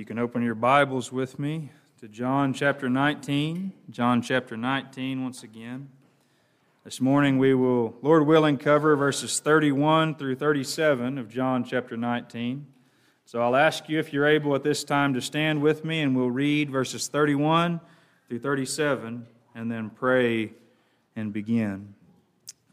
You 0.00 0.06
can 0.06 0.18
open 0.18 0.42
your 0.42 0.54
Bibles 0.54 1.12
with 1.12 1.38
me 1.38 1.72
to 2.00 2.08
John 2.08 2.54
chapter 2.54 2.88
19. 2.88 3.70
John 3.90 4.22
chapter 4.22 4.56
19, 4.56 5.22
once 5.22 5.42
again. 5.42 5.90
This 6.84 7.02
morning 7.02 7.36
we 7.36 7.52
will, 7.52 7.94
Lord 8.00 8.26
willing, 8.26 8.56
cover 8.56 8.96
verses 8.96 9.40
31 9.40 10.14
through 10.14 10.36
37 10.36 11.18
of 11.18 11.28
John 11.28 11.64
chapter 11.64 11.98
19. 11.98 12.66
So 13.26 13.42
I'll 13.42 13.54
ask 13.54 13.90
you 13.90 13.98
if 13.98 14.10
you're 14.10 14.26
able 14.26 14.54
at 14.54 14.62
this 14.62 14.84
time 14.84 15.12
to 15.12 15.20
stand 15.20 15.60
with 15.60 15.84
me 15.84 16.00
and 16.00 16.16
we'll 16.16 16.30
read 16.30 16.70
verses 16.70 17.08
31 17.08 17.78
through 18.26 18.38
37 18.38 19.26
and 19.54 19.70
then 19.70 19.90
pray 19.90 20.54
and 21.14 21.30
begin. 21.30 21.92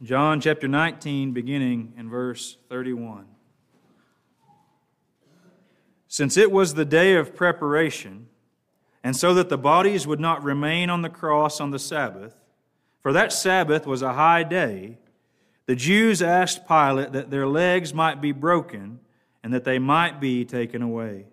John 0.02 0.40
chapter 0.40 0.70
19, 0.70 1.34
beginning 1.34 1.92
in 1.98 2.10
verse 2.10 2.56
31. 2.70 3.26
Since 6.18 6.36
it 6.36 6.52
was 6.52 6.74
the 6.74 6.84
day 6.84 7.14
of 7.14 7.36
preparation, 7.36 8.26
and 9.04 9.16
so 9.16 9.36
that 9.36 9.50
the 9.50 9.58
bodies 9.60 10.08
would 10.08 10.20
not 10.20 10.44
remain 10.44 10.90
on 10.90 11.04
the 11.04 11.12
cross 11.12 11.62
on 11.62 11.70
the 11.70 11.78
Sabbath, 11.78 12.36
for 13.04 13.14
that 13.14 13.32
Sabbath 13.32 13.86
was 13.86 14.02
a 14.02 14.14
high 14.14 14.42
day, 14.42 14.98
the 15.68 15.76
Jews 15.76 16.24
asked 16.24 16.68
Pilate 16.68 17.12
that 17.12 17.30
their 17.30 17.46
legs 17.46 17.94
might 17.94 18.20
be 18.20 18.32
broken 18.32 19.00
and 19.44 19.54
that 19.54 19.64
they 19.64 19.78
might 19.78 20.20
be 20.20 20.44
taken 20.44 20.82
away. 20.82 21.28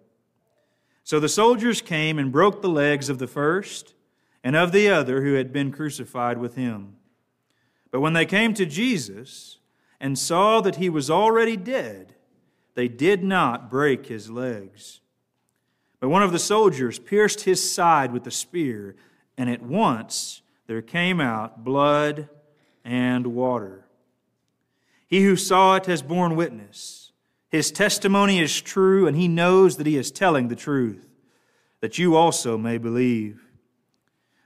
So 1.02 1.18
the 1.18 1.30
soldiers 1.30 1.80
came 1.80 2.18
and 2.18 2.30
broke 2.30 2.60
the 2.60 2.68
legs 2.68 3.09
of 3.09 3.18
the 3.18 3.26
first 3.26 3.95
and 4.42 4.54
of 4.54 4.70
the 4.70 4.90
other 4.90 5.23
who 5.23 5.32
had 5.32 5.51
been 5.51 5.73
crucified 5.73 6.37
with 6.37 6.56
him. 6.56 6.96
But 7.90 8.02
when 8.02 8.12
they 8.12 8.26
came 8.26 8.52
to 8.52 8.66
Jesus 8.66 9.60
and 9.98 10.18
saw 10.18 10.60
that 10.60 10.76
he 10.76 10.90
was 10.90 11.09
already 11.10 11.56
dead, 11.56 12.13
they 12.74 12.88
did 12.88 13.23
not 13.23 13.70
break 13.70 14.06
his 14.06 14.30
legs. 14.30 15.01
But 16.01 16.09
one 16.09 16.23
of 16.23 16.32
the 16.32 16.38
soldiers 16.38 16.98
pierced 16.98 17.42
his 17.42 17.73
side 17.73 18.12
with 18.12 18.27
a 18.27 18.30
spear, 18.30 18.96
and 19.38 19.48
at 19.48 19.62
once 19.62 20.43
there 20.66 20.82
came 20.82 21.21
out 21.21 21.65
blood 21.65 22.29
and 22.85 23.29
water. 23.29 23.87
He 25.07 25.23
who 25.23 25.37
saw 25.37 25.76
it 25.76 25.87
has 25.87 26.02
borne 26.02 26.37
witness. 26.37 27.13
His 27.48 27.71
testimony 27.71 28.40
is 28.40 28.60
true, 28.60 29.07
and 29.07 29.16
he 29.16 29.29
knows 29.29 29.76
that 29.76 29.87
he 29.87 29.96
is 29.96 30.10
telling 30.10 30.48
the 30.48 30.57
truth, 30.57 31.09
that 31.80 31.98
you 31.98 32.16
also 32.16 32.59
may 32.59 32.79
believe. 32.79 33.45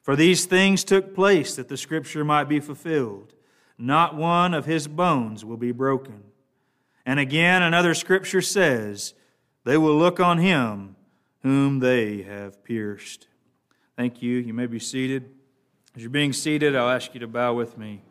For 0.03 0.15
these 0.15 0.45
things 0.47 0.85
took 0.85 1.15
place 1.15 1.57
that 1.57 1.69
the 1.69 1.77
scripture 1.77 2.25
might 2.25 2.49
be 2.49 2.61
fulfilled. 2.61 3.35
Not 3.79 4.15
one 4.15 4.55
of 4.55 4.67
his 4.67 4.89
bones 4.89 5.45
will 5.45 5.57
be 5.57 5.73
broken. 5.73 6.23
And 7.09 7.19
again, 7.19 7.63
another 7.63 7.95
scripture 7.95 8.43
says, 8.43 9.15
They 9.65 9.79
will 9.79 9.97
look 9.97 10.21
on 10.21 10.37
him 10.37 10.95
whom 11.43 11.79
they 11.79 12.21
have 12.21 12.63
pierced. 12.63 13.29
Thank 13.97 14.21
you. 14.21 14.37
You 14.37 14.53
may 14.53 14.67
be 14.67 14.79
seated. 14.79 15.31
As 15.97 16.03
you're 16.03 16.11
being 16.11 16.35
seated, 16.35 16.77
I'll 16.77 16.91
ask 16.91 17.15
you 17.15 17.21
to 17.21 17.27
bow 17.27 17.55
with 17.55 17.79
me 17.79 18.03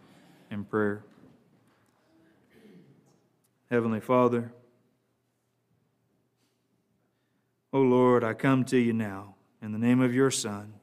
in 0.50 0.64
prayer. 0.64 1.04
Heavenly 3.70 4.00
Father, 4.00 4.52
O 7.72 7.80
Lord, 7.80 8.24
I 8.24 8.34
come 8.34 8.66
to 8.66 8.80
you 8.80 8.94
now 8.94 9.36
in 9.62 9.74
the 9.74 9.78
name 9.78 10.02
of 10.02 10.12
your 10.12 10.32
Son. 10.32 10.74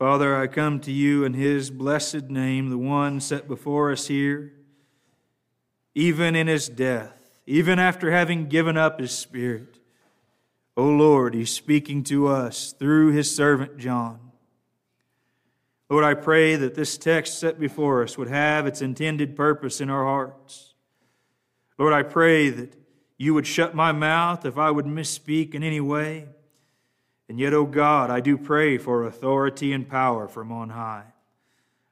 Father, 0.00 0.34
I 0.34 0.48
come 0.48 0.80
to 0.80 0.90
you 0.90 1.22
in 1.22 1.34
his 1.34 1.70
blessed 1.70 2.24
name, 2.28 2.70
the 2.70 2.78
one 2.78 3.20
set 3.20 3.46
before 3.46 3.92
us 3.92 4.08
here 4.08 4.54
even 5.98 6.36
in 6.36 6.46
his 6.46 6.68
death, 6.68 7.28
even 7.44 7.80
after 7.80 8.12
having 8.12 8.46
given 8.46 8.76
up 8.76 9.00
his 9.00 9.10
spirit. 9.10 9.80
O 10.76 10.84
oh 10.84 10.90
Lord, 10.90 11.34
he's 11.34 11.50
speaking 11.50 12.04
to 12.04 12.28
us 12.28 12.72
through 12.72 13.10
his 13.10 13.34
servant 13.34 13.78
John. 13.78 14.20
Lord, 15.90 16.04
I 16.04 16.14
pray 16.14 16.54
that 16.54 16.76
this 16.76 16.96
text 16.98 17.40
set 17.40 17.58
before 17.58 18.04
us 18.04 18.16
would 18.16 18.28
have 18.28 18.64
its 18.64 18.80
intended 18.80 19.34
purpose 19.34 19.80
in 19.80 19.90
our 19.90 20.04
hearts. 20.04 20.74
Lord, 21.78 21.92
I 21.92 22.04
pray 22.04 22.48
that 22.50 22.74
you 23.16 23.34
would 23.34 23.46
shut 23.46 23.74
my 23.74 23.90
mouth 23.90 24.46
if 24.46 24.56
I 24.56 24.70
would 24.70 24.86
misspeak 24.86 25.52
in 25.52 25.64
any 25.64 25.80
way. 25.80 26.28
And 27.28 27.40
yet, 27.40 27.52
O 27.52 27.62
oh 27.62 27.66
God, 27.66 28.08
I 28.08 28.20
do 28.20 28.38
pray 28.38 28.78
for 28.78 29.04
authority 29.04 29.72
and 29.72 29.88
power 29.88 30.28
from 30.28 30.52
on 30.52 30.70
high. 30.70 31.06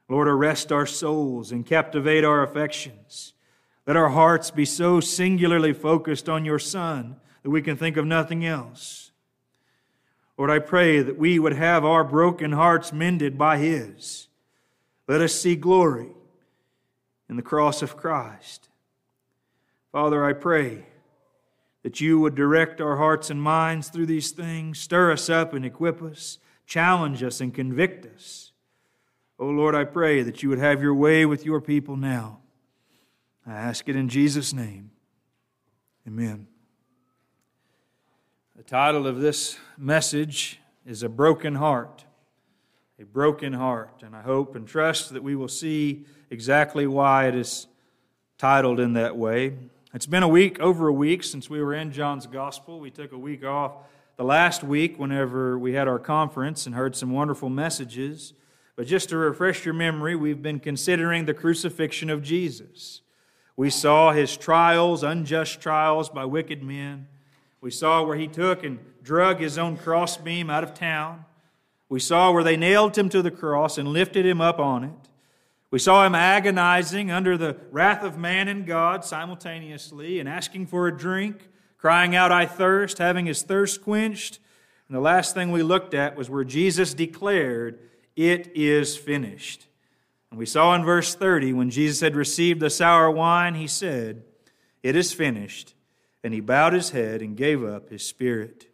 Lord, 0.08 0.28
arrest 0.28 0.70
our 0.70 0.86
souls 0.86 1.50
and 1.50 1.66
captivate 1.66 2.22
our 2.22 2.44
affections. 2.44 3.32
Let 3.86 3.96
our 3.96 4.08
hearts 4.08 4.50
be 4.50 4.64
so 4.64 5.00
singularly 5.00 5.72
focused 5.72 6.28
on 6.28 6.44
your 6.44 6.58
Son 6.58 7.16
that 7.42 7.50
we 7.50 7.62
can 7.62 7.76
think 7.76 7.96
of 7.96 8.04
nothing 8.04 8.44
else. 8.44 9.12
Lord, 10.36 10.50
I 10.50 10.58
pray 10.58 11.00
that 11.00 11.16
we 11.16 11.38
would 11.38 11.54
have 11.54 11.84
our 11.84 12.04
broken 12.04 12.52
hearts 12.52 12.92
mended 12.92 13.38
by 13.38 13.58
His. 13.58 14.28
Let 15.08 15.20
us 15.20 15.32
see 15.32 15.56
glory 15.56 16.10
in 17.28 17.36
the 17.36 17.42
cross 17.42 17.80
of 17.80 17.96
Christ. 17.96 18.68
Father, 19.92 20.24
I 20.24 20.32
pray 20.32 20.86
that 21.84 22.00
you 22.00 22.18
would 22.18 22.34
direct 22.34 22.80
our 22.80 22.96
hearts 22.96 23.30
and 23.30 23.40
minds 23.40 23.88
through 23.88 24.06
these 24.06 24.32
things, 24.32 24.80
stir 24.80 25.12
us 25.12 25.30
up 25.30 25.54
and 25.54 25.64
equip 25.64 26.02
us, 26.02 26.38
challenge 26.66 27.22
us 27.22 27.40
and 27.40 27.54
convict 27.54 28.04
us. 28.04 28.50
Oh 29.38 29.46
Lord, 29.46 29.74
I 29.76 29.84
pray 29.84 30.22
that 30.22 30.42
you 30.42 30.48
would 30.48 30.58
have 30.58 30.82
your 30.82 30.94
way 30.94 31.24
with 31.24 31.44
your 31.44 31.60
people 31.60 31.96
now. 31.96 32.40
I 33.48 33.52
ask 33.52 33.88
it 33.88 33.94
in 33.94 34.08
Jesus' 34.08 34.52
name. 34.52 34.90
Amen. 36.06 36.48
The 38.56 38.64
title 38.64 39.06
of 39.06 39.20
this 39.20 39.56
message 39.78 40.58
is 40.84 41.04
A 41.04 41.08
Broken 41.08 41.54
Heart. 41.54 42.04
A 43.00 43.04
Broken 43.04 43.52
Heart. 43.52 44.02
And 44.02 44.16
I 44.16 44.22
hope 44.22 44.56
and 44.56 44.66
trust 44.66 45.12
that 45.12 45.22
we 45.22 45.36
will 45.36 45.46
see 45.46 46.06
exactly 46.28 46.88
why 46.88 47.28
it 47.28 47.36
is 47.36 47.68
titled 48.36 48.80
in 48.80 48.94
that 48.94 49.16
way. 49.16 49.54
It's 49.94 50.06
been 50.06 50.24
a 50.24 50.28
week, 50.28 50.58
over 50.58 50.88
a 50.88 50.92
week, 50.92 51.22
since 51.22 51.48
we 51.48 51.62
were 51.62 51.74
in 51.74 51.92
John's 51.92 52.26
Gospel. 52.26 52.80
We 52.80 52.90
took 52.90 53.12
a 53.12 53.18
week 53.18 53.44
off 53.44 53.72
the 54.16 54.24
last 54.24 54.64
week 54.64 54.98
whenever 54.98 55.56
we 55.56 55.74
had 55.74 55.86
our 55.86 56.00
conference 56.00 56.66
and 56.66 56.74
heard 56.74 56.96
some 56.96 57.12
wonderful 57.12 57.48
messages. 57.48 58.32
But 58.74 58.88
just 58.88 59.08
to 59.10 59.16
refresh 59.16 59.64
your 59.64 59.74
memory, 59.74 60.16
we've 60.16 60.42
been 60.42 60.58
considering 60.58 61.26
the 61.26 61.34
crucifixion 61.34 62.10
of 62.10 62.22
Jesus. 62.22 63.02
We 63.56 63.70
saw 63.70 64.12
his 64.12 64.36
trials, 64.36 65.02
unjust 65.02 65.60
trials 65.60 66.10
by 66.10 66.26
wicked 66.26 66.62
men. 66.62 67.08
We 67.60 67.70
saw 67.70 68.02
where 68.02 68.16
he 68.16 68.28
took 68.28 68.62
and 68.62 68.78
drug 69.02 69.40
his 69.40 69.56
own 69.56 69.76
crossbeam 69.78 70.50
out 70.50 70.62
of 70.62 70.74
town. 70.74 71.24
We 71.88 72.00
saw 72.00 72.32
where 72.32 72.44
they 72.44 72.56
nailed 72.56 72.98
him 72.98 73.08
to 73.08 73.22
the 73.22 73.30
cross 73.30 73.78
and 73.78 73.88
lifted 73.88 74.26
him 74.26 74.40
up 74.40 74.58
on 74.58 74.84
it. 74.84 75.08
We 75.70 75.78
saw 75.78 76.06
him 76.06 76.14
agonizing 76.14 77.10
under 77.10 77.36
the 77.36 77.56
wrath 77.70 78.02
of 78.02 78.18
man 78.18 78.48
and 78.48 78.66
God 78.66 79.04
simultaneously 79.04 80.20
and 80.20 80.28
asking 80.28 80.66
for 80.66 80.86
a 80.86 80.96
drink, 80.96 81.48
crying 81.78 82.14
out, 82.14 82.30
I 82.30 82.46
thirst, 82.46 82.98
having 82.98 83.26
his 83.26 83.42
thirst 83.42 83.82
quenched. 83.82 84.38
And 84.88 84.96
the 84.96 85.00
last 85.00 85.34
thing 85.34 85.50
we 85.50 85.62
looked 85.62 85.94
at 85.94 86.16
was 86.16 86.30
where 86.30 86.44
Jesus 86.44 86.94
declared, 86.94 87.78
It 88.14 88.52
is 88.54 88.96
finished. 88.96 89.66
And 90.30 90.38
we 90.38 90.46
saw 90.46 90.74
in 90.74 90.84
verse 90.84 91.14
30, 91.14 91.52
when 91.52 91.70
Jesus 91.70 92.00
had 92.00 92.16
received 92.16 92.60
the 92.60 92.70
sour 92.70 93.10
wine, 93.10 93.54
he 93.54 93.66
said, 93.66 94.22
It 94.82 94.96
is 94.96 95.12
finished. 95.12 95.74
And 96.24 96.34
he 96.34 96.40
bowed 96.40 96.72
his 96.72 96.90
head 96.90 97.22
and 97.22 97.36
gave 97.36 97.62
up 97.62 97.90
his 97.90 98.04
spirit. 98.04 98.66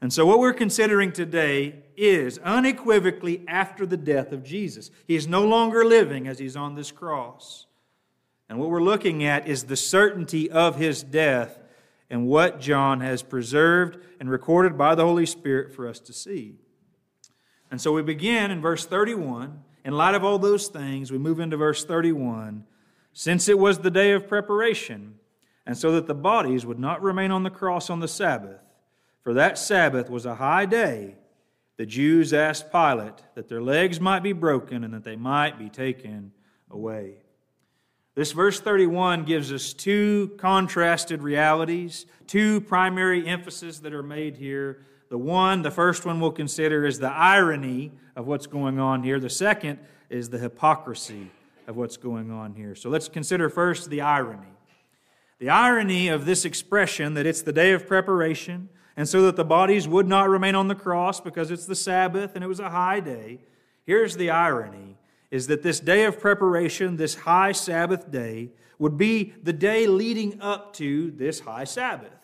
And 0.00 0.12
so, 0.12 0.24
what 0.24 0.38
we're 0.38 0.54
considering 0.54 1.12
today 1.12 1.82
is 1.96 2.38
unequivocally 2.38 3.42
after 3.46 3.84
the 3.84 3.96
death 3.96 4.32
of 4.32 4.44
Jesus. 4.44 4.90
He 5.06 5.16
is 5.16 5.26
no 5.26 5.44
longer 5.44 5.84
living 5.84 6.26
as 6.28 6.38
he's 6.38 6.56
on 6.56 6.74
this 6.74 6.92
cross. 6.92 7.66
And 8.48 8.58
what 8.58 8.70
we're 8.70 8.82
looking 8.82 9.24
at 9.24 9.48
is 9.48 9.64
the 9.64 9.76
certainty 9.76 10.50
of 10.50 10.76
his 10.76 11.02
death 11.02 11.58
and 12.08 12.26
what 12.26 12.60
John 12.60 13.00
has 13.00 13.22
preserved 13.22 13.98
and 14.20 14.30
recorded 14.30 14.78
by 14.78 14.94
the 14.94 15.04
Holy 15.04 15.26
Spirit 15.26 15.74
for 15.74 15.88
us 15.88 15.98
to 16.00 16.12
see. 16.12 16.54
And 17.70 17.80
so 17.80 17.92
we 17.92 18.02
begin 18.02 18.50
in 18.50 18.60
verse 18.60 18.86
31 18.86 19.64
in 19.86 19.92
light 19.96 20.16
of 20.16 20.24
all 20.24 20.40
those 20.40 20.66
things, 20.66 21.12
we 21.12 21.18
move 21.18 21.38
into 21.38 21.56
verse 21.56 21.84
31. 21.84 22.64
Since 23.12 23.48
it 23.48 23.56
was 23.56 23.78
the 23.78 23.90
day 23.90 24.10
of 24.10 24.26
preparation, 24.26 25.14
and 25.64 25.78
so 25.78 25.92
that 25.92 26.08
the 26.08 26.14
bodies 26.14 26.66
would 26.66 26.80
not 26.80 27.00
remain 27.00 27.30
on 27.30 27.44
the 27.44 27.50
cross 27.50 27.88
on 27.88 28.00
the 28.00 28.08
Sabbath, 28.08 28.60
for 29.22 29.32
that 29.34 29.56
Sabbath 29.56 30.10
was 30.10 30.26
a 30.26 30.34
high 30.34 30.66
day, 30.66 31.14
the 31.76 31.86
Jews 31.86 32.32
asked 32.32 32.72
Pilate 32.72 33.22
that 33.36 33.48
their 33.48 33.62
legs 33.62 34.00
might 34.00 34.24
be 34.24 34.32
broken 34.32 34.82
and 34.82 34.92
that 34.92 35.04
they 35.04 35.14
might 35.14 35.56
be 35.56 35.68
taken 35.68 36.32
away. 36.68 37.18
This 38.16 38.32
verse 38.32 38.58
31 38.58 39.22
gives 39.22 39.52
us 39.52 39.72
two 39.72 40.32
contrasted 40.36 41.22
realities, 41.22 42.06
two 42.26 42.60
primary 42.62 43.24
emphases 43.28 43.82
that 43.82 43.94
are 43.94 44.02
made 44.02 44.36
here 44.36 44.84
the 45.16 45.22
one, 45.22 45.62
the 45.62 45.70
first 45.70 46.04
one 46.04 46.20
we'll 46.20 46.30
consider, 46.30 46.84
is 46.84 46.98
the 46.98 47.10
irony 47.10 47.90
of 48.16 48.26
what's 48.26 48.46
going 48.46 48.78
on 48.78 49.02
here. 49.02 49.18
The 49.18 49.30
second 49.30 49.78
is 50.10 50.28
the 50.28 50.36
hypocrisy 50.36 51.30
of 51.66 51.74
what's 51.74 51.96
going 51.96 52.30
on 52.30 52.52
here. 52.52 52.74
So 52.74 52.90
let's 52.90 53.08
consider 53.08 53.48
first 53.48 53.88
the 53.88 54.02
irony. 54.02 54.52
The 55.38 55.48
irony 55.48 56.08
of 56.08 56.26
this 56.26 56.44
expression 56.44 57.14
that 57.14 57.24
it's 57.24 57.40
the 57.40 57.54
day 57.54 57.72
of 57.72 57.86
preparation, 57.86 58.68
and 58.94 59.08
so 59.08 59.22
that 59.22 59.36
the 59.36 59.44
bodies 59.44 59.88
would 59.88 60.06
not 60.06 60.28
remain 60.28 60.54
on 60.54 60.68
the 60.68 60.74
cross 60.74 61.18
because 61.18 61.50
it's 61.50 61.64
the 61.64 61.74
Sabbath 61.74 62.32
and 62.34 62.44
it 62.44 62.46
was 62.46 62.60
a 62.60 62.68
high 62.68 63.00
day. 63.00 63.38
Here's 63.86 64.18
the 64.18 64.28
irony 64.28 64.98
is 65.30 65.46
that 65.46 65.62
this 65.62 65.80
day 65.80 66.04
of 66.04 66.20
preparation, 66.20 66.98
this 66.98 67.14
high 67.14 67.52
Sabbath 67.52 68.10
day, 68.10 68.50
would 68.78 68.98
be 68.98 69.32
the 69.42 69.54
day 69.54 69.86
leading 69.86 70.42
up 70.42 70.74
to 70.74 71.10
this 71.12 71.40
high 71.40 71.64
Sabbath, 71.64 72.15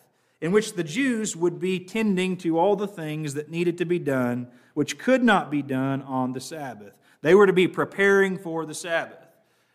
in 0.43 0.51
which 0.51 0.73
the 0.73 0.83
Jews 0.83 1.37
would 1.37 1.57
be 1.57 1.79
tending 1.79 2.35
to 2.35 2.59
all 2.59 2.75
the 2.75 2.85
things 2.85 3.33
that 3.35 3.49
needed 3.49 3.77
to 3.77 3.85
be 3.85 3.97
done, 3.97 4.45
which 4.73 4.99
could 4.99 5.23
not 5.23 5.49
be 5.49 5.61
done 5.61 6.01
on 6.01 6.33
the 6.33 6.41
Sabbath. 6.41 6.91
They 7.21 7.33
were 7.33 7.47
to 7.47 7.53
be 7.53 7.65
preparing 7.65 8.37
for 8.37 8.65
the 8.65 8.73
Sabbath. 8.73 9.25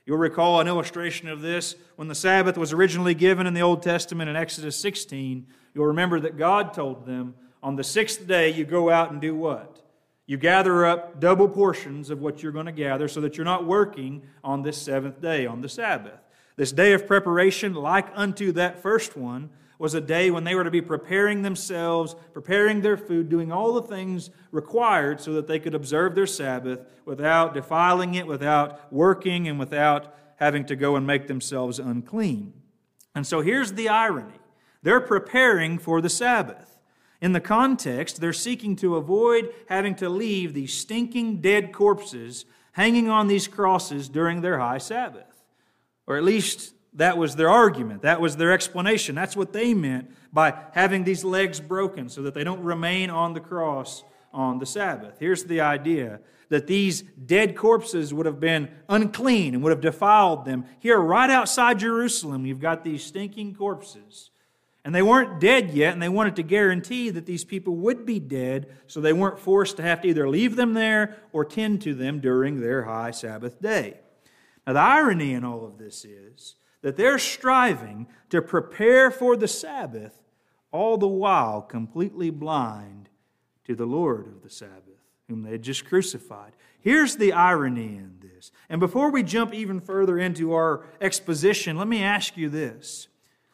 You'll 0.04 0.18
recall 0.18 0.60
an 0.60 0.68
illustration 0.68 1.26
of 1.26 1.40
this 1.40 1.74
when 1.96 2.08
the 2.08 2.14
Sabbath 2.14 2.58
was 2.58 2.74
originally 2.74 3.14
given 3.14 3.46
in 3.46 3.54
the 3.54 3.62
Old 3.62 3.82
Testament 3.82 4.28
in 4.28 4.36
Exodus 4.36 4.78
16. 4.78 5.46
You'll 5.72 5.86
remember 5.86 6.20
that 6.20 6.36
God 6.36 6.74
told 6.74 7.06
them, 7.06 7.34
on 7.62 7.76
the 7.76 7.82
sixth 7.82 8.26
day, 8.26 8.52
you 8.52 8.66
go 8.66 8.90
out 8.90 9.10
and 9.10 9.22
do 9.22 9.34
what? 9.34 9.80
You 10.26 10.36
gather 10.36 10.84
up 10.84 11.18
double 11.18 11.48
portions 11.48 12.10
of 12.10 12.20
what 12.20 12.42
you're 12.42 12.52
going 12.52 12.66
to 12.66 12.72
gather 12.72 13.08
so 13.08 13.22
that 13.22 13.38
you're 13.38 13.44
not 13.46 13.64
working 13.64 14.20
on 14.44 14.60
this 14.60 14.76
seventh 14.76 15.22
day, 15.22 15.46
on 15.46 15.62
the 15.62 15.68
Sabbath. 15.70 16.20
This 16.56 16.72
day 16.72 16.92
of 16.92 17.06
preparation, 17.06 17.72
like 17.72 18.08
unto 18.14 18.52
that 18.52 18.82
first 18.82 19.16
one, 19.16 19.48
was 19.78 19.94
a 19.94 20.00
day 20.00 20.30
when 20.30 20.44
they 20.44 20.54
were 20.54 20.64
to 20.64 20.70
be 20.70 20.82
preparing 20.82 21.42
themselves, 21.42 22.16
preparing 22.32 22.80
their 22.80 22.96
food, 22.96 23.28
doing 23.28 23.52
all 23.52 23.72
the 23.72 23.82
things 23.82 24.30
required 24.50 25.20
so 25.20 25.32
that 25.34 25.46
they 25.46 25.58
could 25.58 25.74
observe 25.74 26.14
their 26.14 26.26
Sabbath 26.26 26.80
without 27.04 27.54
defiling 27.54 28.14
it, 28.14 28.26
without 28.26 28.92
working, 28.92 29.46
and 29.46 29.58
without 29.58 30.14
having 30.36 30.64
to 30.66 30.76
go 30.76 30.96
and 30.96 31.06
make 31.06 31.28
themselves 31.28 31.78
unclean. 31.78 32.52
And 33.14 33.26
so 33.26 33.40
here's 33.40 33.72
the 33.72 33.88
irony 33.88 34.34
they're 34.82 35.00
preparing 35.00 35.78
for 35.78 36.00
the 36.00 36.10
Sabbath. 36.10 36.80
In 37.20 37.32
the 37.32 37.40
context, 37.40 38.20
they're 38.20 38.32
seeking 38.32 38.76
to 38.76 38.96
avoid 38.96 39.52
having 39.68 39.96
to 39.96 40.08
leave 40.08 40.54
these 40.54 40.72
stinking 40.72 41.40
dead 41.40 41.72
corpses 41.72 42.44
hanging 42.72 43.08
on 43.08 43.26
these 43.26 43.48
crosses 43.48 44.08
during 44.08 44.40
their 44.40 44.60
high 44.60 44.78
Sabbath. 44.78 45.44
Or 46.06 46.16
at 46.16 46.22
least 46.22 46.74
that 46.98 47.16
was 47.16 47.36
their 47.36 47.48
argument. 47.48 48.02
That 48.02 48.20
was 48.20 48.36
their 48.36 48.52
explanation. 48.52 49.14
That's 49.14 49.36
what 49.36 49.52
they 49.52 49.72
meant 49.72 50.10
by 50.32 50.58
having 50.72 51.04
these 51.04 51.24
legs 51.24 51.60
broken 51.60 52.08
so 52.08 52.22
that 52.22 52.34
they 52.34 52.44
don't 52.44 52.62
remain 52.62 53.08
on 53.08 53.34
the 53.34 53.40
cross 53.40 54.02
on 54.32 54.58
the 54.58 54.66
Sabbath. 54.66 55.16
Here's 55.20 55.44
the 55.44 55.60
idea 55.60 56.20
that 56.48 56.66
these 56.66 57.02
dead 57.02 57.56
corpses 57.56 58.12
would 58.12 58.26
have 58.26 58.40
been 58.40 58.68
unclean 58.88 59.54
and 59.54 59.62
would 59.62 59.70
have 59.70 59.80
defiled 59.80 60.44
them. 60.44 60.64
Here, 60.80 60.98
right 60.98 61.30
outside 61.30 61.78
Jerusalem, 61.78 62.44
you've 62.44 62.60
got 62.60 62.82
these 62.82 63.04
stinking 63.04 63.54
corpses. 63.54 64.30
And 64.84 64.92
they 64.94 65.02
weren't 65.02 65.40
dead 65.40 65.70
yet, 65.70 65.92
and 65.92 66.02
they 66.02 66.08
wanted 66.08 66.34
to 66.36 66.42
guarantee 66.42 67.10
that 67.10 67.26
these 67.26 67.44
people 67.44 67.76
would 67.76 68.06
be 68.06 68.18
dead, 68.18 68.74
so 68.86 69.00
they 69.00 69.12
weren't 69.12 69.38
forced 69.38 69.76
to 69.76 69.82
have 69.82 70.00
to 70.02 70.08
either 70.08 70.28
leave 70.28 70.56
them 70.56 70.74
there 70.74 71.18
or 71.32 71.44
tend 71.44 71.82
to 71.82 71.94
them 71.94 72.20
during 72.20 72.60
their 72.60 72.84
high 72.84 73.10
Sabbath 73.10 73.60
day. 73.60 74.00
Now, 74.66 74.72
the 74.72 74.80
irony 74.80 75.34
in 75.34 75.44
all 75.44 75.64
of 75.64 75.78
this 75.78 76.04
is 76.04 76.54
that 76.82 76.96
they're 76.96 77.18
striving 77.18 78.06
to 78.30 78.42
prepare 78.42 79.10
for 79.10 79.36
the 79.36 79.48
Sabbath, 79.48 80.22
all 80.70 80.96
the 80.96 81.08
while 81.08 81.62
completely 81.62 82.30
blind 82.30 83.08
to 83.64 83.74
the 83.74 83.86
Lord 83.86 84.26
of 84.26 84.42
the 84.42 84.50
Sabbath, 84.50 85.02
whom 85.28 85.42
they 85.42 85.52
had 85.52 85.62
just 85.62 85.84
crucified. 85.84 86.52
Here's 86.80 87.16
the 87.16 87.32
irony 87.32 87.96
in 87.96 88.18
this. 88.20 88.52
And 88.68 88.80
before 88.80 89.10
we 89.10 89.22
jump 89.22 89.52
even 89.52 89.80
further 89.80 90.18
into 90.18 90.52
our 90.52 90.84
exposition, 91.00 91.76
let 91.76 91.88
me 91.88 92.02
ask 92.02 92.36
you 92.36 92.48
this. 92.48 93.08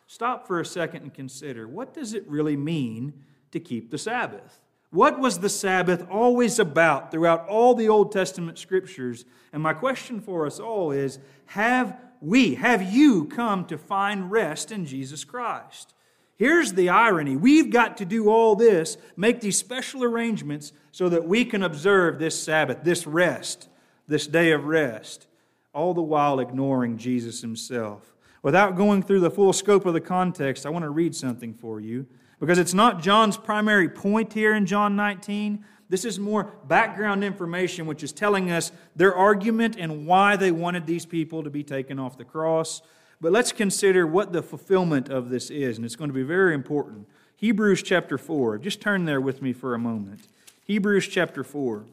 Stop 0.07 0.47
for 0.47 0.61
a 0.61 0.67
second 0.67 1.03
and 1.03 1.15
consider 1.15 1.67
what 1.67 1.95
does 1.95 2.15
it 2.15 2.29
really 2.29 2.57
mean 2.57 3.15
to 3.51 3.61
keep 3.61 3.91
the 3.91 3.99
Sabbath? 3.99 4.61
What 4.91 5.19
was 5.19 5.41
the 5.41 5.49
Sabbath 5.49 6.07
always 6.09 6.61
about 6.61 7.11
throughout 7.11 7.49
all 7.49 7.75
the 7.75 7.89
Old 7.89 8.13
Testament 8.13 8.59
scriptures? 8.59 9.25
And 9.53 9.61
my 9.61 9.73
question 9.73 10.21
for 10.21 10.47
us 10.47 10.61
all 10.61 10.93
is 10.93 11.19
have 11.47 11.99
we, 12.25 12.55
have 12.55 12.83
you 12.83 13.27
come 13.27 13.65
to 13.67 13.77
find 13.77 14.31
rest 14.31 14.73
in 14.73 14.87
Jesus 14.87 15.25
Christ? 15.25 15.95
Here's 16.37 16.73
the 16.73 16.89
irony. 16.89 17.37
We've 17.37 17.71
got 17.71 17.97
to 17.99 18.05
do 18.05 18.29
all 18.29 18.57
this, 18.57 18.97
make 19.17 19.41
these 19.41 19.59
special 19.59 20.03
arrangements 20.03 20.73
so 20.91 21.09
that 21.09 21.27
we 21.27 21.45
can 21.45 21.63
observe 21.63 22.19
this 22.19 22.41
Sabbath, 22.41 22.79
this 22.83 23.07
rest, 23.07 23.69
this 24.09 24.27
day 24.27 24.51
of 24.51 24.65
rest, 24.65 25.27
all 25.73 25.95
the 25.95 26.03
while 26.03 26.41
ignoring 26.41 26.99
Jesus 26.99 27.41
himself. 27.41 28.15
Without 28.43 28.77
going 28.77 29.03
through 29.03 29.21
the 29.21 29.31
full 29.31 29.53
scope 29.53 29.87
of 29.87 29.95
the 29.95 30.01
context, 30.01 30.67
I 30.67 30.71
want 30.71 30.85
to 30.85 30.91
read 30.91 31.15
something 31.15 31.55
for 31.55 31.81
you 31.81 32.07
because 32.41 32.59
it's 32.59 32.75
not 32.75 33.01
John's 33.01 33.37
primary 33.37 33.89
point 33.89 34.33
here 34.33 34.55
in 34.55 34.67
John 34.67 34.97
19, 34.97 35.65
this 35.95 36.05
is 36.05 36.19
more 36.19 36.51
background 36.67 37.23
information, 37.23 37.87
which 37.87 38.03
is 38.03 38.11
telling 38.11 38.51
us 38.51 38.73
their 38.97 39.15
argument 39.15 39.77
and 39.79 40.09
why 40.09 40.35
they 40.35 40.51
wanted 40.51 40.89
these 40.89 41.07
people 41.07 41.45
to 41.45 41.51
be 41.51 41.63
taken 41.63 42.01
off 42.01 42.19
the 42.19 42.25
cross. 42.25 42.83
But 43.21 43.31
let's 43.31 43.53
consider 43.53 44.05
what 44.05 44.33
the 44.33 44.43
fulfillment 44.43 45.09
of 45.09 45.31
this 45.31 45.51
is, 45.51 45.77
and 45.77 45.85
it's 45.85 45.95
going 45.95 46.11
to 46.11 46.15
be 46.15 46.25
very 46.25 46.53
important. 46.53 47.07
Hebrews 47.37 47.81
chapter 47.85 48.19
4. 48.19 48.59
Just 48.59 48.81
turn 48.81 49.05
there 49.05 49.21
with 49.21 49.41
me 49.41 49.53
for 49.53 49.73
a 49.73 49.79
moment. 49.79 50.27
Hebrews 50.65 51.07
chapter 51.07 51.45
4. 51.45 51.85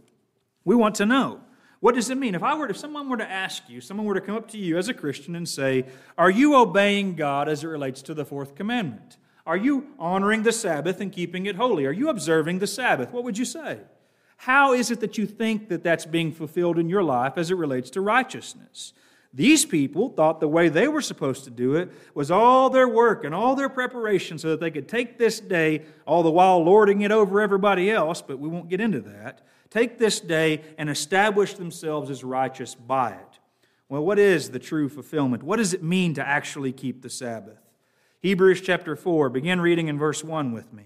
We 0.66 0.74
want 0.74 0.96
to 0.96 1.06
know. 1.06 1.42
What 1.80 1.94
does 1.94 2.10
it 2.10 2.18
mean? 2.18 2.34
If 2.34 2.42
I 2.42 2.56
were 2.56 2.68
if 2.70 2.78
someone 2.78 3.08
were 3.08 3.18
to 3.18 3.32
ask 3.32 3.70
you, 3.70 3.82
someone 3.82 4.08
were 4.08 4.16
to 4.16 4.22
come 4.22 4.36
up 4.36 4.48
to 4.50 4.58
you 4.58 4.80
as 4.80 4.90
a 4.90 4.96
Christian 4.96 5.36
and 5.36 5.48
say, 5.48 5.86
"Are 6.18 6.32
you 6.32 6.56
obeying 6.56 7.16
God 7.16 7.48
as 7.48 7.64
it 7.64 7.68
relates 7.68 8.02
to 8.02 8.16
the 8.16 8.26
fourth 8.26 8.56
commandment?" 8.56 9.18
Are 9.46 9.58
you 9.58 9.88
honoring 9.98 10.44
the 10.44 10.52
Sabbath 10.52 11.02
and 11.02 11.12
keeping 11.12 11.46
it 11.46 11.56
holy? 11.56 11.86
Are 11.86 11.92
you 11.92 12.10
observing 12.10 12.60
the 12.60 12.68
Sabbath? 12.68 13.12
What 13.12 13.24
would 13.24 13.38
you 13.38 13.46
say? 13.46 13.80
How 14.38 14.74
is 14.74 14.92
it 14.92 15.00
that 15.02 15.18
you 15.18 15.26
think 15.26 15.70
that 15.70 15.84
that's 15.84 16.06
being 16.06 16.32
fulfilled 16.32 16.80
in 16.80 16.90
your 16.90 17.04
life 17.04 17.34
as 17.38 17.52
it 17.52 17.56
relates 17.56 17.90
to 17.92 18.02
righteousness? 18.02 18.94
These 19.34 19.66
people 19.66 20.10
thought 20.10 20.40
the 20.40 20.48
way 20.48 20.68
they 20.68 20.88
were 20.88 21.02
supposed 21.02 21.46
to 21.46 21.50
do 21.50 21.76
it 21.76 21.92
was 22.14 22.30
all 22.30 22.70
their 22.70 22.88
work 22.88 23.24
and 23.24 23.34
all 23.34 23.56
their 23.56 23.70
preparation 23.70 24.38
so 24.38 24.50
that 24.50 24.60
they 24.60 24.72
could 24.72 24.90
take 24.90 25.18
this 25.18 25.40
day, 25.40 25.84
all 26.06 26.22
the 26.22 26.32
while 26.32 26.62
lording 26.64 27.02
it 27.02 27.12
over 27.12 27.40
everybody 27.40 27.90
else, 27.90 28.22
but 28.22 28.40
we 28.40 28.50
won't 28.50 28.68
get 28.68 28.82
into 28.82 29.00
that. 29.02 29.42
Take 29.70 29.98
this 29.98 30.20
day 30.20 30.62
and 30.78 30.90
establish 30.90 31.54
themselves 31.54 32.10
as 32.10 32.26
righteous 32.26 32.76
by 32.76 33.12
it. 33.12 33.40
Well, 33.88 34.04
what 34.04 34.20
is 34.20 34.50
the 34.50 34.60
true 34.60 34.90
fulfillment? 34.90 35.44
What 35.44 35.58
does 35.58 35.74
it 35.74 35.82
mean 35.84 36.14
to 36.16 36.28
actually 36.28 36.74
keep 36.74 37.02
the 37.02 37.10
Sabbath? 37.10 37.61
Hebrews 38.22 38.62
chapter 38.62 38.96
4, 38.96 39.30
begin 39.30 39.62
reading 39.62 39.88
in 39.88 39.98
verse 39.98 40.24
1 40.24 40.52
with 40.52 40.72
me. 40.72 40.84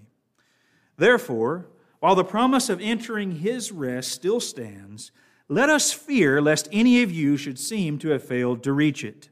Therefore, 0.96 1.66
while 2.00 2.14
the 2.14 2.24
promise 2.24 2.70
of 2.70 2.80
entering 2.80 3.32
his 3.32 3.70
rest 3.70 4.10
still 4.10 4.40
stands, 4.40 5.12
let 5.46 5.68
us 5.68 5.92
fear 5.92 6.40
lest 6.40 6.66
any 6.72 7.02
of 7.02 7.12
you 7.12 7.36
should 7.36 7.58
seem 7.58 7.98
to 7.98 8.08
have 8.08 8.24
failed 8.24 8.62
to 8.62 8.72
reach 8.72 9.04
it. 9.04 9.28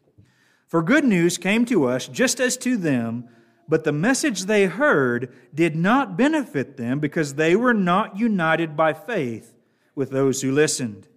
For 0.66 0.82
good 0.82 1.04
news 1.04 1.38
came 1.38 1.64
to 1.66 1.86
us 1.86 2.06
just 2.06 2.40
as 2.40 2.58
to 2.58 2.76
them, 2.76 3.26
but 3.68 3.84
the 3.84 3.92
message 3.92 4.42
they 4.42 4.66
heard 4.66 5.32
did 5.54 5.74
not 5.74 6.16
benefit 6.16 6.76
them 6.76 7.00
because 7.00 7.34
they 7.34 7.56
were 7.56 7.72
not 7.72 8.18
united 8.18 8.76
by 8.76 8.92
faith 8.92 9.54
with 9.94 10.10
those 10.10 10.42
who 10.42 10.52
listened. 10.52 11.08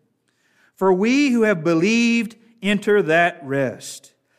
For 0.73 0.93
we 0.93 1.31
who 1.31 1.41
have 1.41 1.65
believed 1.65 2.37
enter 2.61 3.01
that 3.01 3.41
rest. 3.43 4.13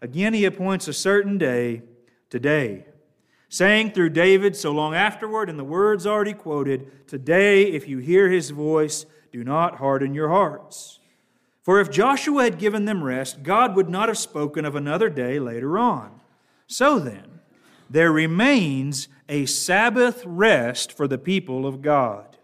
again 0.00 0.34
he 0.34 0.44
appoints 0.44 0.88
a 0.88 0.92
certain 0.92 1.38
day 1.38 1.82
today. 2.28 2.86
Saying 3.48 3.90
through 3.90 4.10
David 4.10 4.54
so 4.54 4.70
long 4.70 4.94
afterward, 4.94 5.50
in 5.50 5.56
the 5.56 5.64
words 5.64 6.06
already 6.06 6.34
quoted, 6.34 7.08
Today, 7.08 7.64
if 7.64 7.88
you 7.88 7.98
hear 7.98 8.30
his 8.30 8.50
voice, 8.50 9.06
do 9.32 9.42
not 9.42 9.76
harden 9.76 10.14
your 10.14 10.28
hearts. 10.28 11.00
For 11.62 11.80
if 11.80 11.90
Joshua 11.90 12.44
had 12.44 12.58
given 12.58 12.84
them 12.84 13.02
rest, 13.02 13.42
God 13.42 13.76
would 13.76 13.88
not 13.88 14.08
have 14.08 14.18
spoken 14.18 14.64
of 14.64 14.76
another 14.76 15.10
day 15.10 15.38
later 15.38 15.78
on. 15.78 16.20
So 16.66 16.98
then, 16.98 17.40
there 17.90 18.12
remains 18.12 19.08
a 19.28 19.46
Sabbath 19.46 20.22
rest 20.24 20.92
for 20.92 21.08
the 21.08 21.18
people 21.18 21.66
of 21.66 21.82
God. 21.82 22.36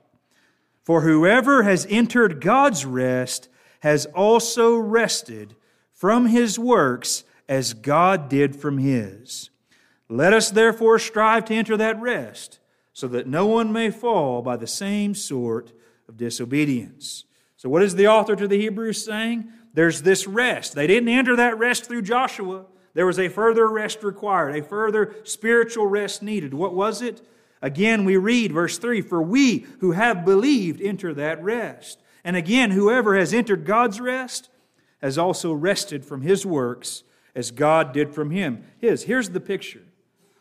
For 0.83 1.03
whoever 1.03 1.63
has 1.63 1.87
entered 1.89 2.41
God's 2.41 2.85
rest 2.85 3.49
has 3.81 4.07
also 4.07 4.77
rested 4.77 5.55
from 5.93 6.27
his 6.27 6.59
works 6.59 7.25
as 7.49 7.75
God 7.75 8.29
did 8.29 8.57
from 8.57 8.79
his. 8.79 9.51
Let 10.09 10.33
us 10.33 10.51
therefore 10.51 10.99
strive 10.99 11.45
to 11.47 11.55
enter 11.55 11.77
that 11.77 12.01
rest, 12.01 12.59
so 12.93 13.09
that 13.09 13.27
no 13.27 13.47
one 13.47 13.73
may 13.73 13.91
fall 13.91 14.43
by 14.43 14.57
the 14.57 14.67
same 14.67 15.15
sort 15.15 15.73
of 16.09 16.17
disobedience. 16.17 17.25
So, 17.57 17.69
what 17.69 17.83
is 17.83 17.95
the 17.95 18.09
author 18.09 18.37
to 18.37 18.49
the 18.49 18.61
Hebrews 18.61 19.05
saying? 19.05 19.49
There's 19.75 20.03
this 20.03 20.27
rest. 20.27 20.75
They 20.75 20.87
didn't 20.87 21.09
enter 21.09 21.37
that 21.37 21.59
rest 21.59 21.85
through 21.85 22.03
Joshua. 22.03 22.65
There 22.95 23.05
was 23.05 23.19
a 23.19 23.29
further 23.29 23.69
rest 23.69 24.03
required, 24.03 24.57
a 24.57 24.63
further 24.63 25.15
spiritual 25.25 25.87
rest 25.87 26.23
needed. 26.23 26.55
What 26.55 26.75
was 26.75 27.03
it? 27.03 27.21
Again, 27.61 28.05
we 28.05 28.17
read 28.17 28.53
verse 28.53 28.79
3 28.79 29.03
For 29.03 29.21
we 29.21 29.67
who 29.81 29.93
have 29.93 30.25
believed 30.25 30.81
enter 30.81 31.13
that 31.15 31.43
rest. 31.43 32.01
And 32.25 32.37
again, 32.37 32.71
whoever 32.71 33.17
has 33.17 33.35
entered 33.35 33.67
God's 33.67 34.01
rest 34.01 34.49
has 35.03 35.19
also 35.19 35.53
rested 35.53 36.05
from 36.05 36.23
his 36.23 36.47
works 36.47 37.03
as 37.37 37.53
God 37.53 37.93
did 37.93 38.13
from 38.13 38.33
him. 38.33 38.65
His. 38.79 39.05
Here's 39.05 39.29
the 39.29 39.41
picture. 39.41 39.83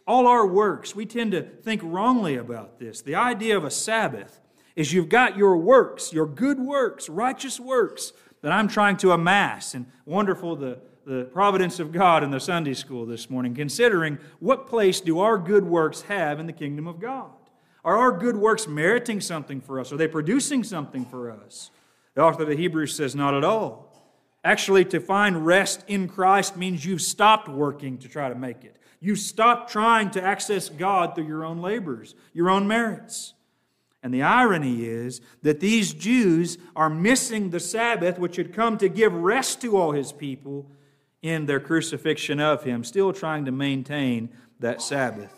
All 0.08 0.26
our 0.26 0.48
works, 0.48 0.96
we 0.96 1.06
tend 1.06 1.34
to 1.34 1.44
think 1.44 1.82
wrongly 1.84 2.36
about 2.36 2.80
this. 2.80 3.02
The 3.02 3.16
idea 3.16 3.56
of 3.56 3.64
a 3.64 3.72
Sabbath 3.72 4.40
is 4.76 4.94
you've 4.94 5.10
got 5.10 5.38
your 5.38 5.58
works, 5.58 6.12
your 6.12 6.26
good 6.26 6.60
works, 6.60 7.08
righteous 7.08 7.60
works 7.60 8.14
that 8.42 8.52
I'm 8.52 8.68
trying 8.68 8.98
to 8.98 9.12
amass. 9.12 9.76
And 9.76 9.86
wonderful 10.06 10.56
the 10.56 10.80
the 11.06 11.26
providence 11.26 11.80
of 11.80 11.92
God 11.92 12.24
in 12.24 12.32
the 12.32 12.40
Sunday 12.40 12.74
school 12.74 13.06
this 13.06 13.30
morning, 13.30 13.54
considering 13.54 14.18
what 14.40 14.68
place 14.68 15.00
do 15.00 15.20
our 15.20 15.38
good 15.38 15.64
works 15.64 16.02
have 16.04 16.40
in 16.40 16.48
the 16.48 16.54
kingdom 16.54 16.88
of 16.88 17.00
God? 17.00 17.30
Are 17.84 17.98
our 17.98 18.12
good 18.12 18.36
works 18.36 18.68
meriting 18.68 19.22
something 19.22 19.62
for 19.62 19.80
us? 19.80 19.92
Are 19.92 19.98
they 19.98 20.08
producing 20.08 20.64
something 20.64 21.06
for 21.06 21.30
us? 21.30 21.70
The 22.16 22.24
author 22.24 22.44
of 22.44 22.50
the 22.50 22.56
Hebrews 22.56 22.96
says, 22.96 23.16
not 23.16 23.36
at 23.36 23.44
all. 23.44 23.95
Actually, 24.46 24.86
to 24.86 25.00
find 25.00 25.44
rest 25.44 25.84
in 25.88 26.08
Christ 26.08 26.56
means 26.56 26.86
you've 26.86 27.02
stopped 27.02 27.50
working 27.50 27.98
to 27.98 28.08
try 28.08 28.30
to 28.30 28.36
make 28.36 28.64
it. 28.64 28.78
You've 29.00 29.18
stopped 29.18 29.72
trying 29.72 30.12
to 30.12 30.24
access 30.24 30.70
God 30.70 31.16
through 31.16 31.26
your 31.26 31.44
own 31.44 31.64
labors, 31.64 32.14
your 32.32 32.52
own 32.52 32.68
merits. 32.68 33.34
And 34.04 34.14
the 34.14 34.22
irony 34.22 34.86
is 34.86 35.20
that 35.42 35.62
these 35.62 35.96
Jews 35.96 36.60
are 36.76 36.92
missing 36.92 37.50
the 37.50 37.60
Sabbath, 37.60 38.20
which 38.20 38.36
had 38.36 38.54
come 38.54 38.78
to 38.78 38.88
give 38.88 39.12
rest 39.14 39.62
to 39.62 39.76
all 39.76 39.94
his 39.94 40.12
people, 40.12 40.70
in 41.24 41.48
their 41.48 41.60
crucifixion 41.60 42.40
of 42.40 42.64
him, 42.64 42.84
still 42.84 43.12
trying 43.12 43.46
to 43.46 43.52
maintain 43.52 44.30
that 44.60 44.80
Sabbath. 44.80 45.34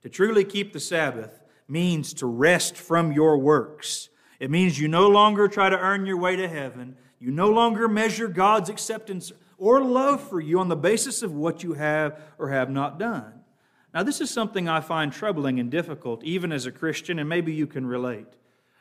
To 0.00 0.08
truly 0.08 0.44
keep 0.44 0.72
the 0.72 0.80
Sabbath 0.80 1.42
means 1.68 2.14
to 2.14 2.26
rest 2.26 2.74
from 2.74 3.12
your 3.12 3.36
works. 3.36 4.08
It 4.40 4.50
means 4.50 4.80
you 4.80 4.88
no 4.88 5.08
longer 5.08 5.46
try 5.46 5.68
to 5.68 5.78
earn 5.78 6.06
your 6.06 6.16
way 6.16 6.36
to 6.36 6.48
heaven. 6.48 6.96
You 7.20 7.30
no 7.30 7.50
longer 7.50 7.88
measure 7.88 8.28
God's 8.28 8.68
acceptance 8.68 9.32
or 9.56 9.82
love 9.82 10.28
for 10.28 10.40
you 10.40 10.60
on 10.60 10.68
the 10.68 10.76
basis 10.76 11.22
of 11.22 11.34
what 11.34 11.62
you 11.62 11.74
have 11.74 12.20
or 12.38 12.50
have 12.50 12.70
not 12.70 12.98
done. 12.98 13.32
Now, 13.92 14.02
this 14.02 14.20
is 14.20 14.30
something 14.30 14.68
I 14.68 14.80
find 14.80 15.12
troubling 15.12 15.58
and 15.58 15.70
difficult, 15.70 16.22
even 16.22 16.52
as 16.52 16.66
a 16.66 16.72
Christian, 16.72 17.18
and 17.18 17.28
maybe 17.28 17.52
you 17.52 17.66
can 17.66 17.86
relate. 17.86 18.26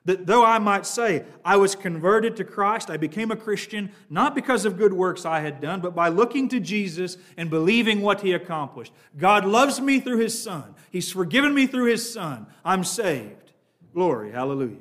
That 0.05 0.25
though 0.25 0.45
I 0.45 0.59
might 0.59 0.85
say, 0.85 1.25
I 1.43 1.57
was 1.57 1.75
converted 1.75 2.37
to 2.37 2.45
Christ, 2.45 2.89
I 2.89 2.97
became 2.97 3.31
a 3.31 3.35
Christian, 3.35 3.91
not 4.09 4.35
because 4.35 4.63
of 4.63 4.77
good 4.77 4.93
works 4.93 5.25
I 5.25 5.41
had 5.41 5.59
done, 5.59 5.81
but 5.81 5.95
by 5.95 6.09
looking 6.09 6.47
to 6.49 6.59
Jesus 6.59 7.17
and 7.35 7.49
believing 7.49 8.01
what 8.01 8.21
he 8.21 8.33
accomplished. 8.33 8.93
God 9.17 9.45
loves 9.45 9.81
me 9.81 9.99
through 9.99 10.19
his 10.19 10.41
Son. 10.41 10.75
He's 10.91 11.11
forgiven 11.11 11.53
me 11.53 11.67
through 11.67 11.85
his 11.85 12.13
Son. 12.13 12.45
I'm 12.63 12.83
saved. 12.83 13.51
Glory, 13.93 14.31
hallelujah. 14.31 14.77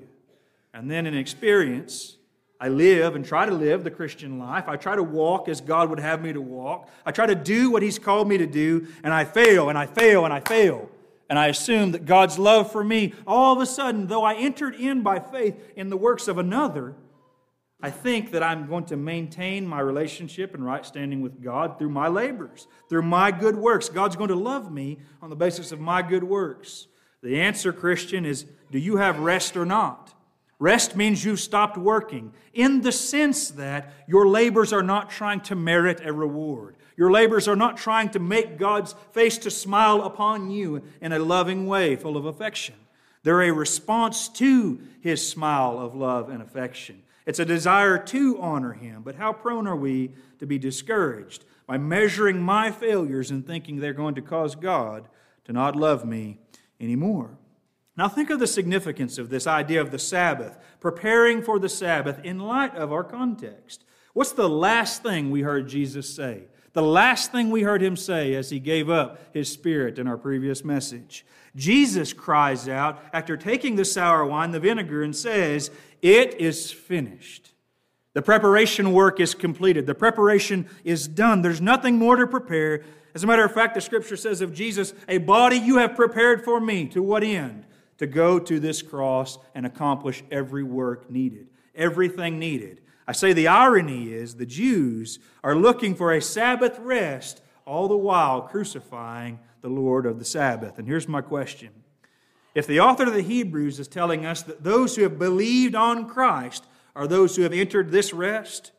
And 0.73 0.91
then 0.91 1.07
in 1.07 1.17
experience, 1.17 2.16
I 2.61 2.69
live 2.69 3.17
and 3.17 3.25
try 3.25 3.47
to 3.47 3.53
live 3.53 3.85
the 3.85 3.91
Christian 3.91 4.39
life. 4.39 4.69
I 4.69 4.77
try 4.77 4.97
to 4.97 5.03
walk 5.03 5.49
as 5.49 5.61
God 5.61 5.91
would 5.91 6.01
have 6.01 6.23
me 6.23 6.33
to 6.33 6.41
walk. 6.41 6.89
I 7.05 7.13
try 7.13 7.27
to 7.27 7.35
do 7.35 7.71
what 7.71 7.83
He's 7.83 7.99
called 7.99 8.29
me 8.29 8.39
to 8.39 8.47
do, 8.47 8.87
and 9.03 9.13
I 9.13 9.25
fail 9.25 9.69
and 9.69 9.77
I 9.77 9.87
fail 9.87 10.25
and 10.25 10.33
I 10.33 10.41
fail 10.41 10.91
and 11.29 11.39
I 11.39 11.49
assume 11.49 11.93
that 11.93 12.07
God's 12.07 12.39
love 12.39 12.71
for 12.71 12.85
me, 12.85 13.13
all 13.27 13.55
of 13.55 13.61
a 13.61 13.67
sudden, 13.67 14.07
though 14.07 14.25
I 14.25 14.35
entered 14.35 14.75
in 14.75 15.03
by 15.03 15.19
faith 15.19 15.57
in 15.75 15.91
the 15.91 15.97
works 15.97 16.29
of 16.29 16.39
another, 16.39 16.95
I 17.81 17.91
think 17.91 18.31
that 18.31 18.43
I'm 18.43 18.69
going 18.69 18.87
to 18.87 18.97
maintain 18.97 19.67
my 19.67 19.81
relationship 19.81 20.55
and 20.55 20.65
right 20.65 20.87
standing 20.87 21.21
with 21.21 21.43
God 21.43 21.79
through 21.79 21.91
my 21.91 22.09
labors, 22.09 22.69
through 22.89 23.03
my 23.03 23.31
good 23.31 23.57
works. 23.57 23.89
God's 23.89 24.17
going 24.17 24.29
to 24.29 24.37
love 24.37 24.73
me 24.73 24.99
on 25.21 25.31
the 25.31 25.37
basis 25.37 25.73
of 25.73 25.81
my 25.81 26.01
good 26.01 26.25
works. 26.25 26.87
The 27.23 27.41
answer, 27.41 27.73
Christian, 27.73 28.25
is 28.25 28.47
do 28.71 28.79
you 28.79 28.97
have 28.97 29.19
rest 29.19 29.57
or 29.57 29.67
not? 29.67 30.15
Rest 30.59 30.97
means 30.97 31.25
you've 31.25 31.41
stopped 31.41 31.77
working 31.77 32.33
in 32.55 32.81
the 32.81 32.93
sense 32.93 33.51
that 33.51 33.93
your 34.09 34.27
labors 34.27 34.73
are 34.73 34.83
not 34.83 35.11
trying 35.11 35.41
to 35.43 35.55
merit 35.55 36.01
a 36.03 36.13
reward. 36.13 36.77
Your 36.97 37.11
labors 37.11 37.47
are 37.47 37.57
not 37.57 37.77
trying 37.77 38.09
to 38.11 38.19
make 38.19 38.59
God's 38.59 38.95
face 39.13 39.37
to 39.39 39.51
smile 39.51 40.03
upon 40.03 40.51
you 40.51 40.83
in 41.03 41.13
a 41.13 41.19
loving 41.19 41.67
way, 41.67 41.95
full 41.95 42.17
of 42.17 42.25
affection. 42.25 42.75
They're 43.23 43.43
a 43.43 43.51
response 43.51 44.29
to 44.31 44.81
his 45.01 45.29
smile 45.29 45.79
of 45.79 45.95
love 45.95 46.31
and 46.31 46.41
affection. 46.41 47.03
It's 47.27 47.41
a 47.41 47.45
desire 47.45 47.99
to 47.99 48.41
honor 48.41 48.73
him. 48.73 49.03
But 49.03 49.17
how 49.17 49.33
prone 49.33 49.67
are 49.67 49.77
we 49.77 50.13
to 50.39 50.47
be 50.47 50.59
discouraged 50.59 51.45
by 51.67 51.77
measuring 51.77 52.41
my 52.41 52.71
failures 52.71 53.31
and 53.31 53.47
thinking 53.47 53.77
they're 53.77 53.93
going 53.93 54.15
to 54.15 54.23
cause 54.23 54.55
God 54.55 55.09
to 55.45 55.53
not 55.53 55.77
love 55.77 56.07
me 56.07 56.39
anymore? 56.81 57.37
Now, 57.97 58.09
think 58.09 58.29
of 58.29 58.38
the 58.38 58.47
significance 58.47 59.17
of 59.17 59.31
this 59.31 59.47
idea 59.47 59.81
of 59.81 59.91
the 59.91 59.99
Sabbath, 59.99 60.59
preparing 60.81 61.43
for 61.43 61.59
the 61.59 61.69
Sabbath 61.69 62.21
in 62.25 62.38
light 62.38 62.75
of 62.75 62.93
our 62.93 63.05
context. 63.05 63.85
What's 64.12 64.33
the 64.33 64.49
last 64.49 65.03
thing 65.03 65.31
we 65.31 65.43
heard 65.43 65.69
Jesus 65.69 66.15
say? 66.15 66.45
The 66.75 66.83
last 66.83 67.33
thing 67.33 67.50
we 67.50 67.62
heard 67.62 67.83
him 67.83 67.97
say 67.97 68.35
as 68.35 68.50
he 68.50 68.61
gave 68.61 68.91
up 68.91 69.19
his 69.33 69.50
spirit 69.50 69.99
in 69.99 70.07
our 70.07 70.19
previous 70.19 70.62
message. 70.62 71.25
Jesus 71.55 72.12
cries 72.12 72.69
out 72.69 73.03
after 73.15 73.35
taking 73.35 73.76
the 73.76 73.85
sour 73.85 74.26
wine, 74.26 74.50
the 74.50 74.61
vinegar, 74.61 75.03
and 75.03 75.17
says, 75.17 75.71
It 76.03 76.35
is 76.35 76.71
finished. 76.71 77.55
The 78.12 78.21
preparation 78.21 78.93
work 78.93 79.21
is 79.21 79.35
completed. 79.35 79.87
The 79.87 79.95
preparation 79.95 80.69
is 80.85 81.09
done. 81.09 81.41
There's 81.41 81.62
nothing 81.62 81.97
more 81.97 82.17
to 82.17 82.26
prepare. 82.26 82.85
As 83.15 83.25
a 83.25 83.26
matter 83.26 83.45
of 83.45 83.53
fact, 83.53 83.75
the 83.75 83.81
scripture 83.81 84.17
says 84.17 84.43
of 84.43 84.53
Jesus, 84.53 84.93
A 85.09 85.17
body 85.17 85.57
you 85.57 85.79
have 85.79 85.97
prepared 85.97 86.45
for 86.45 86.61
me. 86.61 86.88
To 86.88 87.03
what 87.03 87.23
end? 87.23 87.65
To 87.99 88.07
go 88.07 88.38
to 88.38 88.61
this 88.61 88.83
cross 88.83 89.38
and 89.55 89.65
accomplish 89.65 90.23
every 90.31 90.62
work 90.62 91.11
needed, 91.11 91.49
everything 91.75 92.38
needed 92.38 92.81
I 93.09 93.12
say 93.12 93.33
the 93.33 93.49
irony 93.49 94.12
is 94.12 94.35
the 94.35 94.47
Jews 94.47 95.21
are 95.45 95.55
looking 95.55 95.95
for 95.95 96.12
a 96.12 96.21
Sabbath 96.21 96.79
rest, 96.81 97.41
all 97.65 97.87
the 97.88 97.97
while 97.97 98.43
crucifying 98.43 99.38
the 99.61 99.69
Lord 99.69 100.07
of 100.07 100.19
the 100.19 100.25
Sabbath. 100.25 100.79
And 100.79 100.88
here's 100.88 101.07
my 101.07 101.21
question 101.21 101.71
If 102.55 102.67
the 102.67 102.81
author 102.81 103.05
of 103.05 103.15
the 103.15 103.23
Hebrews 103.23 103.79
is 103.79 103.88
telling 103.88 104.26
us 104.26 104.43
that 104.43 104.65
those 104.65 104.97
who 104.97 105.03
have 105.03 105.19
believed 105.19 105.75
on 105.75 106.09
Christ 106.09 106.67
are 106.97 107.07
those 107.07 107.37
who 107.37 107.43
have 107.43 107.53
entered 107.53 107.91
this 107.91 108.12
rest, 108.12 108.73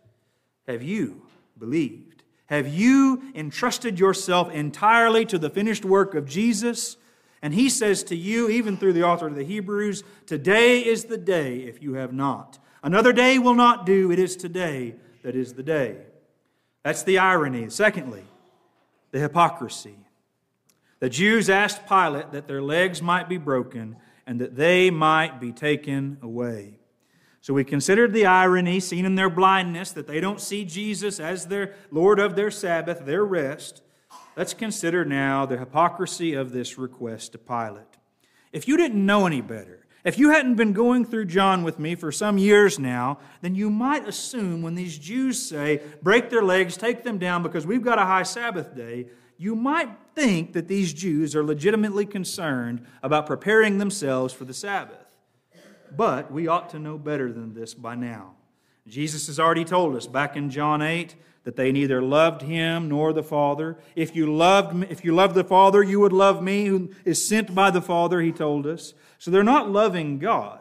have 0.67 0.83
you 0.83 1.23
believed? 1.57 2.23
Have 2.47 2.67
you 2.67 3.31
entrusted 3.35 3.99
yourself 3.99 4.51
entirely 4.51 5.25
to 5.25 5.37
the 5.37 5.49
finished 5.49 5.85
work 5.85 6.15
of 6.15 6.27
Jesus? 6.27 6.97
And 7.41 7.53
he 7.53 7.69
says 7.69 8.03
to 8.05 8.15
you, 8.15 8.49
even 8.49 8.77
through 8.77 8.93
the 8.93 9.03
author 9.03 9.27
of 9.27 9.35
the 9.35 9.43
Hebrews, 9.43 10.03
today 10.25 10.83
is 10.83 11.05
the 11.05 11.17
day 11.17 11.59
if 11.59 11.81
you 11.81 11.93
have 11.93 12.13
not. 12.13 12.59
Another 12.83 13.13
day 13.13 13.37
will 13.37 13.53
not 13.53 13.85
do. 13.85 14.11
It 14.11 14.19
is 14.19 14.35
today 14.35 14.95
that 15.23 15.35
is 15.35 15.53
the 15.53 15.63
day. 15.63 15.97
That's 16.83 17.03
the 17.03 17.19
irony. 17.19 17.69
Secondly, 17.69 18.23
the 19.11 19.19
hypocrisy. 19.19 19.97
The 20.99 21.09
Jews 21.09 21.49
asked 21.49 21.87
Pilate 21.87 22.31
that 22.31 22.47
their 22.47 22.61
legs 22.61 23.01
might 23.01 23.29
be 23.29 23.37
broken 23.37 23.97
and 24.25 24.41
that 24.41 24.55
they 24.55 24.89
might 24.89 25.39
be 25.39 25.51
taken 25.51 26.17
away. 26.21 26.79
So 27.41 27.53
we 27.53 27.63
considered 27.63 28.13
the 28.13 28.25
irony 28.25 28.79
seen 28.79 29.05
in 29.05 29.15
their 29.15 29.29
blindness 29.29 29.91
that 29.91 30.07
they 30.07 30.19
don't 30.19 30.41
see 30.41 30.65
Jesus 30.65 31.19
as 31.19 31.47
their 31.47 31.75
Lord 31.91 32.19
of 32.19 32.35
their 32.35 32.51
Sabbath, 32.51 33.05
their 33.05 33.23
rest. 33.23 33.81
Let's 34.37 34.53
consider 34.53 35.03
now 35.03 35.47
the 35.47 35.57
hypocrisy 35.57 36.35
of 36.35 36.51
this 36.51 36.77
request 36.77 37.31
to 37.31 37.39
Pilate. 37.39 37.97
If 38.53 38.67
you 38.67 38.77
didn't 38.77 39.03
know 39.03 39.25
any 39.25 39.41
better, 39.41 39.87
if 40.03 40.19
you 40.19 40.29
hadn't 40.29 40.57
been 40.57 40.73
going 40.73 41.05
through 41.05 41.25
John 41.25 41.63
with 41.63 41.79
me 41.79 41.95
for 41.95 42.11
some 42.11 42.37
years 42.37 42.77
now, 42.77 43.17
then 43.41 43.55
you 43.55 43.71
might 43.71 44.07
assume 44.07 44.61
when 44.61 44.75
these 44.75 44.99
Jews 44.99 45.41
say, 45.41 45.81
break 46.03 46.29
their 46.29 46.43
legs, 46.43 46.77
take 46.77 47.01
them 47.01 47.17
down 47.17 47.41
because 47.41 47.65
we've 47.65 47.83
got 47.83 47.97
a 47.97 48.05
high 48.05 48.21
Sabbath 48.21 48.75
day, 48.75 49.07
you 49.39 49.55
might 49.55 49.89
think 50.13 50.53
that 50.53 50.67
these 50.67 50.93
Jews 50.93 51.35
are 51.35 51.43
legitimately 51.43 52.05
concerned 52.05 52.85
about 53.01 53.25
preparing 53.25 53.79
themselves 53.79 54.35
for 54.35 54.45
the 54.45 54.53
Sabbath. 54.53 55.17
But 55.95 56.31
we 56.31 56.47
ought 56.47 56.69
to 56.69 56.79
know 56.79 56.99
better 56.99 57.33
than 57.33 57.55
this 57.55 57.73
by 57.73 57.95
now. 57.95 58.35
Jesus 58.87 59.25
has 59.27 59.39
already 59.39 59.65
told 59.65 59.95
us 59.95 60.05
back 60.05 60.37
in 60.37 60.51
John 60.51 60.83
8 60.83 61.15
that 61.47 61.55
they 61.55 61.71
neither 61.71 62.01
loved 62.01 62.41
him 62.41 62.89
nor 62.89 63.13
the 63.13 63.23
Father. 63.23 63.77
If 63.95 64.17
you 64.17 64.35
loved 64.35 64.75
me, 64.75 64.85
if 64.89 65.05
you 65.05 65.15
loved 65.15 65.33
the 65.33 65.45
Father, 65.45 65.81
you 65.81 66.01
would 66.01 66.11
love 66.11 66.43
me 66.43 66.65
who 66.65 66.91
is 67.05 67.25
sent 67.25 67.55
by 67.55 67.71
the 67.71 67.79
Father, 67.79 68.19
he 68.19 68.33
told 68.33 68.67
us. 68.67 68.93
So 69.17 69.31
they're 69.31 69.45
not 69.45 69.71
loving 69.71 70.19
God 70.19 70.59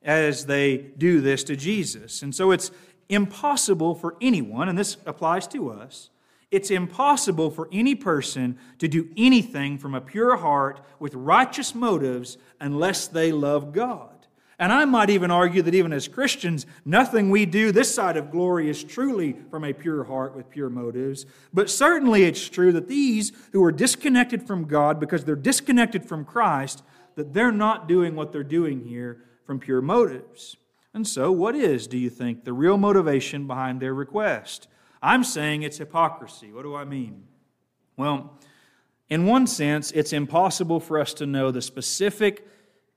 as 0.00 0.46
they 0.46 0.76
do 0.96 1.20
this 1.20 1.42
to 1.42 1.56
Jesus. 1.56 2.22
And 2.22 2.32
so 2.32 2.52
it's 2.52 2.70
impossible 3.08 3.96
for 3.96 4.14
anyone, 4.20 4.68
and 4.68 4.78
this 4.78 4.96
applies 5.06 5.48
to 5.48 5.72
us, 5.72 6.08
It's 6.52 6.70
impossible 6.70 7.50
for 7.50 7.68
any 7.72 7.96
person 7.96 8.60
to 8.78 8.86
do 8.86 9.08
anything 9.16 9.76
from 9.76 9.92
a 9.92 10.00
pure 10.00 10.36
heart 10.36 10.80
with 11.00 11.14
righteous 11.14 11.74
motives 11.74 12.38
unless 12.60 13.08
they 13.08 13.32
love 13.32 13.72
God. 13.72 14.17
And 14.58 14.72
I 14.72 14.84
might 14.86 15.08
even 15.08 15.30
argue 15.30 15.62
that 15.62 15.74
even 15.74 15.92
as 15.92 16.08
Christians, 16.08 16.66
nothing 16.84 17.30
we 17.30 17.46
do 17.46 17.70
this 17.70 17.94
side 17.94 18.16
of 18.16 18.32
glory 18.32 18.68
is 18.68 18.82
truly 18.82 19.36
from 19.50 19.62
a 19.62 19.72
pure 19.72 20.04
heart 20.04 20.34
with 20.34 20.50
pure 20.50 20.68
motives. 20.68 21.26
But 21.54 21.70
certainly 21.70 22.24
it's 22.24 22.48
true 22.48 22.72
that 22.72 22.88
these 22.88 23.30
who 23.52 23.62
are 23.62 23.70
disconnected 23.70 24.42
from 24.42 24.64
God 24.64 24.98
because 24.98 25.24
they're 25.24 25.36
disconnected 25.36 26.04
from 26.04 26.24
Christ, 26.24 26.82
that 27.14 27.32
they're 27.32 27.52
not 27.52 27.86
doing 27.86 28.16
what 28.16 28.32
they're 28.32 28.42
doing 28.42 28.84
here 28.84 29.22
from 29.46 29.60
pure 29.60 29.80
motives. 29.80 30.56
And 30.92 31.06
so, 31.06 31.30
what 31.30 31.54
is, 31.54 31.86
do 31.86 31.96
you 31.96 32.10
think, 32.10 32.44
the 32.44 32.52
real 32.52 32.78
motivation 32.78 33.46
behind 33.46 33.80
their 33.80 33.94
request? 33.94 34.66
I'm 35.00 35.22
saying 35.22 35.62
it's 35.62 35.78
hypocrisy. 35.78 36.50
What 36.52 36.62
do 36.62 36.74
I 36.74 36.84
mean? 36.84 37.24
Well, 37.96 38.38
in 39.08 39.24
one 39.24 39.46
sense, 39.46 39.92
it's 39.92 40.12
impossible 40.12 40.80
for 40.80 40.98
us 40.98 41.14
to 41.14 41.26
know 41.26 41.50
the 41.50 41.62
specific 41.62 42.46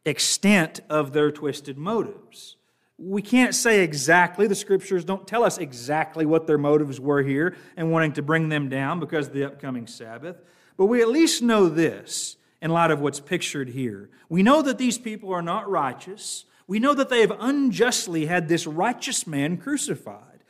extent 0.05 0.81
of 0.89 1.13
their 1.13 1.31
twisted 1.31 1.77
motives. 1.77 2.55
We 2.97 3.21
can't 3.21 3.55
say 3.55 3.83
exactly, 3.83 4.47
the 4.47 4.55
scriptures 4.55 5.03
don't 5.03 5.27
tell 5.27 5.43
us 5.43 5.57
exactly 5.57 6.25
what 6.25 6.45
their 6.45 6.57
motives 6.57 6.99
were 6.99 7.23
here 7.23 7.55
and 7.75 7.91
wanting 7.91 8.13
to 8.13 8.21
bring 8.21 8.49
them 8.49 8.69
down 8.69 8.99
because 8.99 9.27
of 9.27 9.33
the 9.33 9.45
upcoming 9.45 9.87
Sabbath, 9.87 10.37
but 10.77 10.85
we 10.85 11.01
at 11.01 11.09
least 11.09 11.41
know 11.41 11.67
this 11.67 12.37
in 12.61 12.71
light 12.71 12.91
of 12.91 13.01
what's 13.01 13.19
pictured 13.19 13.69
here. 13.69 14.09
We 14.29 14.43
know 14.43 14.61
that 14.61 14.77
these 14.77 14.99
people 14.99 15.33
are 15.33 15.41
not 15.41 15.69
righteous. 15.69 16.45
We 16.67 16.79
know 16.79 16.93
that 16.93 17.09
they 17.09 17.21
have 17.21 17.35
unjustly 17.39 18.27
had 18.27 18.47
this 18.47 18.67
righteous 18.67 19.25
man 19.25 19.57
crucified. 19.57 20.43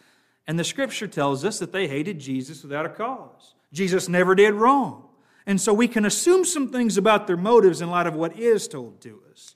And 0.45 0.59
the 0.59 0.63
scripture 0.63 1.07
tells 1.07 1.45
us 1.45 1.59
that 1.59 1.71
they 1.71 1.87
hated 1.87 2.19
Jesus 2.19 2.63
without 2.63 2.85
a 2.85 2.89
cause. 2.89 3.53
Jesus 3.71 4.09
never 4.09 4.35
did 4.35 4.53
wrong. 4.53 5.05
And 5.45 5.59
so 5.59 5.73
we 5.73 5.87
can 5.87 6.05
assume 6.05 6.45
some 6.45 6.69
things 6.69 6.97
about 6.97 7.27
their 7.27 7.37
motives 7.37 7.81
in 7.81 7.89
light 7.89 8.07
of 8.07 8.15
what 8.15 8.37
is 8.37 8.67
told 8.67 9.01
to 9.01 9.21
us. 9.31 9.55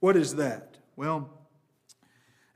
What 0.00 0.16
is 0.16 0.36
that? 0.36 0.78
Well, 0.96 1.30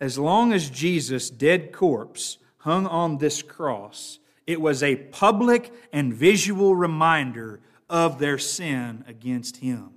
as 0.00 0.18
long 0.18 0.52
as 0.52 0.70
Jesus' 0.70 1.30
dead 1.30 1.72
corpse 1.72 2.38
hung 2.58 2.86
on 2.86 3.18
this 3.18 3.42
cross, 3.42 4.18
it 4.46 4.60
was 4.60 4.82
a 4.82 4.96
public 4.96 5.72
and 5.92 6.12
visual 6.12 6.74
reminder 6.74 7.60
of 7.88 8.18
their 8.18 8.38
sin 8.38 9.04
against 9.06 9.58
him. 9.58 9.90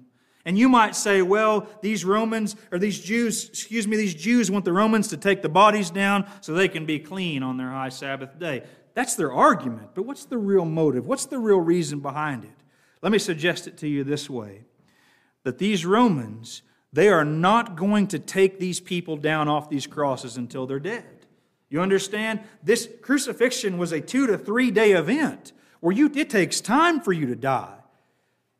And 0.45 0.57
you 0.57 0.69
might 0.69 0.95
say, 0.95 1.21
well, 1.21 1.67
these 1.81 2.05
Romans, 2.05 2.55
or 2.71 2.79
these 2.79 3.01
Jews, 3.01 3.49
excuse 3.49 3.85
me, 3.85 3.97
these 3.97 4.15
Jews 4.15 4.49
want 4.49 4.63
the 4.63 4.71
Romans 4.71 5.09
to 5.09 5.17
take 5.17 5.41
the 5.41 5.49
bodies 5.49 5.89
down 5.89 6.25
so 6.39 6.53
they 6.53 6.69
can 6.69 6.85
be 6.85 6.99
clean 6.99 7.43
on 7.43 7.57
their 7.57 7.69
high 7.69 7.89
Sabbath 7.89 8.39
day. 8.39 8.63
That's 8.97 9.13
their 9.13 9.31
argument, 9.31 9.89
but 9.93 10.07
what's 10.07 10.25
the 10.25 10.39
real 10.39 10.65
motive? 10.65 11.05
What's 11.05 11.27
the 11.27 11.37
real 11.37 11.59
reason 11.59 11.99
behind 11.99 12.43
it? 12.43 12.49
Let 13.03 13.11
me 13.11 13.19
suggest 13.19 13.67
it 13.67 13.77
to 13.77 13.87
you 13.87 14.03
this 14.03 14.27
way 14.27 14.63
that 15.43 15.59
these 15.59 15.85
Romans, 15.85 16.63
they 16.91 17.07
are 17.09 17.23
not 17.23 17.75
going 17.75 18.07
to 18.07 18.17
take 18.17 18.59
these 18.59 18.79
people 18.79 19.15
down 19.15 19.47
off 19.47 19.69
these 19.69 19.85
crosses 19.85 20.35
until 20.35 20.65
they're 20.65 20.79
dead. 20.79 21.27
You 21.69 21.79
understand? 21.81 22.39
This 22.63 22.89
crucifixion 23.03 23.77
was 23.77 23.91
a 23.91 24.01
two 24.01 24.25
to 24.25 24.35
three 24.35 24.71
day 24.71 24.93
event 24.93 25.51
where 25.79 25.93
you, 25.95 26.11
it 26.15 26.31
takes 26.31 26.59
time 26.59 26.99
for 26.99 27.13
you 27.13 27.27
to 27.27 27.35
die. 27.35 27.77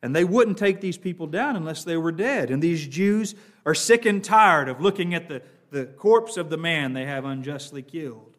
And 0.04 0.14
they 0.14 0.22
wouldn't 0.22 0.56
take 0.56 0.80
these 0.80 0.98
people 0.98 1.26
down 1.26 1.56
unless 1.56 1.82
they 1.82 1.96
were 1.96 2.12
dead. 2.12 2.52
And 2.52 2.62
these 2.62 2.86
Jews 2.86 3.34
are 3.66 3.74
sick 3.74 4.06
and 4.06 4.22
tired 4.22 4.68
of 4.68 4.80
looking 4.80 5.14
at 5.14 5.28
the, 5.28 5.42
the 5.72 5.86
corpse 5.86 6.36
of 6.36 6.48
the 6.48 6.56
man 6.56 6.92
they 6.92 7.06
have 7.06 7.24
unjustly 7.24 7.82
killed. 7.82 8.36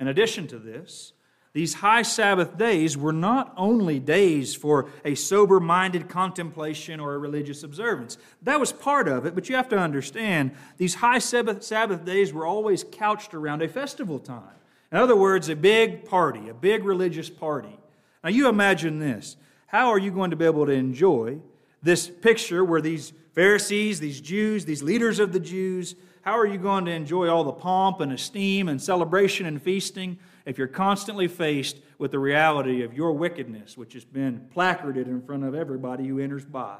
In 0.00 0.08
addition 0.08 0.46
to 0.46 0.58
this, 0.58 1.12
these 1.58 1.74
high 1.74 2.02
Sabbath 2.02 2.56
days 2.56 2.96
were 2.96 3.12
not 3.12 3.52
only 3.56 3.98
days 3.98 4.54
for 4.54 4.88
a 5.04 5.16
sober 5.16 5.58
minded 5.58 6.08
contemplation 6.08 7.00
or 7.00 7.14
a 7.14 7.18
religious 7.18 7.64
observance. 7.64 8.16
That 8.42 8.60
was 8.60 8.72
part 8.72 9.08
of 9.08 9.26
it, 9.26 9.34
but 9.34 9.48
you 9.48 9.56
have 9.56 9.68
to 9.70 9.76
understand 9.76 10.52
these 10.76 10.94
high 10.94 11.18
Sabbath, 11.18 11.64
Sabbath 11.64 12.04
days 12.04 12.32
were 12.32 12.46
always 12.46 12.84
couched 12.84 13.34
around 13.34 13.62
a 13.62 13.66
festival 13.66 14.20
time. 14.20 14.54
In 14.92 14.98
other 14.98 15.16
words, 15.16 15.48
a 15.48 15.56
big 15.56 16.04
party, 16.04 16.48
a 16.48 16.54
big 16.54 16.84
religious 16.84 17.28
party. 17.28 17.76
Now, 18.22 18.30
you 18.30 18.48
imagine 18.48 19.00
this. 19.00 19.36
How 19.66 19.88
are 19.88 19.98
you 19.98 20.12
going 20.12 20.30
to 20.30 20.36
be 20.36 20.44
able 20.44 20.66
to 20.66 20.70
enjoy 20.70 21.40
this 21.82 22.06
picture 22.06 22.64
where 22.64 22.80
these 22.80 23.12
Pharisees, 23.32 23.98
these 23.98 24.20
Jews, 24.20 24.64
these 24.64 24.84
leaders 24.84 25.18
of 25.18 25.32
the 25.32 25.40
Jews, 25.40 25.96
how 26.22 26.38
are 26.38 26.46
you 26.46 26.58
going 26.58 26.84
to 26.84 26.92
enjoy 26.92 27.28
all 27.28 27.42
the 27.42 27.50
pomp 27.50 27.98
and 27.98 28.12
esteem 28.12 28.68
and 28.68 28.80
celebration 28.80 29.44
and 29.44 29.60
feasting 29.60 30.18
if 30.48 30.56
you're 30.56 30.66
constantly 30.66 31.28
faced 31.28 31.76
with 31.98 32.10
the 32.10 32.18
reality 32.18 32.82
of 32.82 32.94
your 32.94 33.12
wickedness, 33.12 33.76
which 33.76 33.92
has 33.92 34.06
been 34.06 34.48
placarded 34.50 35.06
in 35.06 35.20
front 35.20 35.44
of 35.44 35.54
everybody 35.54 36.08
who 36.08 36.18
enters 36.18 36.46
by. 36.46 36.78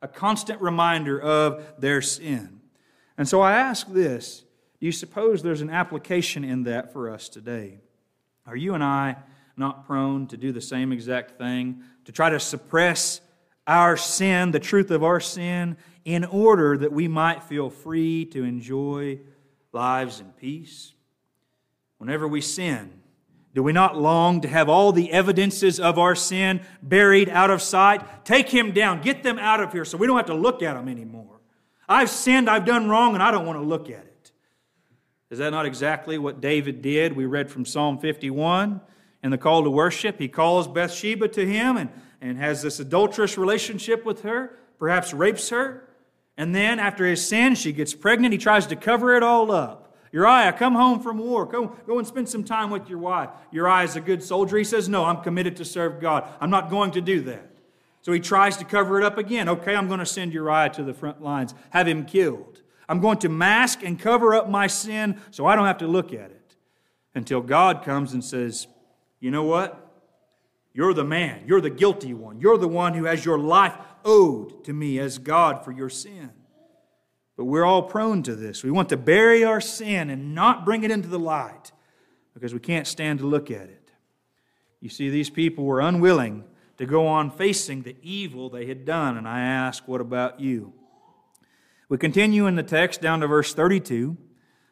A 0.00 0.06
constant 0.06 0.60
reminder 0.60 1.20
of 1.20 1.64
their 1.80 2.00
sin. 2.00 2.60
And 3.18 3.28
so 3.28 3.40
I 3.40 3.54
ask 3.54 3.88
this 3.88 4.44
do 4.78 4.86
you 4.86 4.92
suppose 4.92 5.42
there's 5.42 5.62
an 5.62 5.70
application 5.70 6.44
in 6.44 6.62
that 6.62 6.92
for 6.92 7.10
us 7.10 7.28
today? 7.28 7.80
Are 8.46 8.54
you 8.54 8.74
and 8.74 8.84
I 8.84 9.16
not 9.56 9.84
prone 9.84 10.28
to 10.28 10.36
do 10.36 10.52
the 10.52 10.60
same 10.60 10.92
exact 10.92 11.38
thing? 11.38 11.82
To 12.04 12.12
try 12.12 12.30
to 12.30 12.38
suppress 12.38 13.20
our 13.66 13.96
sin, 13.96 14.52
the 14.52 14.60
truth 14.60 14.92
of 14.92 15.02
our 15.02 15.18
sin, 15.18 15.76
in 16.04 16.24
order 16.24 16.78
that 16.78 16.92
we 16.92 17.08
might 17.08 17.42
feel 17.42 17.68
free 17.68 18.26
to 18.26 18.44
enjoy 18.44 19.18
lives 19.72 20.20
in 20.20 20.30
peace? 20.34 20.92
Whenever 21.98 22.28
we 22.28 22.40
sin, 22.40 22.92
do 23.54 23.62
we 23.62 23.72
not 23.72 23.96
long 23.96 24.40
to 24.42 24.48
have 24.48 24.68
all 24.68 24.92
the 24.92 25.10
evidences 25.10 25.80
of 25.80 25.98
our 25.98 26.14
sin 26.14 26.60
buried 26.82 27.28
out 27.28 27.50
of 27.50 27.62
sight? 27.62 28.24
Take 28.24 28.48
him 28.50 28.72
down, 28.72 29.00
get 29.00 29.22
them 29.22 29.38
out 29.38 29.60
of 29.60 29.72
here 29.72 29.84
so 29.84 29.98
we 29.98 30.06
don't 30.06 30.16
have 30.16 30.26
to 30.26 30.34
look 30.34 30.62
at 30.62 30.74
them 30.74 30.88
anymore. 30.88 31.40
I've 31.88 32.10
sinned, 32.10 32.50
I've 32.50 32.66
done 32.66 32.88
wrong, 32.88 33.14
and 33.14 33.22
I 33.22 33.30
don't 33.30 33.46
want 33.46 33.58
to 33.58 33.64
look 33.64 33.88
at 33.88 34.04
it. 34.04 34.32
Is 35.30 35.38
that 35.38 35.50
not 35.50 35.66
exactly 35.66 36.18
what 36.18 36.40
David 36.40 36.82
did? 36.82 37.14
We 37.14 37.26
read 37.26 37.50
from 37.50 37.64
Psalm 37.64 37.98
51 37.98 38.80
in 39.22 39.30
the 39.30 39.38
call 39.38 39.64
to 39.64 39.70
worship. 39.70 40.18
He 40.18 40.28
calls 40.28 40.68
Bathsheba 40.68 41.28
to 41.28 41.46
him 41.46 41.76
and, 41.76 41.90
and 42.20 42.38
has 42.38 42.62
this 42.62 42.80
adulterous 42.80 43.36
relationship 43.36 44.04
with 44.04 44.22
her, 44.22 44.58
perhaps 44.78 45.12
rapes 45.12 45.48
her. 45.50 45.88
And 46.36 46.54
then, 46.54 46.78
after 46.78 47.04
his 47.04 47.26
sin, 47.26 47.56
she 47.56 47.72
gets 47.72 47.94
pregnant. 47.94 48.32
He 48.32 48.38
tries 48.38 48.66
to 48.68 48.76
cover 48.76 49.16
it 49.16 49.22
all 49.22 49.50
up. 49.50 49.77
Uriah, 50.12 50.52
come 50.52 50.74
home 50.74 51.00
from 51.00 51.18
war. 51.18 51.44
Go, 51.44 51.68
go 51.86 51.98
and 51.98 52.06
spend 52.06 52.28
some 52.28 52.44
time 52.44 52.70
with 52.70 52.88
your 52.88 52.98
wife. 52.98 53.30
Uriah 53.50 53.84
is 53.84 53.96
a 53.96 54.00
good 54.00 54.22
soldier. 54.22 54.56
He 54.56 54.64
says, 54.64 54.88
No, 54.88 55.04
I'm 55.04 55.22
committed 55.22 55.56
to 55.56 55.64
serve 55.64 56.00
God. 56.00 56.28
I'm 56.40 56.50
not 56.50 56.70
going 56.70 56.92
to 56.92 57.00
do 57.00 57.20
that. 57.22 57.50
So 58.02 58.12
he 58.12 58.20
tries 58.20 58.56
to 58.58 58.64
cover 58.64 58.98
it 58.98 59.04
up 59.04 59.18
again. 59.18 59.48
Okay, 59.48 59.74
I'm 59.74 59.88
going 59.88 60.00
to 60.00 60.06
send 60.06 60.32
Uriah 60.32 60.70
to 60.70 60.82
the 60.82 60.94
front 60.94 61.22
lines, 61.22 61.54
have 61.70 61.86
him 61.86 62.04
killed. 62.04 62.62
I'm 62.88 63.00
going 63.00 63.18
to 63.18 63.28
mask 63.28 63.82
and 63.82 64.00
cover 64.00 64.34
up 64.34 64.48
my 64.48 64.66
sin 64.66 65.20
so 65.30 65.44
I 65.46 65.54
don't 65.54 65.66
have 65.66 65.78
to 65.78 65.86
look 65.86 66.12
at 66.12 66.30
it 66.30 66.56
until 67.14 67.42
God 67.42 67.84
comes 67.84 68.14
and 68.14 68.24
says, 68.24 68.66
You 69.20 69.30
know 69.30 69.44
what? 69.44 69.84
You're 70.72 70.94
the 70.94 71.04
man. 71.04 71.42
You're 71.46 71.60
the 71.60 71.70
guilty 71.70 72.14
one. 72.14 72.40
You're 72.40 72.56
the 72.56 72.68
one 72.68 72.94
who 72.94 73.04
has 73.04 73.24
your 73.24 73.38
life 73.38 73.76
owed 74.04 74.64
to 74.64 74.72
me 74.72 74.98
as 74.98 75.18
God 75.18 75.64
for 75.64 75.72
your 75.72 75.90
sin. 75.90 76.30
But 77.38 77.44
we're 77.44 77.64
all 77.64 77.84
prone 77.84 78.24
to 78.24 78.34
this. 78.34 78.64
We 78.64 78.72
want 78.72 78.88
to 78.88 78.96
bury 78.96 79.44
our 79.44 79.60
sin 79.60 80.10
and 80.10 80.34
not 80.34 80.64
bring 80.64 80.82
it 80.82 80.90
into 80.90 81.08
the 81.08 81.20
light 81.20 81.70
because 82.34 82.52
we 82.52 82.58
can't 82.58 82.84
stand 82.86 83.20
to 83.20 83.26
look 83.26 83.48
at 83.48 83.68
it. 83.68 83.92
You 84.80 84.88
see, 84.88 85.08
these 85.08 85.30
people 85.30 85.64
were 85.64 85.80
unwilling 85.80 86.42
to 86.78 86.84
go 86.84 87.06
on 87.06 87.30
facing 87.30 87.82
the 87.82 87.94
evil 88.02 88.50
they 88.50 88.66
had 88.66 88.84
done. 88.84 89.16
And 89.16 89.28
I 89.28 89.42
ask, 89.42 89.86
what 89.86 90.00
about 90.00 90.40
you? 90.40 90.72
We 91.88 91.96
continue 91.96 92.48
in 92.48 92.56
the 92.56 92.64
text 92.64 93.00
down 93.00 93.20
to 93.20 93.28
verse 93.28 93.54
32. 93.54 94.16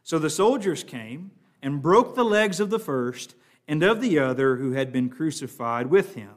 So 0.03 0.19
the 0.19 0.29
soldiers 0.29 0.83
came 0.83 1.31
and 1.63 1.81
broke 1.81 2.17
the 2.17 2.25
legs 2.25 2.59
of 2.59 2.71
the 2.71 2.81
first 2.81 3.37
and 3.69 3.85
of 3.85 4.01
the 4.01 4.19
other 4.19 4.57
who 4.57 4.73
had 4.73 4.93
been 4.93 5.09
crucified 5.09 5.87
with 5.87 6.17
him. 6.17 6.35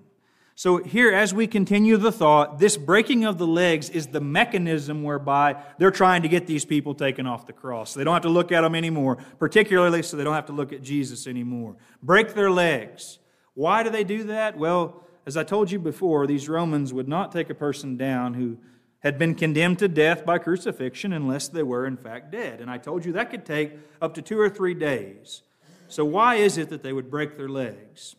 So, 0.59 0.75
here, 0.75 1.13
as 1.13 1.33
we 1.33 1.47
continue 1.47 1.95
the 1.95 2.11
thought, 2.11 2.59
this 2.59 2.75
breaking 2.75 3.23
of 3.23 3.37
the 3.37 3.47
legs 3.47 3.89
is 3.89 4.07
the 4.07 4.19
mechanism 4.19 5.03
whereby 5.03 5.55
they're 5.77 5.89
trying 5.89 6.23
to 6.23 6.27
get 6.27 6.47
these 6.47 6.65
people 6.65 6.93
taken 6.93 7.25
off 7.25 7.45
the 7.45 7.53
cross. 7.53 7.93
They 7.93 8.03
don't 8.03 8.13
have 8.13 8.23
to 8.23 8.29
look 8.29 8.51
at 8.51 8.59
them 8.59 8.75
anymore, 8.75 9.19
particularly 9.37 10.03
so 10.03 10.17
they 10.17 10.25
don't 10.25 10.33
have 10.33 10.47
to 10.47 10.51
look 10.51 10.73
at 10.73 10.81
Jesus 10.81 11.27
anymore. 11.27 11.77
Break 12.03 12.33
their 12.33 12.51
legs. 12.51 13.19
Why 13.53 13.83
do 13.83 13.89
they 13.89 14.03
do 14.03 14.25
that? 14.25 14.57
Well, 14.57 15.01
as 15.25 15.37
I 15.37 15.45
told 15.45 15.71
you 15.71 15.79
before, 15.79 16.27
these 16.27 16.49
Romans 16.49 16.91
would 16.91 17.07
not 17.07 17.31
take 17.31 17.49
a 17.49 17.55
person 17.55 17.95
down 17.95 18.33
who 18.33 18.57
had 18.99 19.17
been 19.17 19.35
condemned 19.35 19.79
to 19.79 19.87
death 19.87 20.25
by 20.25 20.39
crucifixion 20.39 21.13
unless 21.13 21.47
they 21.47 21.63
were, 21.63 21.87
in 21.87 21.95
fact, 21.95 22.33
dead. 22.33 22.59
And 22.59 22.69
I 22.69 22.79
told 22.79 23.05
you 23.05 23.13
that 23.13 23.31
could 23.31 23.45
take 23.45 23.75
up 24.01 24.13
to 24.15 24.21
two 24.21 24.37
or 24.37 24.49
three 24.49 24.73
days. 24.73 25.41
So, 25.87 26.03
why 26.03 26.35
is 26.35 26.57
it 26.57 26.67
that 26.67 26.83
they 26.83 26.91
would 26.91 27.09
break 27.09 27.37
their 27.37 27.47
legs? 27.47 28.17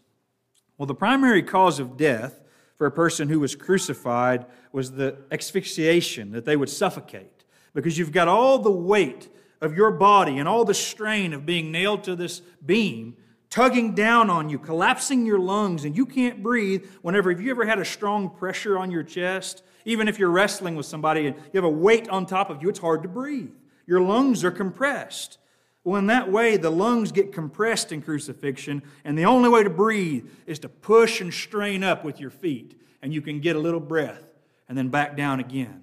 Well, 0.80 0.86
the 0.86 0.94
primary 0.94 1.42
cause 1.42 1.78
of 1.78 1.98
death 1.98 2.40
for 2.78 2.86
a 2.86 2.90
person 2.90 3.28
who 3.28 3.38
was 3.38 3.54
crucified 3.54 4.46
was 4.72 4.92
the 4.92 5.18
asphyxiation, 5.30 6.32
that 6.32 6.46
they 6.46 6.56
would 6.56 6.70
suffocate. 6.70 7.44
Because 7.74 7.98
you've 7.98 8.12
got 8.12 8.28
all 8.28 8.58
the 8.58 8.70
weight 8.70 9.28
of 9.60 9.76
your 9.76 9.90
body 9.90 10.38
and 10.38 10.48
all 10.48 10.64
the 10.64 10.72
strain 10.72 11.34
of 11.34 11.44
being 11.44 11.70
nailed 11.70 12.04
to 12.04 12.16
this 12.16 12.40
beam 12.64 13.18
tugging 13.50 13.94
down 13.94 14.30
on 14.30 14.48
you, 14.48 14.58
collapsing 14.58 15.26
your 15.26 15.38
lungs, 15.38 15.84
and 15.84 15.94
you 15.94 16.06
can't 16.06 16.42
breathe 16.42 16.86
whenever, 17.02 17.30
have 17.30 17.42
you 17.42 17.50
ever 17.50 17.66
had 17.66 17.78
a 17.78 17.84
strong 17.84 18.30
pressure 18.30 18.78
on 18.78 18.90
your 18.90 19.02
chest? 19.02 19.62
Even 19.84 20.08
if 20.08 20.18
you're 20.18 20.30
wrestling 20.30 20.76
with 20.76 20.86
somebody 20.86 21.26
and 21.26 21.36
you 21.36 21.60
have 21.60 21.64
a 21.64 21.68
weight 21.68 22.08
on 22.08 22.24
top 22.24 22.48
of 22.48 22.62
you, 22.62 22.70
it's 22.70 22.78
hard 22.78 23.02
to 23.02 23.08
breathe. 23.08 23.52
Your 23.86 24.00
lungs 24.00 24.44
are 24.44 24.50
compressed. 24.50 25.36
Well, 25.82 25.98
in 25.98 26.06
that 26.08 26.30
way, 26.30 26.56
the 26.56 26.70
lungs 26.70 27.10
get 27.10 27.32
compressed 27.32 27.90
in 27.90 28.02
crucifixion, 28.02 28.82
and 29.02 29.16
the 29.16 29.24
only 29.24 29.48
way 29.48 29.64
to 29.64 29.70
breathe 29.70 30.28
is 30.46 30.58
to 30.60 30.68
push 30.68 31.20
and 31.20 31.32
strain 31.32 31.82
up 31.82 32.04
with 32.04 32.20
your 32.20 32.30
feet, 32.30 32.78
and 33.00 33.14
you 33.14 33.22
can 33.22 33.40
get 33.40 33.56
a 33.56 33.58
little 33.58 33.80
breath 33.80 34.22
and 34.68 34.76
then 34.76 34.88
back 34.88 35.16
down 35.16 35.40
again. 35.40 35.82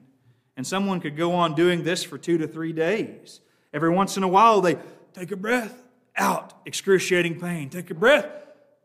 And 0.56 0.66
someone 0.66 1.00
could 1.00 1.18
go 1.18 1.34
on 1.34 1.56
doing 1.56 1.84
this 1.84 2.04
for 2.04 2.18
two 2.18 2.38
to 2.38 2.48
three 2.48 2.74
days. 2.74 3.42
Every 3.74 3.90
once 3.90 4.18
in 4.18 4.24
a 4.24 4.28
while, 4.28 4.62
they 4.62 4.78
take 5.14 5.32
a 5.32 5.36
breath, 5.36 5.84
out, 6.16 6.54
excruciating 6.66 7.40
pain. 7.40 7.70
Take 7.70 7.90
a 7.90 7.96
breath, 7.96 8.28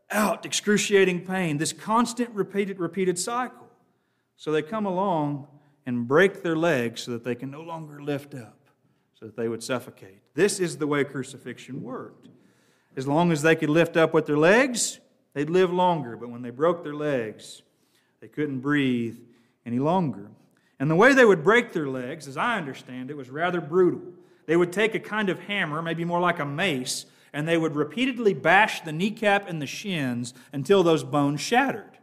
out, 0.09 0.45
excruciating 0.45 1.25
pain. 1.25 1.57
This 1.57 1.73
constant 1.73 2.31
repeated, 2.31 2.79
repeated 2.79 3.19
cycle. 3.19 3.67
So 4.35 4.51
they 4.51 4.63
come 4.63 4.85
along 4.85 5.47
and 5.85 6.07
break 6.07 6.41
their 6.41 6.55
legs 6.55 7.03
so 7.03 7.11
that 7.11 7.23
they 7.23 7.35
can 7.35 7.51
no 7.51 7.61
longer 7.61 8.01
lift 8.01 8.33
up, 8.33 8.59
so 9.13 9.27
that 9.27 9.35
they 9.35 9.47
would 9.47 9.63
suffocate. 9.63 10.22
This 10.35 10.59
is 10.59 10.77
the 10.77 10.87
way 10.87 11.03
crucifixion 11.03 11.83
worked. 11.83 12.27
As 12.95 13.07
long 13.07 13.31
as 13.31 13.41
they 13.41 13.55
could 13.55 13.69
lift 13.69 13.97
up 13.97 14.13
with 14.13 14.25
their 14.25 14.37
legs, 14.37 14.99
they'd 15.33 15.49
live 15.49 15.71
longer. 15.71 16.15
But 16.15 16.29
when 16.29 16.41
they 16.41 16.49
broke 16.49 16.83
their 16.83 16.93
legs, 16.93 17.61
they 18.19 18.27
couldn't 18.27 18.59
breathe 18.59 19.17
any 19.65 19.79
longer. 19.79 20.29
And 20.79 20.89
the 20.89 20.95
way 20.95 21.13
they 21.13 21.25
would 21.25 21.43
break 21.43 21.73
their 21.73 21.87
legs, 21.87 22.27
as 22.27 22.37
I 22.37 22.57
understand 22.57 23.09
it, 23.09 23.17
was 23.17 23.29
rather 23.29 23.61
brutal. 23.61 24.01
They 24.45 24.55
would 24.55 24.73
take 24.73 24.95
a 24.95 24.99
kind 24.99 25.29
of 25.29 25.39
hammer, 25.39 25.81
maybe 25.81 26.03
more 26.03 26.19
like 26.19 26.39
a 26.39 26.45
mace, 26.45 27.05
and 27.31 27.47
they 27.47 27.57
would 27.57 27.75
repeatedly 27.75 28.33
bash 28.33 28.81
the 28.81 28.91
kneecap 28.91 29.47
and 29.47 29.61
the 29.61 29.65
shins 29.67 30.33
until 30.51 30.83
those 30.83 31.03
bones 31.03 31.41
shattered. 31.41 31.97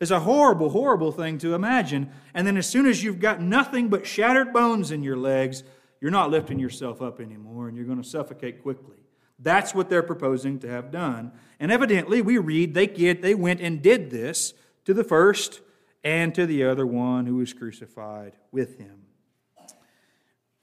It's 0.00 0.10
a 0.10 0.20
horrible, 0.20 0.70
horrible 0.70 1.12
thing 1.12 1.38
to 1.38 1.54
imagine. 1.54 2.10
And 2.34 2.46
then 2.46 2.56
as 2.56 2.68
soon 2.68 2.86
as 2.86 3.02
you've 3.02 3.20
got 3.20 3.40
nothing 3.40 3.88
but 3.88 4.06
shattered 4.06 4.52
bones 4.52 4.90
in 4.90 5.02
your 5.02 5.16
legs, 5.16 5.62
you're 6.04 6.10
not 6.10 6.30
lifting 6.30 6.58
yourself 6.58 7.00
up 7.00 7.18
anymore 7.18 7.66
and 7.66 7.74
you're 7.78 7.86
going 7.86 8.02
to 8.02 8.06
suffocate 8.06 8.62
quickly. 8.62 8.98
That's 9.38 9.74
what 9.74 9.88
they're 9.88 10.02
proposing 10.02 10.58
to 10.58 10.68
have 10.68 10.90
done. 10.90 11.32
And 11.58 11.72
evidently, 11.72 12.20
we 12.20 12.36
read 12.36 12.74
they, 12.74 12.86
get, 12.86 13.22
they 13.22 13.34
went 13.34 13.62
and 13.62 13.80
did 13.80 14.10
this 14.10 14.52
to 14.84 14.92
the 14.92 15.02
first 15.02 15.62
and 16.04 16.34
to 16.34 16.44
the 16.44 16.64
other 16.64 16.86
one 16.86 17.24
who 17.24 17.36
was 17.36 17.54
crucified 17.54 18.34
with 18.52 18.76
him. 18.76 19.04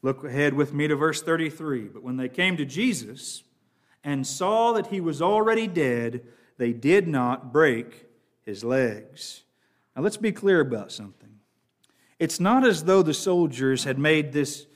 Look 0.04 0.24
ahead 0.24 0.54
with 0.54 0.76
me 0.76 0.88
to 0.88 0.96
verse 0.96 1.24
33. 1.24 1.88
But 1.88 2.04
when 2.04 2.18
they 2.18 2.30
came 2.30 2.56
to 2.58 2.64
Jesus 2.64 3.42
and 4.04 4.28
saw 4.28 4.74
that 4.74 4.88
he 4.88 5.02
was 5.02 5.24
already 5.24 5.66
dead, 5.66 6.22
they 6.60 6.72
did 6.72 7.08
not 7.08 7.52
break 7.52 8.06
his 8.44 8.64
legs. 8.64 9.42
Now 9.96 10.04
let's 10.04 10.18
be 10.18 10.34
clear 10.34 10.60
about 10.60 10.92
something. 10.92 11.40
It's 12.20 12.40
not 12.40 12.64
as 12.64 12.84
though 12.84 13.02
the 13.02 13.16
soldiers 13.16 13.86
had 13.86 13.98
made 13.98 14.34
this 14.34 14.68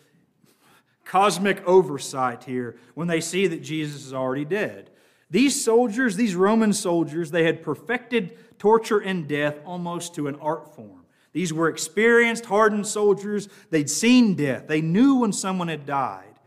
cosmic 1.05 1.65
oversight 1.65 2.43
here 2.43 2.75
when 2.95 3.07
they 3.07 3.21
see 3.21 3.47
that 3.47 3.61
Jesus 3.61 4.05
is 4.05 4.13
already 4.13 4.45
dead. 4.45 4.89
These 5.29 5.63
soldiers, 5.63 6.15
these 6.15 6.35
Roman 6.35 6.73
soldiers, 6.73 7.31
they 7.31 7.43
had 7.43 7.63
perfected 7.63 8.37
torture 8.59 8.99
and 8.99 9.27
death 9.27 9.59
almost 9.65 10.15
to 10.15 10.27
an 10.27 10.35
art 10.35 10.75
form. 10.75 11.05
These 11.33 11.51
were 11.51 11.67
experienced, 11.67 12.45
hardened 12.45 12.87
soldiers. 12.87 13.49
They'd 13.69 13.89
seen 13.89 14.35
death. 14.35 14.67
They 14.67 14.81
knew 14.81 15.15
when 15.15 15.33
someone 15.33 15.67
had 15.67 15.85
died. 15.85 16.39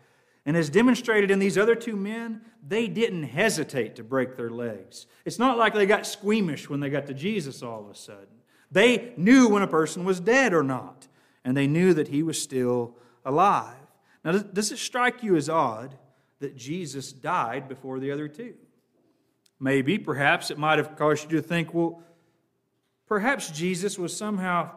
And 0.47 0.57
as 0.57 0.71
demonstrated 0.71 1.31
in 1.31 1.39
these 1.39 1.59
other 1.59 1.75
two 1.75 1.95
men, 1.97 2.41
they 2.67 2.89
didn't 2.89 3.25
hesitate 3.25 3.97
to 3.97 4.03
break 4.03 4.37
their 4.37 4.49
legs. 4.49 5.07
It's 5.27 5.39
not 5.39 5.59
like 5.59 5.75
they 5.75 5.85
got 5.85 6.07
squeamish 6.07 6.71
when 6.71 6.81
they 6.81 6.89
got 6.89 7.07
to 7.09 7.15
Jesus 7.15 7.63
all 7.63 7.85
of 7.85 7.91
a 7.91 7.95
sudden. 7.95 8.29
They 8.71 9.13
knew 9.17 9.49
when 9.49 9.63
a 9.63 9.67
person 9.67 10.05
was 10.05 10.21
dead 10.21 10.55
or 10.55 10.63
not, 10.63 11.07
and 11.45 11.57
they 11.57 11.67
knew 11.67 11.93
that 11.95 12.09
he 12.09 12.23
was 12.23 12.41
still 12.41 12.95
alive. 13.25 13.77
Now, 14.25 14.33
does 14.33 14.73
it 14.73 14.79
strike 14.79 15.23
you 15.23 15.37
as 15.37 15.49
odd 15.49 15.97
that 16.41 16.57
Jesus 16.57 17.13
died 17.13 17.69
before 17.69 17.99
the 18.01 18.11
other 18.11 18.29
two? 18.29 18.55
Maybe, 19.61 19.99
perhaps 19.99 20.51
it 20.51 20.59
might 20.59 20.79
have 20.79 20.97
caused 20.97 21.25
you 21.25 21.41
to 21.41 21.43
think, 21.43 21.75
well, 21.75 22.03
perhaps 23.07 23.51
Jesus 23.51 23.99
was 23.99 24.17
somehow 24.17 24.71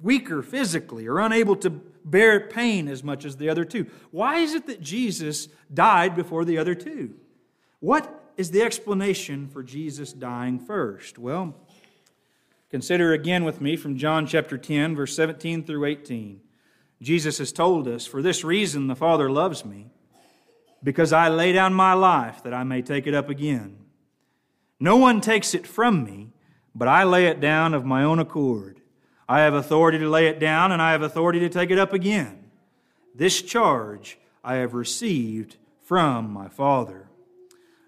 weaker 0.00 0.42
physically 0.42 1.06
or 1.06 1.18
unable 1.18 1.56
to 1.56 1.70
bear 1.70 2.48
pain 2.48 2.86
as 2.86 3.02
much 3.02 3.24
as 3.24 3.36
the 3.36 3.48
other 3.48 3.64
two. 3.64 3.86
Why 4.10 4.38
is 4.38 4.54
it 4.54 4.66
that 4.66 4.80
Jesus 4.80 5.48
died 5.72 6.14
before 6.14 6.44
the 6.44 6.58
other 6.58 6.74
two? 6.74 7.14
What 7.80 8.32
is 8.36 8.50
the 8.50 8.62
explanation 8.62 9.48
for 9.48 9.62
Jesus 9.62 10.12
dying 10.12 10.58
first? 10.58 11.18
Well, 11.18 11.54
consider 12.70 13.12
again 13.12 13.44
with 13.44 13.60
me 13.60 13.76
from 13.76 13.96
John 13.96 14.26
chapter 14.26 14.56
10, 14.56 14.94
verse 14.94 15.16
17 15.16 15.64
through 15.64 15.84
18. 15.84 16.40
Jesus 17.00 17.38
has 17.38 17.52
told 17.52 17.86
us, 17.88 18.06
For 18.06 18.22
this 18.22 18.44
reason 18.44 18.86
the 18.86 18.96
Father 18.96 19.30
loves 19.30 19.64
me, 19.64 19.86
because 20.82 21.12
I 21.12 21.28
lay 21.28 21.52
down 21.52 21.74
my 21.74 21.92
life 21.92 22.42
that 22.42 22.54
I 22.54 22.64
may 22.64 22.82
take 22.82 23.06
it 23.06 23.14
up 23.14 23.28
again. 23.28 23.78
No 24.78 24.96
one 24.96 25.20
takes 25.20 25.54
it 25.54 25.66
from 25.66 26.04
me, 26.04 26.32
but 26.74 26.88
I 26.88 27.04
lay 27.04 27.26
it 27.26 27.40
down 27.40 27.74
of 27.74 27.84
my 27.84 28.02
own 28.04 28.18
accord. 28.18 28.80
I 29.28 29.40
have 29.40 29.54
authority 29.54 29.98
to 29.98 30.08
lay 30.08 30.28
it 30.28 30.38
down, 30.38 30.72
and 30.72 30.80
I 30.80 30.92
have 30.92 31.02
authority 31.02 31.40
to 31.40 31.48
take 31.48 31.70
it 31.70 31.78
up 31.78 31.92
again. 31.92 32.44
This 33.14 33.42
charge 33.42 34.18
I 34.44 34.56
have 34.56 34.74
received 34.74 35.56
from 35.82 36.30
my 36.30 36.48
Father. 36.48 37.08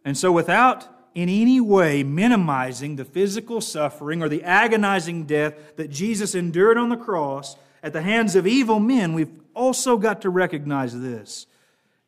And 0.04 0.16
so, 0.16 0.32
without 0.32 0.88
in 1.14 1.28
any 1.28 1.60
way 1.60 2.02
minimizing 2.02 2.96
the 2.96 3.04
physical 3.04 3.60
suffering 3.60 4.22
or 4.22 4.28
the 4.28 4.42
agonizing 4.42 5.24
death 5.24 5.76
that 5.76 5.90
Jesus 5.90 6.34
endured 6.34 6.78
on 6.78 6.88
the 6.88 6.96
cross 6.96 7.56
at 7.82 7.92
the 7.92 8.02
hands 8.02 8.34
of 8.36 8.46
evil 8.46 8.80
men, 8.80 9.12
we've 9.14 9.40
also 9.54 9.96
got 9.96 10.22
to 10.22 10.30
recognize 10.30 10.98
this 10.98 11.46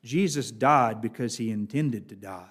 Jesus 0.02 0.50
died 0.50 1.00
because 1.00 1.37
he 1.37 1.50
intended 1.50 2.09
to 2.09 2.16
die. 2.16 2.48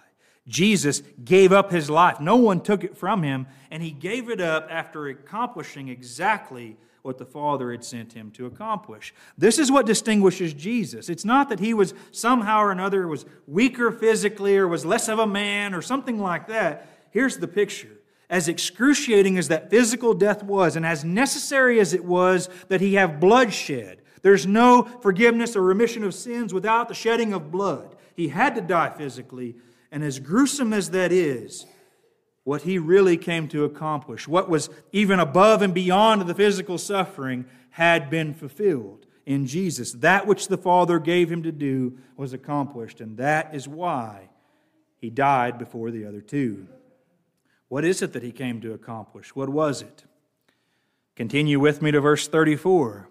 Jesus 0.47 1.03
gave 1.23 1.51
up 1.51 1.71
his 1.71 1.89
life. 1.89 2.19
No 2.19 2.35
one 2.35 2.61
took 2.61 2.83
it 2.83 2.97
from 2.97 3.23
him, 3.23 3.47
and 3.69 3.83
he 3.83 3.91
gave 3.91 4.29
it 4.29 4.41
up 4.41 4.67
after 4.69 5.07
accomplishing 5.07 5.89
exactly 5.89 6.75
what 7.01 7.17
the 7.17 7.25
Father 7.25 7.71
had 7.71 7.83
sent 7.83 8.13
him 8.13 8.31
to 8.31 8.45
accomplish. 8.45 9.13
This 9.37 9.57
is 9.57 9.71
what 9.71 9.85
distinguishes 9.85 10.53
Jesus. 10.53 11.07
It's 11.07 11.23
not 11.23 11.49
that 11.49 11.59
he 11.59 11.73
was 11.73 11.93
somehow 12.11 12.61
or 12.61 12.71
another 12.71 13.07
was 13.07 13.25
weaker 13.47 13.91
physically 13.91 14.57
or 14.57 14.67
was 14.67 14.85
less 14.85 15.07
of 15.07 15.19
a 15.19 15.27
man 15.27 15.73
or 15.73 15.81
something 15.81 16.19
like 16.19 16.47
that. 16.47 16.87
Here's 17.11 17.37
the 17.37 17.47
picture. 17.47 17.98
As 18.29 18.47
excruciating 18.47 19.37
as 19.37 19.47
that 19.47 19.69
physical 19.69 20.13
death 20.13 20.43
was, 20.43 20.75
and 20.75 20.85
as 20.85 21.03
necessary 21.03 21.79
as 21.79 21.93
it 21.93 22.05
was 22.05 22.47
that 22.67 22.81
he 22.81 22.93
have 22.95 23.19
bloodshed, 23.19 24.01
there's 24.21 24.45
no 24.45 24.83
forgiveness 25.01 25.55
or 25.55 25.61
remission 25.61 26.03
of 26.03 26.13
sins 26.13 26.53
without 26.53 26.87
the 26.87 26.93
shedding 26.93 27.33
of 27.33 27.51
blood. 27.51 27.95
He 28.15 28.27
had 28.27 28.55
to 28.55 28.61
die 28.61 28.89
physically 28.89 29.55
and 29.91 30.03
as 30.03 30.19
gruesome 30.19 30.73
as 30.73 30.91
that 30.91 31.11
is, 31.11 31.65
what 32.43 32.61
he 32.63 32.77
really 32.77 33.17
came 33.17 33.47
to 33.49 33.63
accomplish, 33.63 34.27
what 34.27 34.49
was 34.49 34.69
even 34.91 35.19
above 35.19 35.61
and 35.61 35.73
beyond 35.73 36.21
the 36.21 36.33
physical 36.33 36.77
suffering, 36.77 37.45
had 37.71 38.09
been 38.09 38.33
fulfilled 38.33 39.05
in 39.25 39.45
Jesus. 39.45 39.93
That 39.93 40.25
which 40.25 40.47
the 40.47 40.57
Father 40.57 40.99
gave 40.99 41.31
him 41.31 41.43
to 41.43 41.51
do 41.51 41.97
was 42.17 42.33
accomplished, 42.33 43.01
and 43.01 43.17
that 43.17 43.53
is 43.53 43.67
why 43.67 44.29
he 44.97 45.09
died 45.09 45.57
before 45.57 45.91
the 45.91 46.05
other 46.05 46.21
two. 46.21 46.67
What 47.69 47.85
is 47.85 48.01
it 48.01 48.13
that 48.13 48.23
he 48.23 48.31
came 48.31 48.59
to 48.61 48.73
accomplish? 48.73 49.35
What 49.35 49.49
was 49.49 49.81
it? 49.81 50.03
Continue 51.15 51.59
with 51.59 51.81
me 51.81 51.91
to 51.91 52.01
verse 52.01 52.27
34. 52.27 53.07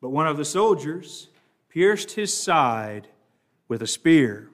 But 0.00 0.10
one 0.10 0.26
of 0.26 0.36
the 0.36 0.44
soldiers 0.44 1.28
pierced 1.68 2.12
his 2.12 2.32
side 2.36 3.08
with 3.68 3.82
a 3.82 3.86
spear. 3.86 4.48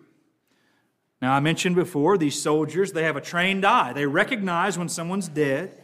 Now, 1.21 1.33
I 1.33 1.41
mentioned 1.41 1.75
before, 1.75 2.17
these 2.17 2.41
soldiers, 2.41 2.93
they 2.93 3.03
have 3.03 3.17
a 3.17 3.21
trained 3.21 3.65
eye. 3.65 3.93
They 3.93 4.07
recognize 4.07 4.79
when 4.79 4.89
someone's 4.89 5.29
dead, 5.29 5.77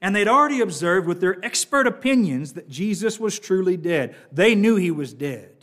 and 0.00 0.16
they'd 0.16 0.28
already 0.28 0.62
observed 0.62 1.06
with 1.06 1.20
their 1.20 1.44
expert 1.44 1.86
opinions 1.86 2.54
that 2.54 2.70
Jesus 2.70 3.20
was 3.20 3.38
truly 3.38 3.76
dead. 3.76 4.16
They 4.32 4.54
knew 4.54 4.76
he 4.76 4.90
was 4.90 5.12
dead. 5.12 5.57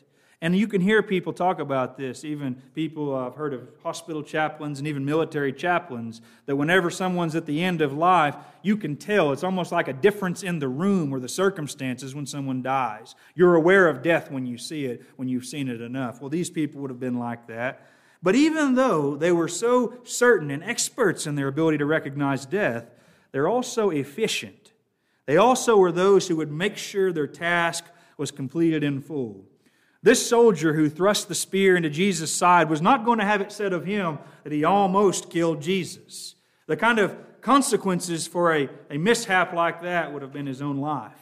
And 0.45 0.55
you 0.55 0.67
can 0.67 0.79
hear 0.79 1.01
people 1.01 1.33
talk 1.33 1.59
about 1.59 1.97
this, 1.97 2.23
even 2.23 2.61
people, 2.75 3.15
uh, 3.15 3.25
I've 3.25 3.33
heard 3.33 3.51
of 3.51 3.67
hospital 3.81 4.21
chaplains 4.21 4.77
and 4.77 4.87
even 4.87 5.03
military 5.03 5.51
chaplains, 5.51 6.21
that 6.45 6.55
whenever 6.55 6.91
someone's 6.91 7.33
at 7.33 7.47
the 7.47 7.63
end 7.63 7.81
of 7.81 7.93
life, 7.93 8.35
you 8.61 8.77
can 8.77 8.95
tell. 8.95 9.31
It's 9.31 9.43
almost 9.43 9.71
like 9.71 9.87
a 9.87 9.93
difference 9.93 10.43
in 10.43 10.59
the 10.59 10.67
room 10.67 11.11
or 11.11 11.19
the 11.19 11.27
circumstances 11.27 12.13
when 12.13 12.27
someone 12.27 12.61
dies. 12.61 13.15
You're 13.33 13.55
aware 13.55 13.87
of 13.87 14.03
death 14.03 14.29
when 14.29 14.45
you 14.45 14.59
see 14.59 14.85
it, 14.85 15.03
when 15.15 15.27
you've 15.27 15.47
seen 15.47 15.67
it 15.67 15.81
enough. 15.81 16.21
Well, 16.21 16.29
these 16.29 16.51
people 16.51 16.79
would 16.81 16.91
have 16.91 16.99
been 16.99 17.17
like 17.17 17.47
that. 17.47 17.87
But 18.21 18.35
even 18.35 18.75
though 18.75 19.15
they 19.15 19.31
were 19.31 19.47
so 19.47 19.95
certain 20.03 20.51
and 20.51 20.63
experts 20.63 21.25
in 21.25 21.33
their 21.33 21.47
ability 21.47 21.79
to 21.79 21.87
recognize 21.87 22.45
death, 22.45 22.85
they're 23.31 23.47
also 23.47 23.89
efficient. 23.89 24.73
They 25.25 25.37
also 25.37 25.75
were 25.75 25.91
those 25.91 26.27
who 26.27 26.35
would 26.35 26.51
make 26.51 26.77
sure 26.77 27.11
their 27.11 27.25
task 27.25 27.83
was 28.15 28.29
completed 28.29 28.83
in 28.83 29.01
full. 29.01 29.45
This 30.05 30.29
soldier 30.29 30.73
who 30.73 30.87
thrust 30.87 31.29
the 31.29 31.33
spear 31.33 31.75
into 31.75 31.89
Jesus' 31.89 32.31
side 32.31 32.69
was 32.69 32.79
not 32.79 33.05
going 33.05 33.17
to 33.17 33.25
have 33.25 33.41
it 33.41 33.51
said 33.51 33.73
of 33.73 33.85
him 33.85 34.19
that 34.43 34.53
he 34.53 34.63
almost 34.63 35.31
killed 35.31 35.63
Jesus. 35.63 36.35
The 36.67 36.77
kind 36.77 36.99
of 36.99 37.17
consequences 37.41 38.27
for 38.27 38.55
a, 38.55 38.69
a 38.91 38.99
mishap 38.99 39.51
like 39.51 39.81
that 39.81 40.13
would 40.13 40.21
have 40.21 40.31
been 40.31 40.45
his 40.45 40.61
own 40.61 40.77
life. 40.77 41.17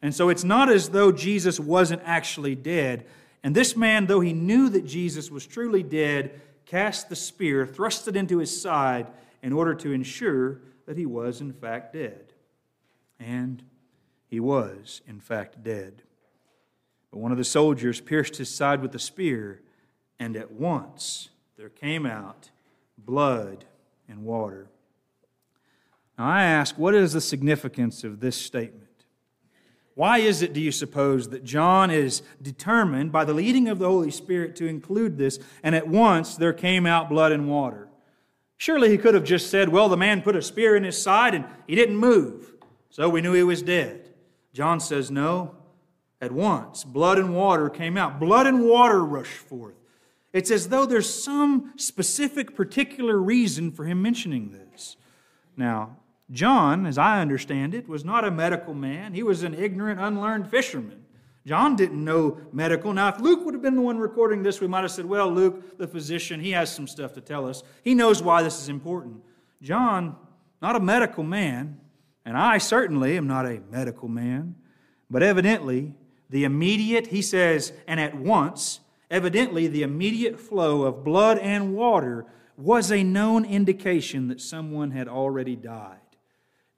And 0.00 0.14
so 0.14 0.30
it's 0.30 0.42
not 0.42 0.70
as 0.70 0.88
though 0.88 1.12
Jesus 1.12 1.60
wasn't 1.60 2.00
actually 2.06 2.54
dead. 2.54 3.04
And 3.42 3.54
this 3.54 3.76
man, 3.76 4.06
though 4.06 4.20
he 4.20 4.32
knew 4.32 4.70
that 4.70 4.86
Jesus 4.86 5.30
was 5.30 5.46
truly 5.46 5.82
dead, 5.82 6.40
cast 6.64 7.10
the 7.10 7.16
spear, 7.16 7.66
thrust 7.66 8.08
it 8.08 8.16
into 8.16 8.38
his 8.38 8.58
side 8.58 9.06
in 9.42 9.52
order 9.52 9.74
to 9.74 9.92
ensure 9.92 10.62
that 10.86 10.96
he 10.96 11.04
was, 11.04 11.42
in 11.42 11.52
fact, 11.52 11.92
dead. 11.92 12.32
And 13.20 13.62
he 14.28 14.40
was, 14.40 15.02
in 15.06 15.20
fact, 15.20 15.62
dead. 15.62 16.00
But 17.14 17.20
one 17.20 17.30
of 17.30 17.38
the 17.38 17.44
soldiers 17.44 18.00
pierced 18.00 18.38
his 18.38 18.52
side 18.52 18.82
with 18.82 18.92
a 18.96 18.98
spear, 18.98 19.62
and 20.18 20.36
at 20.36 20.50
once 20.50 21.28
there 21.56 21.68
came 21.68 22.06
out 22.06 22.50
blood 22.98 23.66
and 24.08 24.24
water. 24.24 24.66
Now 26.18 26.26
I 26.26 26.42
ask, 26.42 26.76
what 26.76 26.92
is 26.92 27.12
the 27.12 27.20
significance 27.20 28.02
of 28.02 28.18
this 28.18 28.34
statement? 28.34 29.04
Why 29.94 30.18
is 30.18 30.42
it, 30.42 30.52
do 30.52 30.60
you 30.60 30.72
suppose, 30.72 31.28
that 31.28 31.44
John 31.44 31.88
is 31.88 32.22
determined 32.42 33.12
by 33.12 33.24
the 33.24 33.32
leading 33.32 33.68
of 33.68 33.78
the 33.78 33.88
Holy 33.88 34.10
Spirit 34.10 34.56
to 34.56 34.66
include 34.66 35.16
this, 35.16 35.38
and 35.62 35.76
at 35.76 35.86
once 35.86 36.36
there 36.36 36.52
came 36.52 36.84
out 36.84 37.08
blood 37.08 37.30
and 37.30 37.48
water? 37.48 37.86
Surely 38.56 38.90
he 38.90 38.98
could 38.98 39.14
have 39.14 39.22
just 39.22 39.52
said, 39.52 39.68
well, 39.68 39.88
the 39.88 39.96
man 39.96 40.20
put 40.20 40.34
a 40.34 40.42
spear 40.42 40.74
in 40.74 40.82
his 40.82 41.00
side 41.00 41.32
and 41.32 41.44
he 41.68 41.76
didn't 41.76 41.96
move, 41.96 42.54
so 42.90 43.08
we 43.08 43.20
knew 43.20 43.34
he 43.34 43.44
was 43.44 43.62
dead. 43.62 44.12
John 44.52 44.80
says, 44.80 45.12
no, 45.12 45.54
at 46.20 46.32
once, 46.32 46.84
blood 46.84 47.18
and 47.18 47.34
water 47.34 47.68
came 47.68 47.96
out. 47.96 48.18
Blood 48.18 48.46
and 48.46 48.64
water 48.64 49.04
rushed 49.04 49.36
forth. 49.36 49.74
It's 50.32 50.50
as 50.50 50.68
though 50.68 50.86
there's 50.86 51.22
some 51.22 51.72
specific, 51.76 52.56
particular 52.56 53.16
reason 53.18 53.70
for 53.70 53.84
him 53.84 54.02
mentioning 54.02 54.50
this. 54.50 54.96
Now, 55.56 55.98
John, 56.30 56.86
as 56.86 56.98
I 56.98 57.20
understand 57.20 57.74
it, 57.74 57.88
was 57.88 58.04
not 58.04 58.24
a 58.24 58.30
medical 58.30 58.74
man. 58.74 59.14
He 59.14 59.22
was 59.22 59.42
an 59.42 59.54
ignorant, 59.54 60.00
unlearned 60.00 60.50
fisherman. 60.50 61.04
John 61.46 61.76
didn't 61.76 62.02
know 62.02 62.38
medical. 62.52 62.92
Now, 62.92 63.08
if 63.08 63.20
Luke 63.20 63.44
would 63.44 63.54
have 63.54 63.62
been 63.62 63.76
the 63.76 63.82
one 63.82 63.98
recording 63.98 64.42
this, 64.42 64.60
we 64.60 64.66
might 64.66 64.80
have 64.80 64.90
said, 64.90 65.04
well, 65.04 65.30
Luke, 65.30 65.76
the 65.76 65.86
physician, 65.86 66.40
he 66.40 66.52
has 66.52 66.74
some 66.74 66.88
stuff 66.88 67.12
to 67.12 67.20
tell 67.20 67.46
us. 67.46 67.62
He 67.82 67.94
knows 67.94 68.22
why 68.22 68.42
this 68.42 68.60
is 68.60 68.70
important. 68.70 69.22
John, 69.60 70.16
not 70.62 70.74
a 70.74 70.80
medical 70.80 71.22
man, 71.22 71.78
and 72.24 72.36
I 72.36 72.58
certainly 72.58 73.18
am 73.18 73.26
not 73.26 73.44
a 73.44 73.60
medical 73.70 74.08
man, 74.08 74.54
but 75.10 75.22
evidently 75.22 75.92
the 76.34 76.42
immediate, 76.42 77.06
he 77.06 77.22
says, 77.22 77.72
and 77.86 78.00
at 78.00 78.16
once, 78.16 78.80
evidently 79.08 79.68
the 79.68 79.84
immediate 79.84 80.40
flow 80.40 80.82
of 80.82 81.04
blood 81.04 81.38
and 81.38 81.76
water 81.76 82.26
was 82.56 82.90
a 82.90 83.04
known 83.04 83.44
indication 83.44 84.26
that 84.26 84.40
someone 84.40 84.90
had 84.90 85.06
already 85.06 85.54
died. 85.54 86.00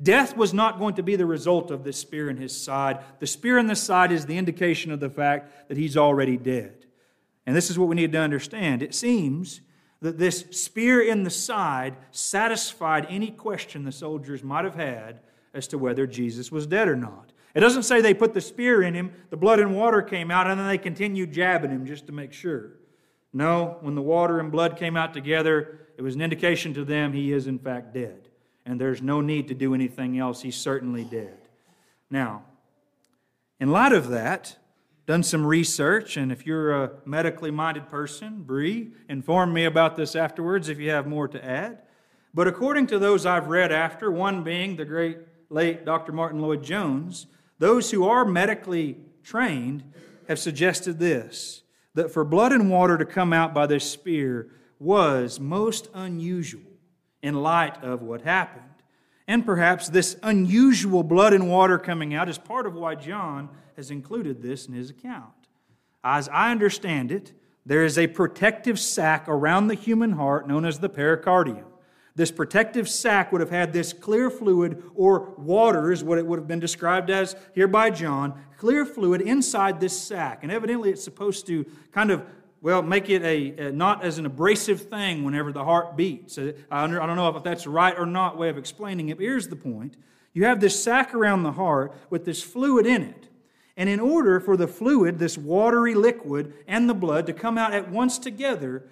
Death 0.03 0.37
was 0.37 0.53
not 0.53 0.79
going 0.79 0.95
to 0.97 1.03
be 1.03 1.17
the 1.17 1.25
result 1.25 1.71
of 1.71 1.85
this 1.85 1.97
spear 1.97 2.29
in 2.29 2.37
his 2.37 2.55
side. 2.55 3.03
The 3.19 3.27
spear 3.27 3.57
in 3.57 3.67
the 3.67 3.75
side 3.75 4.13
is 4.13 4.27
the 4.27 4.37
indication 4.37 4.93
of 4.93 5.01
the 5.01 5.09
fact 5.09 5.69
that 5.69 5.79
he's 5.79 5.97
already 5.97 6.37
dead. 6.37 6.85
And 7.47 7.57
this 7.57 7.71
is 7.71 7.79
what 7.79 7.89
we 7.89 7.97
need 7.97 8.13
to 8.13 8.21
understand. 8.21 8.83
It 8.83 8.95
seems 8.95 9.63
that 10.03 10.19
this 10.19 10.45
spear 10.51 11.01
in 11.01 11.23
the 11.23 11.31
side 11.31 11.97
satisfied 12.11 13.07
any 13.09 13.31
question 13.31 13.85
the 13.85 13.91
soldiers 13.93 14.45
might 14.45 14.67
have 14.67 14.75
had 14.75 15.21
as 15.55 15.67
to 15.69 15.79
whether 15.79 16.07
Jesus 16.07 16.53
was 16.53 16.67
dead 16.67 16.89
or 16.89 16.97
not. 16.97 17.33
It 17.57 17.61
doesn't 17.61 17.85
say 17.85 18.03
they 18.03 18.13
put 18.13 18.35
the 18.35 18.43
spear 18.43 18.83
in 18.83 18.93
him, 18.93 19.13
the 19.31 19.37
blood 19.39 19.61
and 19.61 19.75
water 19.75 20.03
came 20.03 20.31
out, 20.31 20.47
and 20.47 20.61
then 20.61 20.67
they 20.67 20.77
continued 20.77 21.33
jabbing 21.33 21.71
him 21.71 21.87
just 21.87 22.07
to 22.07 22.13
make 22.13 22.35
sure. 22.35 22.73
No, 23.33 23.79
when 23.81 23.95
the 23.95 24.03
water 24.03 24.39
and 24.41 24.53
blood 24.53 24.77
came 24.77 24.95
out 24.95 25.15
together, 25.15 25.81
it 25.97 26.03
was 26.03 26.15
an 26.15 26.21
indication 26.21 26.75
to 26.75 26.85
them 26.85 27.15
he 27.15 27.33
is 27.33 27.47
in 27.47 27.59
fact 27.59 27.95
dead. 27.95 28.29
And 28.67 28.79
there's 28.79 29.01
no 29.01 29.23
need 29.23 29.49
to 29.49 29.55
do 29.55 29.73
anything 29.73 30.19
else. 30.19 30.43
He's 30.43 30.55
certainly 30.55 31.03
dead. 31.05 31.39
Now, 32.11 32.45
in 33.59 33.71
light 33.71 33.93
of 33.93 34.09
that, 34.09 34.59
done 35.07 35.23
some 35.23 35.47
research, 35.47 36.19
and 36.19 36.31
if 36.31 36.45
you're 36.45 36.85
a 36.85 36.91
medically 37.07 37.51
minded 37.51 37.89
person, 37.89 38.43
Bree, 38.43 38.93
inform 39.09 39.55
me 39.55 39.65
about 39.65 39.97
this 39.97 40.15
afterwards 40.15 40.69
if 40.69 40.79
you 40.79 40.91
have 40.91 41.07
more 41.07 41.27
to 41.27 41.43
add. 41.43 41.79
But 42.35 42.49
according 42.49 42.89
to 42.89 42.99
those 42.99 43.25
I've 43.25 43.49
read 43.49 43.73
after, 43.73 44.11
one 44.11 44.45
being 44.45 44.77
the 44.77 44.85
great 44.85 45.21
late 45.49 45.87
Dr. 45.87 46.13
Martyn 46.13 46.43
Lloyd-Jones, 46.43 47.29
those 47.59 47.91
who 47.91 48.07
are 48.07 48.25
medically 48.25 48.99
trained 49.23 49.85
have 50.29 50.39
suggested 50.39 50.99
this 50.99 51.63
that 51.95 52.11
for 52.11 52.25
blood 52.25 52.53
and 52.53 52.71
water 52.71 52.99
to 52.99 53.07
come 53.07 53.33
out 53.33 53.55
by 53.55 53.67
this 53.67 53.91
spear 53.91 54.49
was 54.79 55.41
most 55.41 55.89
unusual 55.95 56.61
in 57.23 57.35
light 57.35 57.83
of 57.83 58.03
what 58.03 58.21
happened. 58.21 58.65
And 59.27 59.45
perhaps 59.45 59.89
this 59.89 60.17
unusual 60.23 61.03
blood 61.03 61.33
and 61.33 61.49
water 61.49 61.79
coming 61.79 62.15
out 62.15 62.29
is 62.29 62.39
part 62.39 62.67
of 62.67 62.75
why 62.75 62.95
John 62.95 63.49
has 63.77 63.91
included 63.91 64.43
this 64.43 64.67
in 64.67 64.75
his 64.75 64.91
account. 64.91 65.33
As 66.05 66.29
I 66.29 66.51
understand 66.51 67.11
it, 67.11 67.33
there 67.65 67.85
is 67.85 67.99
a 67.99 68.07
protective 68.07 68.79
sac 68.79 69.25
around 69.27 69.67
the 69.67 69.75
human 69.75 70.13
heart 70.13 70.47
known 70.47 70.65
as 70.65 70.79
the 70.79 70.89
pericardium. 70.89 71.65
This 72.17 72.31
protective 72.31 72.89
sac 72.89 73.31
would 73.31 73.43
have 73.43 73.51
had 73.51 73.75
this 73.75 73.93
clear 73.93 74.31
fluid, 74.31 74.83
or 74.95 75.35
water 75.37 75.93
is 75.93 76.03
what 76.03 76.17
it 76.19 76.27
would 76.27 76.39
have 76.39 76.49
been 76.49 76.61
described 76.61 77.11
as 77.11 77.37
here 77.55 77.69
by 77.69 77.91
John, 77.91 78.43
clear 78.57 78.87
fluid 78.87 79.21
inside 79.21 79.81
this 79.81 79.99
sac. 79.99 80.43
And 80.43 80.51
evidently 80.51 80.91
it's 80.91 81.05
supposed 81.05 81.47
to 81.49 81.67
kind 81.93 82.11
of, 82.11 82.25
well, 82.63 82.81
make 82.81 83.11
it 83.11 83.23
a, 83.23 83.69
a 83.69 83.73
not 83.73 84.03
as 84.03 84.17
an 84.17 84.25
abrasive 84.25 84.89
thing 84.89 85.25
whenever 85.25 85.53
the 85.53 85.65
heart 85.65 85.95
beats. 85.95 86.39
I 86.71 86.87
don't 86.87 87.17
know 87.17 87.29
if 87.37 87.45
that's 87.45 87.67
right 87.67 87.95
or 87.97 88.07
not 88.07 88.39
way 88.39 88.49
of 88.49 88.57
explaining 88.57 89.11
it, 89.11 89.19
but 89.19 89.25
here's 89.25 89.49
the 89.49 89.57
point. 89.57 89.99
You 90.33 90.47
have 90.47 90.61
this 90.61 90.83
sac 90.83 91.15
around 91.15 91.43
the 91.43 91.53
heart 91.53 91.95
with 92.09 92.25
this 92.25 92.43
fluid 92.43 92.87
in 92.87 93.03
it. 93.03 93.29
And 93.77 93.91
in 93.91 94.01
order 94.01 94.41
for 94.41 94.57
the 94.57 94.67
fluid, 94.67 95.19
this 95.19 95.37
watery 95.37 95.95
liquid, 95.95 96.55
and 96.67 96.89
the 96.89 96.95
blood 96.95 97.27
to 97.27 97.35
come 97.35 97.59
out 97.59 97.75
at 97.75 97.91
once 97.91 98.19
together, 98.19 98.89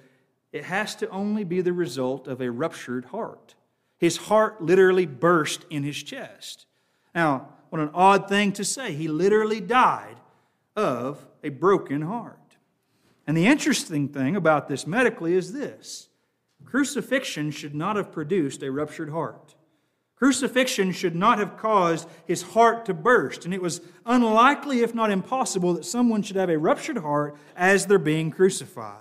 it 0.54 0.64
has 0.64 0.94
to 0.94 1.08
only 1.08 1.42
be 1.42 1.60
the 1.60 1.72
result 1.72 2.28
of 2.28 2.40
a 2.40 2.48
ruptured 2.48 3.06
heart. 3.06 3.56
His 3.98 4.16
heart 4.16 4.62
literally 4.62 5.04
burst 5.04 5.66
in 5.68 5.82
his 5.82 6.00
chest. 6.00 6.66
Now, 7.12 7.48
what 7.70 7.82
an 7.82 7.90
odd 7.92 8.28
thing 8.28 8.52
to 8.52 8.64
say. 8.64 8.92
He 8.92 9.08
literally 9.08 9.60
died 9.60 10.16
of 10.76 11.26
a 11.42 11.48
broken 11.48 12.02
heart. 12.02 12.38
And 13.26 13.36
the 13.36 13.48
interesting 13.48 14.08
thing 14.08 14.36
about 14.36 14.68
this 14.68 14.86
medically 14.86 15.34
is 15.34 15.52
this 15.52 16.08
crucifixion 16.64 17.50
should 17.50 17.74
not 17.74 17.96
have 17.96 18.12
produced 18.12 18.62
a 18.62 18.70
ruptured 18.70 19.10
heart. 19.10 19.56
Crucifixion 20.14 20.92
should 20.92 21.16
not 21.16 21.40
have 21.40 21.56
caused 21.56 22.08
his 22.26 22.42
heart 22.42 22.84
to 22.86 22.94
burst. 22.94 23.44
And 23.44 23.52
it 23.52 23.60
was 23.60 23.80
unlikely, 24.06 24.82
if 24.82 24.94
not 24.94 25.10
impossible, 25.10 25.74
that 25.74 25.84
someone 25.84 26.22
should 26.22 26.36
have 26.36 26.48
a 26.48 26.58
ruptured 26.58 26.98
heart 26.98 27.36
as 27.56 27.86
they're 27.86 27.98
being 27.98 28.30
crucified. 28.30 29.00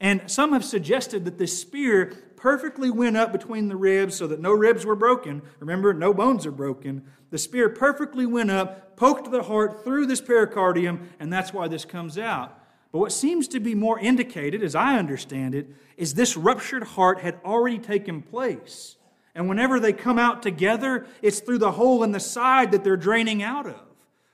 And 0.00 0.30
some 0.30 0.52
have 0.54 0.64
suggested 0.64 1.26
that 1.26 1.36
this 1.36 1.60
spear 1.60 2.14
perfectly 2.36 2.90
went 2.90 3.18
up 3.18 3.32
between 3.32 3.68
the 3.68 3.76
ribs 3.76 4.14
so 4.14 4.26
that 4.26 4.40
no 4.40 4.52
ribs 4.52 4.86
were 4.86 4.96
broken. 4.96 5.42
Remember, 5.58 5.92
no 5.92 6.14
bones 6.14 6.46
are 6.46 6.50
broken. 6.50 7.04
The 7.28 7.38
spear 7.38 7.68
perfectly 7.68 8.24
went 8.24 8.50
up, 8.50 8.96
poked 8.96 9.30
the 9.30 9.42
heart 9.42 9.84
through 9.84 10.06
this 10.06 10.22
pericardium, 10.22 11.10
and 11.20 11.30
that's 11.30 11.52
why 11.52 11.68
this 11.68 11.84
comes 11.84 12.16
out. 12.16 12.58
But 12.92 13.00
what 13.00 13.12
seems 13.12 13.46
to 13.48 13.60
be 13.60 13.74
more 13.74 14.00
indicated, 14.00 14.62
as 14.62 14.74
I 14.74 14.98
understand 14.98 15.54
it, 15.54 15.68
is 15.96 16.14
this 16.14 16.36
ruptured 16.36 16.82
heart 16.82 17.20
had 17.20 17.38
already 17.44 17.78
taken 17.78 18.22
place. 18.22 18.96
And 19.34 19.48
whenever 19.48 19.78
they 19.78 19.92
come 19.92 20.18
out 20.18 20.42
together, 20.42 21.06
it's 21.22 21.40
through 21.40 21.58
the 21.58 21.72
hole 21.72 22.02
in 22.02 22.12
the 22.12 22.18
side 22.20 22.72
that 22.72 22.82
they're 22.82 22.96
draining 22.96 23.42
out 23.42 23.66
of 23.66 23.80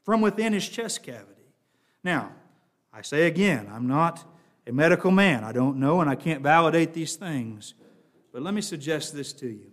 from 0.04 0.20
within 0.20 0.52
his 0.52 0.66
chest 0.66 1.02
cavity. 1.02 1.52
Now, 2.02 2.32
I 2.92 3.02
say 3.02 3.26
again, 3.26 3.68
I'm 3.70 3.88
not 3.88 4.24
a 4.66 4.72
medical 4.72 5.10
man. 5.10 5.44
I 5.44 5.52
don't 5.52 5.78
know 5.78 6.00
and 6.00 6.10
I 6.10 6.14
can't 6.14 6.42
validate 6.42 6.92
these 6.92 7.16
things. 7.16 7.74
But 8.32 8.42
let 8.42 8.54
me 8.54 8.60
suggest 8.60 9.14
this 9.14 9.32
to 9.34 9.46
you 9.46 9.72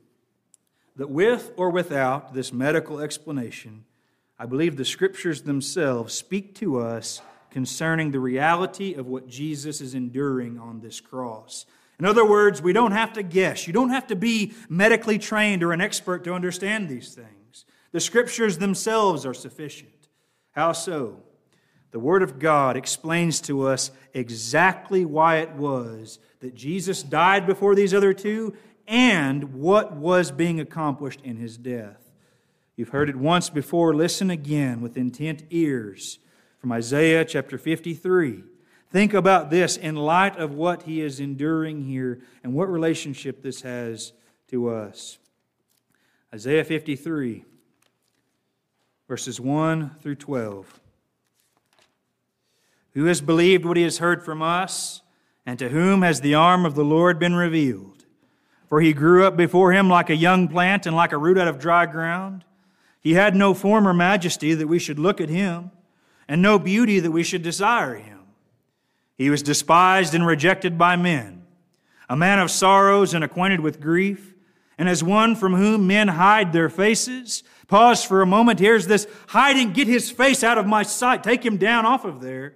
that 0.96 1.10
with 1.10 1.52
or 1.58 1.70
without 1.70 2.34
this 2.34 2.54
medical 2.54 3.00
explanation, 3.00 3.86
I 4.38 4.46
believe 4.46 4.78
the 4.78 4.86
scriptures 4.86 5.42
themselves 5.42 6.14
speak 6.14 6.56
to 6.56 6.80
us 6.80 7.22
concerning 7.50 8.12
the 8.12 8.20
reality 8.20 8.94
of 8.94 9.08
what 9.08 9.28
Jesus 9.28 9.82
is 9.82 9.96
enduring 9.96 10.60
on 10.60 10.82
this 10.82 11.00
cross. 11.00 11.66
In 12.00 12.06
other 12.06 12.26
words, 12.26 12.62
we 12.62 12.74
don't 12.74 12.92
have 12.92 13.14
to 13.14 13.24
guess. 13.24 13.68
You 13.68 13.74
don't 13.74 13.92
have 13.92 14.08
to 14.08 14.16
be 14.16 14.54
medically 14.70 15.20
trained 15.20 15.64
or 15.64 15.72
an 15.72 15.82
expert 15.82 16.24
to 16.24 16.34
understand 16.34 16.90
these 16.90 17.14
things. 17.14 17.66
The 17.92 18.00
scriptures 18.00 18.58
themselves 18.58 19.26
are 19.26 19.34
sufficient. 19.34 20.10
How 20.52 20.72
so? 20.72 21.22
The 21.94 22.00
Word 22.00 22.24
of 22.24 22.40
God 22.40 22.76
explains 22.76 23.40
to 23.42 23.68
us 23.68 23.92
exactly 24.16 25.06
why 25.06 25.38
it 25.38 25.52
was 25.52 26.18
that 26.40 26.56
Jesus 26.56 27.04
died 27.04 27.46
before 27.46 27.76
these 27.76 27.94
other 27.94 28.16
two 28.16 28.56
and 28.88 29.54
what 29.54 29.96
was 29.96 30.32
being 30.32 30.60
accomplished 30.60 31.22
in 31.24 31.38
his 31.38 31.56
death. 31.56 32.10
You've 32.76 32.90
heard 32.90 33.10
it 33.10 33.16
once 33.16 33.52
before. 33.52 33.94
Listen 33.94 34.32
again 34.32 34.82
with 34.82 34.98
intent 34.98 35.44
ears 35.52 36.18
from 36.58 36.72
Isaiah 36.72 37.24
chapter 37.26 37.60
53. 37.60 38.44
Think 38.90 39.14
about 39.14 39.52
this 39.52 39.78
in 39.78 39.96
light 39.96 40.36
of 40.38 40.56
what 40.56 40.84
he 40.84 41.00
is 41.00 41.20
enduring 41.20 41.86
here 41.86 42.22
and 42.44 42.56
what 42.56 42.72
relationship 42.72 43.44
this 43.44 43.62
has 43.62 44.14
to 44.48 44.70
us. 44.70 45.20
Isaiah 46.34 46.64
53, 46.64 47.46
verses 49.08 49.40
1 49.40 49.92
through 50.02 50.16
12. 50.16 50.80
Who 52.94 53.06
has 53.06 53.22
believed 53.22 53.66
what 53.66 53.78
he 53.78 53.84
has 53.84 53.98
heard 53.98 54.24
from 54.24 54.42
us, 54.42 55.02
and 55.46 55.58
to 55.60 55.70
whom 55.70 56.04
has 56.04 56.22
the 56.22 56.36
arm 56.36 56.66
of 56.66 56.76
the 56.76 56.86
Lord 56.86 57.20
been 57.20 57.36
revealed? 57.36 58.06
For 58.70 58.82
he 58.82 58.94
grew 58.94 59.26
up 59.26 59.36
before 59.36 59.72
him 59.72 59.90
like 59.90 60.10
a 60.10 60.16
young 60.16 60.48
plant 60.48 60.86
and 60.86 60.96
like 60.96 61.12
a 61.12 61.18
root 61.18 61.38
out 61.38 61.48
of 61.48 61.60
dry 61.60 61.86
ground. 61.86 62.44
He 63.02 63.14
had 63.14 63.36
no 63.36 63.54
form 63.54 63.88
or 63.88 63.94
majesty 63.94 64.54
that 64.54 64.68
we 64.68 64.80
should 64.80 65.00
look 65.00 65.20
at 65.20 65.30
him, 65.30 65.72
and 66.28 66.42
no 66.42 66.58
beauty 66.58 67.00
that 67.00 67.12
we 67.12 67.24
should 67.24 67.42
desire 67.42 67.96
him. 67.96 68.20
He 69.18 69.30
was 69.30 69.44
despised 69.44 70.16
and 70.16 70.26
rejected 70.26 70.78
by 70.78 70.96
men, 70.96 71.46
a 72.10 72.16
man 72.16 72.40
of 72.40 72.50
sorrows 72.50 73.14
and 73.14 73.24
acquainted 73.24 73.60
with 73.60 73.82
grief, 73.82 74.34
and 74.78 74.90
as 74.90 75.04
one 75.04 75.36
from 75.36 75.54
whom 75.54 75.86
men 75.86 76.08
hide 76.08 76.52
their 76.52 76.70
faces. 76.70 77.44
Pause 77.68 78.06
for 78.06 78.22
a 78.22 78.26
moment. 78.26 78.60
Here's 78.60 78.88
this 78.88 79.08
hiding, 79.28 79.74
get 79.74 79.88
his 79.88 80.10
face 80.10 80.44
out 80.44 80.58
of 80.58 80.66
my 80.66 80.84
sight, 80.84 81.24
take 81.24 81.46
him 81.46 81.58
down 81.58 81.86
off 81.86 82.06
of 82.06 82.22
there. 82.22 82.56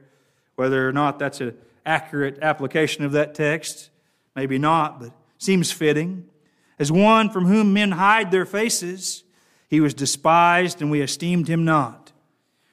Whether 0.57 0.89
or 0.89 0.91
not 0.91 1.19
that's 1.19 1.39
an 1.39 1.55
accurate 1.85 2.39
application 2.41 3.05
of 3.05 3.13
that 3.13 3.35
text, 3.35 3.91
maybe 4.35 4.57
not, 4.57 4.99
but 4.99 5.11
seems 5.37 5.71
fitting. 5.71 6.25
As 6.79 6.91
one 6.91 7.29
from 7.29 7.45
whom 7.45 7.73
men 7.73 7.91
hide 7.91 8.31
their 8.31 8.45
faces, 8.45 9.23
he 9.69 9.79
was 9.79 9.93
despised, 9.93 10.81
and 10.81 10.89
we 10.89 11.01
esteemed 11.01 11.47
him 11.47 11.63
not. 11.63 12.11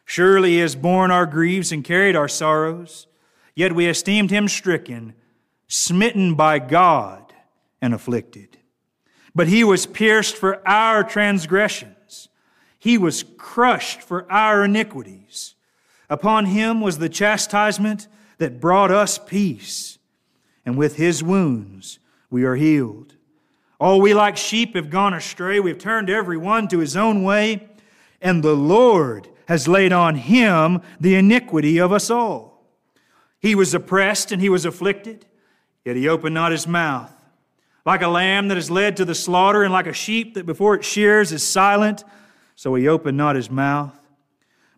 Surely 0.07 0.53
he 0.53 0.59
has 0.59 0.75
borne 0.75 1.11
our 1.11 1.27
griefs 1.27 1.73
and 1.73 1.85
carried 1.85 2.17
our 2.17 2.29
sorrows, 2.29 3.07
yet 3.55 3.75
we 3.75 3.87
esteemed 3.87 4.31
him 4.31 4.49
stricken, 4.49 5.15
smitten 5.69 6.35
by 6.35 6.59
God, 6.59 7.35
and 7.83 7.93
afflicted. 7.93 8.57
But 9.35 9.49
he 9.49 9.63
was 9.63 9.85
pierced 9.85 10.37
for 10.37 10.67
our 10.67 11.05
transgressions, 11.05 12.29
he 12.79 12.97
was 12.97 13.25
crushed 13.37 14.01
for 14.01 14.31
our 14.33 14.65
iniquities. 14.65 15.54
Upon 16.11 16.47
him 16.47 16.81
was 16.81 16.99
the 16.99 17.09
chastisement 17.09 18.09
that 18.39 18.61
brought 18.61 18.91
us 18.91 19.19
peace, 19.19 19.99
and 20.65 20.77
with 20.77 20.97
his 20.97 21.23
wounds 21.23 21.99
we 22.31 22.45
are 22.45 22.57
healed. 22.57 23.15
All 23.81 24.01
we 24.01 24.15
like 24.15 24.37
sheep 24.37 24.77
have 24.77 24.91
gone 24.91 25.15
astray. 25.15 25.61
We've 25.61 25.79
turned 25.79 26.09
every 26.09 26.37
one 26.37 26.69
to 26.69 26.79
his 26.79 26.97
own 26.97 27.23
way, 27.23 27.69
and 28.21 28.43
the 28.43 28.55
Lord 28.55 29.29
has 29.47 29.69
laid 29.69 29.93
on 29.93 30.17
him 30.17 30.81
the 30.99 31.17
iniquity 31.17 31.79
of 31.79 31.93
us 31.93 32.11
all. 32.11 32.65
He 33.41 33.55
was 33.55 33.75
oppressed 33.75 34.33
and 34.33 34.41
he 34.41 34.49
was 34.49 34.65
afflicted, 34.65 35.27
yet 35.85 35.97
he 35.97 36.09
opened 36.09 36.35
not 36.35 36.53
his 36.53 36.67
mouth. 36.67 37.13
Like 37.85 38.01
a 38.01 38.09
lamb 38.09 38.49
that 38.49 38.57
is 38.57 38.71
led 38.71 38.97
to 38.97 39.05
the 39.05 39.15
slaughter, 39.15 39.63
and 39.63 39.73
like 39.73 39.87
a 39.87 39.93
sheep 39.93 40.35
that 40.35 40.47
before 40.47 40.75
it 40.75 40.85
shears 40.85 41.31
is 41.33 41.47
silent, 41.47 42.05
so 42.55 42.75
he 42.75 42.89
opened 42.89 43.19
not 43.19 43.37
his 43.37 43.51
mouth. 43.51 43.99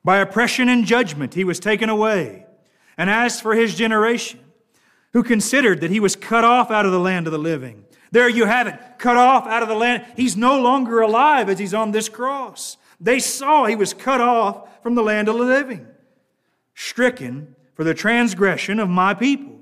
By 0.07 0.19
oppression 0.19 0.69
and 0.69 0.87
judgment 0.87 1.35
he 1.35 1.43
was 1.43 1.59
taken 1.59 1.89
away. 1.89 2.47
And 2.97 3.11
as 3.11 3.41
for 3.41 3.57
his 3.57 3.75
generation, 3.75 4.39
who 5.13 5.25
considered 5.25 5.81
that 5.81 5.91
he 5.91 5.99
was 5.99 6.15
cut 6.15 6.45
off 6.45 6.71
out 6.71 6.87
of 6.87 6.93
the 6.93 7.01
land 7.01 7.27
of 7.27 7.33
the 7.33 7.41
living, 7.41 7.85
there 8.13 8.29
you 8.29 8.45
have 8.45 8.69
it, 8.69 8.79
cut 8.99 9.17
off 9.17 9.49
out 9.49 9.65
of 9.65 9.69
the 9.69 9.75
land. 9.75 10.07
He's 10.15 10.37
no 10.37 10.61
longer 10.61 11.01
alive 11.01 11.49
as 11.49 11.59
he's 11.59 11.75
on 11.75 11.91
this 11.91 12.09
cross. 12.09 12.77
They 13.01 13.19
saw 13.19 13.65
he 13.65 13.75
was 13.75 13.93
cut 13.93 14.21
off 14.21 14.81
from 14.81 14.95
the 14.95 15.03
land 15.03 15.27
of 15.29 15.39
the 15.39 15.43
living, 15.43 15.89
stricken 16.73 17.57
for 17.75 17.83
the 17.83 17.93
transgression 17.93 18.79
of 18.79 18.89
my 18.89 19.13
people. 19.13 19.59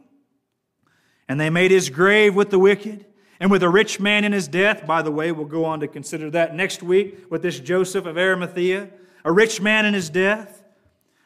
And 1.27 1.41
they 1.41 1.49
made 1.49 1.71
his 1.71 1.89
grave 1.89 2.35
with 2.35 2.51
the 2.51 2.59
wicked 2.59 3.07
and 3.41 3.51
with 3.51 3.63
a 3.63 3.71
rich 3.71 3.99
man 3.99 4.25
in 4.25 4.33
his 4.33 4.47
death. 4.47 4.87
By 4.87 5.01
the 5.01 5.11
way, 5.11 5.33
we'll 5.33 5.47
go 5.47 5.65
on 5.65 5.81
to 5.81 5.89
consider 5.89 6.29
that 6.33 6.55
next 6.55 6.83
week 6.83 7.31
with 7.31 7.41
this 7.41 7.59
Joseph 7.59 8.05
of 8.05 8.19
Arimathea 8.19 8.91
a 9.25 9.33
rich 9.33 9.61
man 9.61 9.87
in 9.87 9.95
his 9.95 10.11
death, 10.11 10.63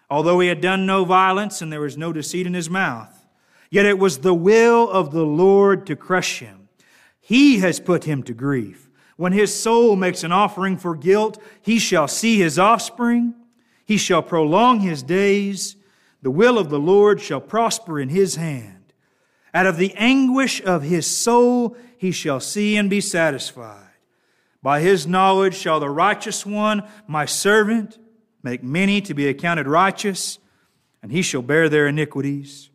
although 0.08 0.40
he 0.40 0.48
had 0.48 0.60
done 0.60 0.86
no 0.86 1.04
violence 1.04 1.60
and 1.60 1.72
there 1.72 1.80
was 1.80 1.98
no 1.98 2.12
deceit 2.12 2.46
in 2.46 2.54
his 2.54 2.70
mouth. 2.70 3.26
Yet 3.70 3.86
it 3.86 3.98
was 3.98 4.18
the 4.18 4.34
will 4.34 4.88
of 4.88 5.10
the 5.10 5.26
Lord 5.26 5.86
to 5.86 5.96
crush 5.96 6.38
him. 6.38 6.68
He 7.20 7.58
has 7.58 7.80
put 7.80 8.04
him 8.04 8.22
to 8.22 8.32
grief. 8.32 8.88
When 9.16 9.32
his 9.32 9.54
soul 9.54 9.96
makes 9.96 10.22
an 10.22 10.32
offering 10.32 10.76
for 10.76 10.94
guilt, 10.94 11.42
he 11.60 11.78
shall 11.78 12.08
see 12.08 12.38
his 12.38 12.58
offspring. 12.58 13.34
He 13.84 13.96
shall 13.96 14.22
prolong 14.22 14.80
his 14.80 15.02
days. 15.02 15.76
The 16.22 16.30
will 16.30 16.56
of 16.56 16.70
the 16.70 16.78
Lord 16.78 17.20
shall 17.20 17.40
prosper 17.40 18.00
in 18.00 18.08
his 18.08 18.36
hand. 18.36 18.92
Out 19.52 19.66
of 19.66 19.76
the 19.76 19.92
anguish 19.94 20.62
of 20.62 20.82
his 20.82 21.06
soul, 21.06 21.76
he 21.98 22.12
shall 22.12 22.38
see 22.38 22.76
and 22.76 22.88
be 22.88 23.00
satisfied. 23.00 23.87
By 24.62 24.80
his 24.80 25.06
knowledge 25.06 25.54
shall 25.54 25.80
the 25.80 25.90
righteous 25.90 26.44
one, 26.44 26.88
my 27.06 27.24
servant, 27.24 27.98
make 28.42 28.62
many 28.62 29.00
to 29.02 29.14
be 29.14 29.28
accounted 29.28 29.66
righteous, 29.66 30.38
and 31.02 31.12
he 31.12 31.22
shall 31.22 31.42
bear 31.42 31.68
their 31.68 31.86
iniquities. 31.86 32.70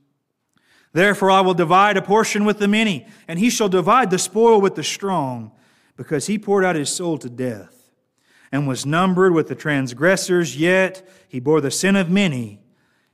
Therefore 0.93 1.32
I 1.32 1.41
will 1.41 1.54
divide 1.54 1.98
a 1.98 2.02
portion 2.02 2.46
with 2.46 2.60
the 2.60 2.67
many, 2.67 3.08
and 3.28 3.39
he 3.39 3.50
shall 3.50 3.69
divide 3.69 4.12
the 4.12 4.19
spoil 4.19 4.62
with 4.62 4.76
the 4.76 4.84
strong, 4.84 5.52
because 5.98 6.28
he 6.28 6.39
poured 6.39 6.63
out 6.63 6.76
his 6.76 6.89
soul 6.89 7.17
to 7.17 7.30
death, 7.30 7.91
and 8.52 8.67
was 8.67 8.86
numbered 8.86 9.34
with 9.34 9.48
the 9.48 9.56
transgressors, 9.56 10.56
yet 10.58 11.08
he 11.28 11.39
bore 11.39 11.62
the 11.62 11.72
sin 11.72 11.96
of 11.96 12.10
many, 12.10 12.62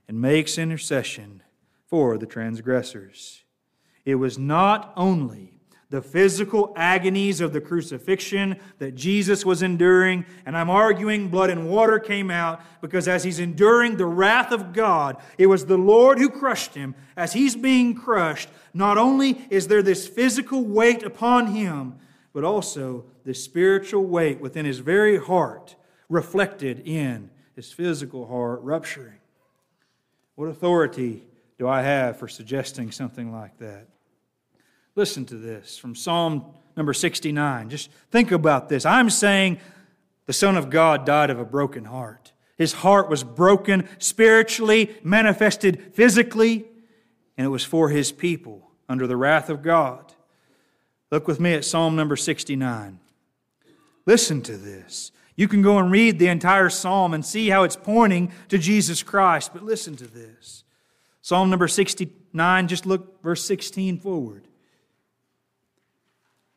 and 0.07 0.21
makes 0.21 0.57
intercession 0.57 1.41
for 1.87 2.17
the 2.17 2.25
transgressors. 2.25 3.43
It 4.05 4.15
was 4.15 4.37
not 4.37 4.93
only 4.95 5.58
the 5.89 6.01
physical 6.01 6.71
agonies 6.75 7.41
of 7.41 7.51
the 7.51 7.61
crucifixion 7.61 8.59
that 8.77 8.93
Jesus 8.93 9.43
was 9.43 9.63
enduring. 9.63 10.23
And 10.45 10.55
I'm 10.55 10.69
arguing 10.69 11.29
blood 11.29 11.49
and 11.49 11.67
water 11.67 11.97
came 11.97 12.29
out 12.29 12.61
because 12.79 13.07
as 13.07 13.23
he's 13.23 13.39
enduring 13.39 13.97
the 13.97 14.05
wrath 14.05 14.51
of 14.51 14.71
God, 14.71 15.17
it 15.39 15.47
was 15.47 15.65
the 15.65 15.77
Lord 15.77 16.19
who 16.19 16.29
crushed 16.29 16.75
him. 16.75 16.93
As 17.17 17.33
he's 17.33 17.55
being 17.55 17.95
crushed, 17.95 18.49
not 18.73 18.99
only 18.99 19.47
is 19.49 19.67
there 19.67 19.81
this 19.81 20.07
physical 20.07 20.63
weight 20.63 21.01
upon 21.01 21.47
him, 21.47 21.95
but 22.33 22.43
also 22.43 23.05
the 23.25 23.33
spiritual 23.33 24.05
weight 24.05 24.39
within 24.39 24.65
his 24.65 24.79
very 24.79 25.17
heart 25.17 25.75
reflected 26.07 26.87
in 26.87 27.31
his 27.55 27.71
physical 27.71 28.27
heart 28.27 28.61
rupturing. 28.61 29.19
What 30.35 30.47
authority 30.47 31.23
do 31.57 31.67
I 31.67 31.81
have 31.81 32.17
for 32.17 32.27
suggesting 32.27 32.91
something 32.91 33.31
like 33.31 33.57
that? 33.57 33.87
Listen 34.99 35.23
to 35.27 35.37
this 35.37 35.77
from 35.77 35.95
Psalm 35.95 36.43
number 36.75 36.93
69. 36.93 37.69
Just 37.69 37.89
think 38.11 38.33
about 38.33 38.67
this. 38.67 38.85
I'm 38.85 39.09
saying 39.09 39.57
the 40.25 40.33
Son 40.33 40.57
of 40.57 40.69
God 40.69 41.05
died 41.05 41.29
of 41.29 41.39
a 41.39 41.45
broken 41.45 41.85
heart. 41.85 42.33
His 42.57 42.73
heart 42.73 43.09
was 43.09 43.23
broken 43.23 43.87
spiritually, 43.97 44.93
manifested 45.01 45.93
physically, 45.93 46.65
and 47.37 47.45
it 47.45 47.49
was 47.49 47.63
for 47.63 47.87
his 47.87 48.11
people 48.11 48.71
under 48.89 49.07
the 49.07 49.15
wrath 49.15 49.49
of 49.49 49.61
God. 49.61 50.11
Look 51.11 51.29
with 51.29 51.39
me 51.39 51.53
at 51.53 51.63
Psalm 51.63 51.95
number 51.95 52.17
69. 52.17 52.99
Listen 54.05 54.41
to 54.41 54.57
this. 54.57 55.13
You 55.37 55.47
can 55.47 55.61
go 55.61 55.77
and 55.77 55.89
read 55.89 56.19
the 56.19 56.27
entire 56.27 56.69
psalm 56.69 57.13
and 57.13 57.25
see 57.25 57.47
how 57.47 57.63
it's 57.63 57.77
pointing 57.77 58.33
to 58.49 58.57
Jesus 58.57 59.01
Christ, 59.01 59.51
but 59.53 59.63
listen 59.63 59.95
to 59.95 60.07
this. 60.07 60.65
Psalm 61.21 61.49
number 61.49 61.69
69, 61.69 62.67
just 62.67 62.85
look 62.85 63.23
verse 63.23 63.45
16 63.45 63.99
forward 63.99 64.49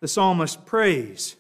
the 0.03 0.09
psalmist 0.09 0.67
prays. 0.67 1.37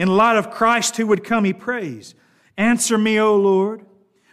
In 0.00 0.08
light 0.08 0.36
of 0.36 0.50
Christ 0.50 0.96
who 0.96 1.06
would 1.06 1.22
come, 1.22 1.44
he 1.44 1.52
prays, 1.52 2.16
Answer 2.56 2.98
me, 2.98 3.20
O 3.20 3.36
Lord, 3.36 3.86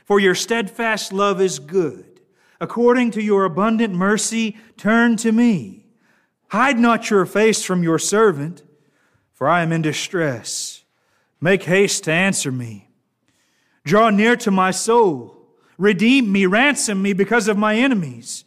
for 0.03 0.19
your 0.19 0.33
steadfast 0.33 1.13
love 1.13 1.39
is 1.39 1.59
good. 1.59 2.19
According 2.59 3.11
to 3.11 3.21
your 3.21 3.45
abundant 3.45 3.93
mercy, 3.93 4.57
turn 4.77 5.15
to 5.17 5.31
me. 5.31 5.85
Hide 6.47 6.79
not 6.79 7.11
your 7.11 7.27
face 7.27 7.63
from 7.63 7.83
your 7.83 7.99
servant, 7.99 8.63
for 9.31 9.47
I 9.47 9.61
am 9.61 9.71
in 9.71 9.83
distress. 9.83 10.83
Make 11.39 11.63
haste 11.63 12.05
to 12.05 12.11
answer 12.11 12.51
me. 12.51 12.89
Draw 13.85 14.09
near 14.09 14.35
to 14.37 14.49
my 14.49 14.71
soul. 14.71 15.37
Redeem 15.77 16.31
me, 16.31 16.47
ransom 16.47 16.99
me 16.99 17.13
because 17.13 17.47
of 17.47 17.59
my 17.59 17.75
enemies. 17.75 18.43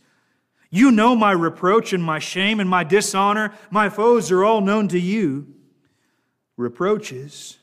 You 0.70 0.92
know 0.92 1.16
my 1.16 1.32
reproach 1.32 1.92
and 1.92 2.02
my 2.02 2.20
shame 2.20 2.60
and 2.60 2.70
my 2.70 2.84
dishonor. 2.84 3.52
My 3.70 3.88
foes 3.88 4.30
are 4.30 4.44
all 4.44 4.60
known 4.60 4.86
to 4.88 5.00
you. 5.00 5.52
Reproaches 6.56 7.58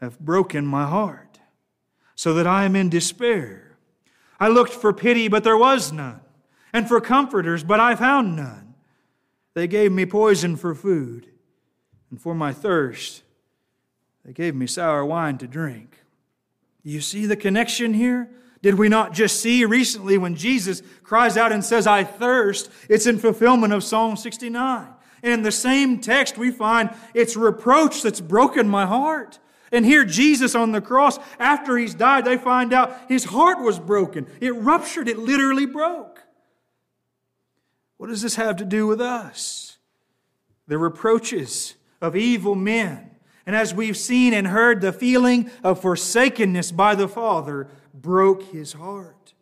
have 0.00 0.18
broken 0.18 0.66
my 0.66 0.86
heart, 0.86 1.38
so 2.14 2.34
that 2.34 2.46
I 2.46 2.64
am 2.64 2.76
in 2.76 2.88
despair. 2.90 3.76
I 4.38 4.48
looked 4.48 4.72
for 4.72 4.92
pity, 4.92 5.28
but 5.28 5.44
there 5.44 5.56
was 5.56 5.92
none, 5.92 6.20
and 6.72 6.88
for 6.88 7.00
comforters, 7.00 7.64
but 7.64 7.80
I 7.80 7.94
found 7.94 8.36
none. 8.36 8.74
They 9.54 9.66
gave 9.66 9.92
me 9.92 10.06
poison 10.06 10.56
for 10.56 10.74
food, 10.74 11.28
and 12.10 12.20
for 12.20 12.34
my 12.34 12.52
thirst, 12.52 13.22
they 14.24 14.32
gave 14.32 14.54
me 14.54 14.66
sour 14.66 15.04
wine 15.04 15.38
to 15.38 15.46
drink. 15.46 15.98
You 16.82 17.00
see 17.00 17.26
the 17.26 17.36
connection 17.36 17.94
here? 17.94 18.30
Did 18.62 18.74
we 18.74 18.88
not 18.88 19.12
just 19.12 19.40
see 19.40 19.64
recently 19.64 20.18
when 20.18 20.34
Jesus 20.34 20.82
cries 21.02 21.36
out 21.36 21.52
and 21.52 21.64
says, 21.64 21.86
I 21.86 22.04
thirst? 22.04 22.70
It's 22.88 23.06
in 23.06 23.18
fulfillment 23.18 23.72
of 23.72 23.82
Psalm 23.82 24.16
69. 24.16 24.88
And 25.22 25.32
in 25.32 25.42
the 25.42 25.52
same 25.52 26.00
text, 26.00 26.36
we 26.36 26.50
find 26.50 26.90
it's 27.14 27.36
reproach 27.36 28.02
that's 28.02 28.20
broken 28.20 28.68
my 28.68 28.86
heart. 28.86 29.38
And 29.72 29.84
here, 29.84 30.04
Jesus 30.04 30.54
on 30.54 30.72
the 30.72 30.80
cross, 30.80 31.18
after 31.38 31.76
he's 31.76 31.94
died, 31.94 32.24
they 32.24 32.36
find 32.36 32.72
out 32.72 32.96
his 33.08 33.24
heart 33.24 33.60
was 33.60 33.78
broken. 33.78 34.26
It 34.40 34.54
ruptured, 34.54 35.08
it 35.08 35.18
literally 35.18 35.66
broke. 35.66 36.20
What 37.96 38.08
does 38.08 38.22
this 38.22 38.36
have 38.36 38.56
to 38.56 38.64
do 38.64 38.86
with 38.86 39.00
us? 39.00 39.78
The 40.66 40.78
reproaches 40.78 41.74
of 42.00 42.16
evil 42.16 42.54
men. 42.54 43.10
And 43.46 43.54
as 43.54 43.74
we've 43.74 43.96
seen 43.96 44.34
and 44.34 44.46
heard, 44.46 44.80
the 44.80 44.92
feeling 44.92 45.50
of 45.62 45.80
forsakenness 45.80 46.72
by 46.72 46.94
the 46.94 47.08
Father 47.08 47.68
broke 47.94 48.42
his 48.44 48.74
heart. 48.74 49.34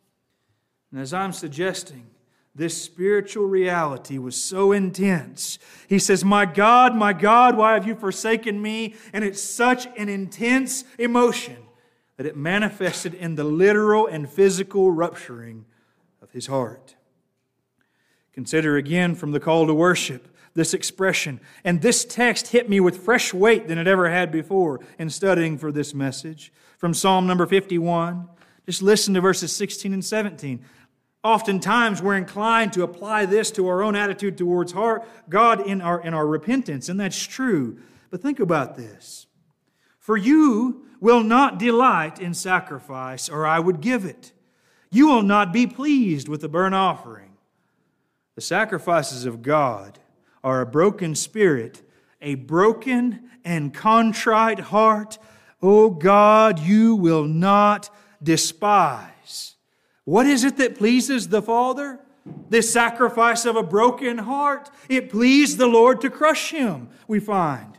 And 0.90 1.00
as 1.00 1.12
I'm 1.12 1.32
suggesting, 1.32 2.06
this 2.54 2.80
spiritual 2.82 3.46
reality 3.46 4.18
was 4.18 4.40
so 4.42 4.72
intense. 4.72 5.58
He 5.88 5.98
says, 5.98 6.24
My 6.24 6.44
God, 6.44 6.94
my 6.96 7.12
God, 7.12 7.56
why 7.56 7.74
have 7.74 7.86
you 7.86 7.94
forsaken 7.94 8.60
me? 8.60 8.94
And 9.12 9.24
it's 9.24 9.40
such 9.40 9.86
an 9.96 10.08
intense 10.08 10.84
emotion 10.98 11.56
that 12.16 12.26
it 12.26 12.36
manifested 12.36 13.14
in 13.14 13.36
the 13.36 13.44
literal 13.44 14.06
and 14.06 14.28
physical 14.28 14.90
rupturing 14.90 15.66
of 16.20 16.32
his 16.32 16.48
heart. 16.48 16.96
Consider 18.32 18.76
again 18.76 19.14
from 19.14 19.30
the 19.30 19.40
call 19.40 19.66
to 19.66 19.74
worship 19.74 20.28
this 20.54 20.74
expression. 20.74 21.40
And 21.64 21.80
this 21.80 22.04
text 22.04 22.48
hit 22.48 22.68
me 22.68 22.80
with 22.80 22.98
fresh 23.04 23.32
weight 23.32 23.68
than 23.68 23.78
it 23.78 23.86
ever 23.86 24.10
had 24.10 24.32
before 24.32 24.80
in 24.98 25.10
studying 25.10 25.56
for 25.56 25.70
this 25.70 25.94
message. 25.94 26.52
From 26.76 26.92
Psalm 26.92 27.26
number 27.26 27.46
51, 27.46 28.28
just 28.68 28.82
listen 28.82 29.14
to 29.14 29.20
verses 29.22 29.50
16 29.56 29.94
and 29.94 30.04
17. 30.04 30.62
Oftentimes, 31.24 32.02
we're 32.02 32.18
inclined 32.18 32.74
to 32.74 32.82
apply 32.82 33.24
this 33.24 33.50
to 33.52 33.66
our 33.66 33.82
own 33.82 33.96
attitude 33.96 34.36
towards 34.36 34.72
heart, 34.72 35.08
God 35.30 35.66
in 35.66 35.80
our, 35.80 36.02
in 36.02 36.12
our 36.12 36.26
repentance, 36.26 36.90
and 36.90 37.00
that's 37.00 37.24
true. 37.24 37.78
But 38.10 38.20
think 38.20 38.40
about 38.40 38.76
this. 38.76 39.26
For 39.98 40.18
you 40.18 40.86
will 41.00 41.22
not 41.22 41.58
delight 41.58 42.20
in 42.20 42.34
sacrifice, 42.34 43.30
or 43.30 43.46
I 43.46 43.58
would 43.58 43.80
give 43.80 44.04
it. 44.04 44.32
You 44.90 45.08
will 45.08 45.22
not 45.22 45.50
be 45.50 45.66
pleased 45.66 46.28
with 46.28 46.42
the 46.42 46.48
burnt 46.50 46.74
offering. 46.74 47.38
The 48.34 48.42
sacrifices 48.42 49.24
of 49.24 49.40
God 49.40 49.98
are 50.44 50.60
a 50.60 50.66
broken 50.66 51.14
spirit, 51.14 51.80
a 52.20 52.34
broken 52.34 53.30
and 53.46 53.72
contrite 53.72 54.60
heart. 54.60 55.16
O 55.62 55.88
God, 55.88 56.58
you 56.58 56.96
will 56.96 57.24
not 57.24 57.88
despise. 58.22 59.54
What 60.04 60.26
is 60.26 60.44
it 60.44 60.56
that 60.56 60.76
pleases 60.76 61.28
the 61.28 61.42
Father? 61.42 62.00
This 62.50 62.72
sacrifice 62.72 63.44
of 63.44 63.56
a 63.56 63.62
broken 63.62 64.18
heart. 64.18 64.70
It 64.88 65.10
pleased 65.10 65.58
the 65.58 65.66
Lord 65.66 66.00
to 66.02 66.10
crush 66.10 66.50
him, 66.50 66.88
we 67.06 67.20
find. 67.20 67.78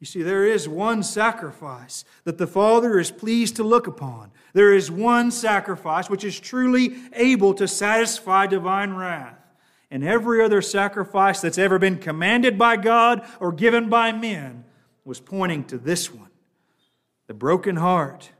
You 0.00 0.06
see, 0.06 0.22
there 0.22 0.46
is 0.46 0.68
one 0.68 1.02
sacrifice 1.02 2.04
that 2.24 2.38
the 2.38 2.46
Father 2.46 2.98
is 2.98 3.10
pleased 3.10 3.56
to 3.56 3.64
look 3.64 3.86
upon. 3.86 4.32
There 4.52 4.74
is 4.74 4.90
one 4.90 5.30
sacrifice 5.30 6.10
which 6.10 6.24
is 6.24 6.38
truly 6.38 6.96
able 7.14 7.54
to 7.54 7.66
satisfy 7.66 8.46
divine 8.46 8.92
wrath. 8.92 9.38
And 9.90 10.04
every 10.04 10.44
other 10.44 10.60
sacrifice 10.60 11.40
that's 11.40 11.56
ever 11.56 11.78
been 11.78 11.98
commanded 11.98 12.58
by 12.58 12.76
God 12.76 13.26
or 13.40 13.52
given 13.52 13.88
by 13.88 14.12
men 14.12 14.64
was 15.04 15.20
pointing 15.20 15.64
to 15.64 15.78
this 15.78 16.12
one 16.12 16.30
the 17.26 17.34
broken 17.34 17.76
heart 17.76 18.30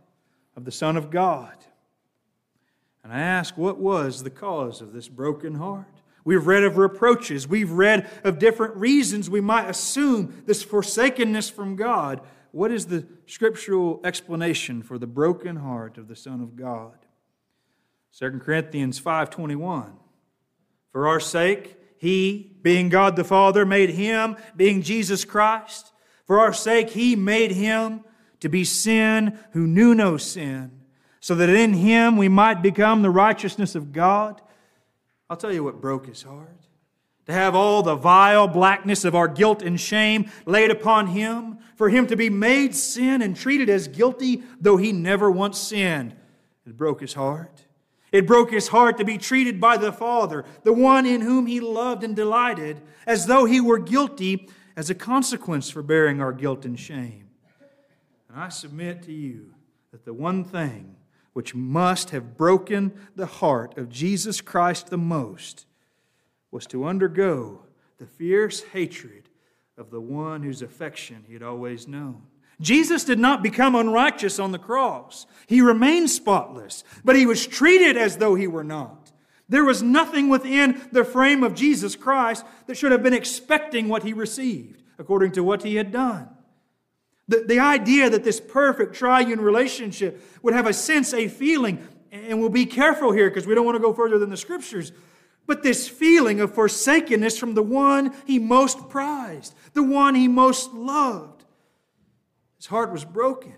of 0.56 0.64
the 0.64 0.72
Son 0.72 0.96
of 0.96 1.10
God. 1.10 1.56
And 3.02 3.12
I 3.12 3.20
ask, 3.20 3.56
what 3.56 3.78
was 3.78 4.22
the 4.22 4.30
cause 4.30 4.80
of 4.80 4.92
this 4.92 5.08
broken 5.08 5.56
heart? 5.56 5.86
We've 6.24 6.46
read 6.46 6.64
of 6.64 6.78
reproaches. 6.78 7.46
We've 7.46 7.70
read 7.70 8.08
of 8.24 8.38
different 8.38 8.76
reasons 8.76 9.28
we 9.28 9.42
might 9.42 9.68
assume 9.68 10.42
this 10.46 10.62
forsakenness 10.62 11.50
from 11.50 11.76
God. 11.76 12.22
What 12.50 12.70
is 12.70 12.86
the 12.86 13.06
scriptural 13.26 14.00
explanation 14.04 14.82
for 14.82 14.96
the 14.96 15.06
broken 15.06 15.56
heart 15.56 15.98
of 15.98 16.08
the 16.08 16.16
Son 16.16 16.40
of 16.40 16.56
God? 16.56 16.96
2 18.12 18.40
Corinthians 18.40 18.98
5:21 18.98 19.92
For 20.92 21.08
our 21.08 21.20
sake 21.20 21.76
he 21.98 22.56
being 22.62 22.88
God 22.88 23.16
the 23.16 23.24
Father 23.24 23.66
made 23.66 23.90
him 23.90 24.36
being 24.56 24.82
Jesus 24.82 25.24
Christ 25.24 25.92
for 26.24 26.38
our 26.38 26.52
sake 26.52 26.90
he 26.90 27.16
made 27.16 27.52
him 27.52 28.04
to 28.44 28.50
be 28.50 28.62
sin 28.62 29.38
who 29.52 29.66
knew 29.66 29.94
no 29.94 30.18
sin 30.18 30.70
so 31.18 31.34
that 31.34 31.48
in 31.48 31.72
him 31.72 32.18
we 32.18 32.28
might 32.28 32.60
become 32.60 33.00
the 33.00 33.08
righteousness 33.08 33.74
of 33.74 33.90
God. 33.90 34.42
I'll 35.30 35.38
tell 35.38 35.50
you 35.50 35.64
what 35.64 35.80
broke 35.80 36.04
his 36.04 36.22
heart. 36.22 36.60
To 37.24 37.32
have 37.32 37.54
all 37.54 37.82
the 37.82 37.94
vile 37.94 38.46
blackness 38.46 39.06
of 39.06 39.14
our 39.14 39.28
guilt 39.28 39.62
and 39.62 39.80
shame 39.80 40.30
laid 40.44 40.70
upon 40.70 41.06
him, 41.06 41.56
for 41.76 41.88
him 41.88 42.06
to 42.08 42.16
be 42.16 42.28
made 42.28 42.74
sin 42.74 43.22
and 43.22 43.34
treated 43.34 43.70
as 43.70 43.88
guilty, 43.88 44.42
though 44.60 44.76
he 44.76 44.92
never 44.92 45.30
once 45.30 45.58
sinned. 45.58 46.14
It 46.66 46.76
broke 46.76 47.00
his 47.00 47.14
heart. 47.14 47.64
It 48.12 48.26
broke 48.26 48.50
his 48.50 48.68
heart 48.68 48.98
to 48.98 49.06
be 49.06 49.16
treated 49.16 49.58
by 49.58 49.78
the 49.78 49.90
Father, 49.90 50.44
the 50.64 50.74
one 50.74 51.06
in 51.06 51.22
whom 51.22 51.46
he 51.46 51.60
loved 51.60 52.04
and 52.04 52.14
delighted, 52.14 52.82
as 53.06 53.24
though 53.24 53.46
he 53.46 53.62
were 53.62 53.78
guilty 53.78 54.50
as 54.76 54.90
a 54.90 54.94
consequence 54.94 55.70
for 55.70 55.82
bearing 55.82 56.20
our 56.20 56.34
guilt 56.34 56.66
and 56.66 56.78
shame. 56.78 57.23
And 58.34 58.42
I 58.42 58.48
submit 58.48 59.04
to 59.04 59.12
you 59.12 59.54
that 59.92 60.04
the 60.04 60.12
one 60.12 60.42
thing 60.42 60.96
which 61.34 61.54
must 61.54 62.10
have 62.10 62.36
broken 62.36 62.92
the 63.14 63.26
heart 63.26 63.78
of 63.78 63.88
Jesus 63.88 64.40
Christ 64.40 64.88
the 64.88 64.98
most, 64.98 65.66
was 66.50 66.66
to 66.66 66.84
undergo 66.84 67.62
the 67.98 68.06
fierce 68.06 68.64
hatred 68.72 69.28
of 69.78 69.92
the 69.92 70.00
one 70.00 70.42
whose 70.42 70.62
affection 70.62 71.22
he 71.28 71.32
had 71.32 71.44
always 71.44 71.86
known. 71.86 72.22
Jesus 72.60 73.04
did 73.04 73.20
not 73.20 73.40
become 73.40 73.76
unrighteous 73.76 74.40
on 74.40 74.50
the 74.50 74.58
cross. 74.58 75.26
He 75.46 75.60
remained 75.60 76.10
spotless, 76.10 76.82
but 77.04 77.14
he 77.14 77.26
was 77.26 77.46
treated 77.46 77.96
as 77.96 78.16
though 78.16 78.34
he 78.34 78.48
were 78.48 78.64
not. 78.64 79.12
There 79.48 79.64
was 79.64 79.80
nothing 79.80 80.28
within 80.28 80.80
the 80.90 81.04
frame 81.04 81.44
of 81.44 81.54
Jesus 81.54 81.94
Christ 81.94 82.44
that 82.66 82.76
should 82.76 82.90
have 82.90 83.02
been 83.04 83.14
expecting 83.14 83.88
what 83.88 84.02
he 84.02 84.12
received 84.12 84.82
according 84.98 85.30
to 85.32 85.44
what 85.44 85.62
he 85.62 85.76
had 85.76 85.92
done. 85.92 86.33
The, 87.28 87.44
the 87.46 87.58
idea 87.58 88.10
that 88.10 88.24
this 88.24 88.40
perfect 88.40 88.94
triune 88.94 89.40
relationship 89.40 90.22
would 90.42 90.54
have 90.54 90.66
a 90.66 90.72
sense, 90.72 91.14
a 91.14 91.28
feeling, 91.28 91.86
and 92.12 92.38
we'll 92.38 92.50
be 92.50 92.66
careful 92.66 93.12
here 93.12 93.30
because 93.30 93.46
we 93.46 93.54
don't 93.54 93.64
want 93.64 93.76
to 93.76 93.82
go 93.82 93.94
further 93.94 94.18
than 94.18 94.30
the 94.30 94.36
scriptures, 94.36 94.92
but 95.46 95.62
this 95.62 95.88
feeling 95.88 96.40
of 96.40 96.54
forsakenness 96.54 97.38
from 97.38 97.54
the 97.54 97.62
one 97.62 98.14
he 98.26 98.38
most 98.38 98.88
prized, 98.88 99.54
the 99.72 99.82
one 99.82 100.14
he 100.14 100.28
most 100.28 100.72
loved. 100.72 101.44
His 102.56 102.66
heart 102.66 102.92
was 102.92 103.04
broken. 103.04 103.54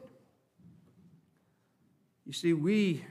You 2.24 2.32
see, 2.32 2.52
we 2.52 3.04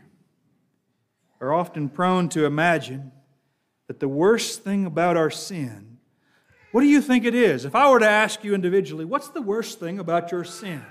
are 1.39 1.53
often 1.53 1.89
prone 1.89 2.27
to 2.29 2.45
imagine 2.45 3.11
that 3.87 3.99
the 3.99 4.07
worst 4.07 4.63
thing 4.63 4.85
about 4.85 5.15
our 5.15 5.29
sin 5.29 5.94
what 6.75 6.81
do 6.81 6.87
you 6.87 7.01
think 7.01 7.23
it 7.23 7.33
is? 7.33 7.63
If 7.63 7.73
I 7.73 7.89
were 7.89 7.99
to 7.99 8.09
ask 8.09 8.43
you 8.43 8.53
individually, 8.53 9.05
what's 9.05 9.29
the 9.29 9.41
worst 9.41 9.79
thing 9.79 9.97
about 9.97 10.33
your 10.33 10.43
sin? 10.43 10.83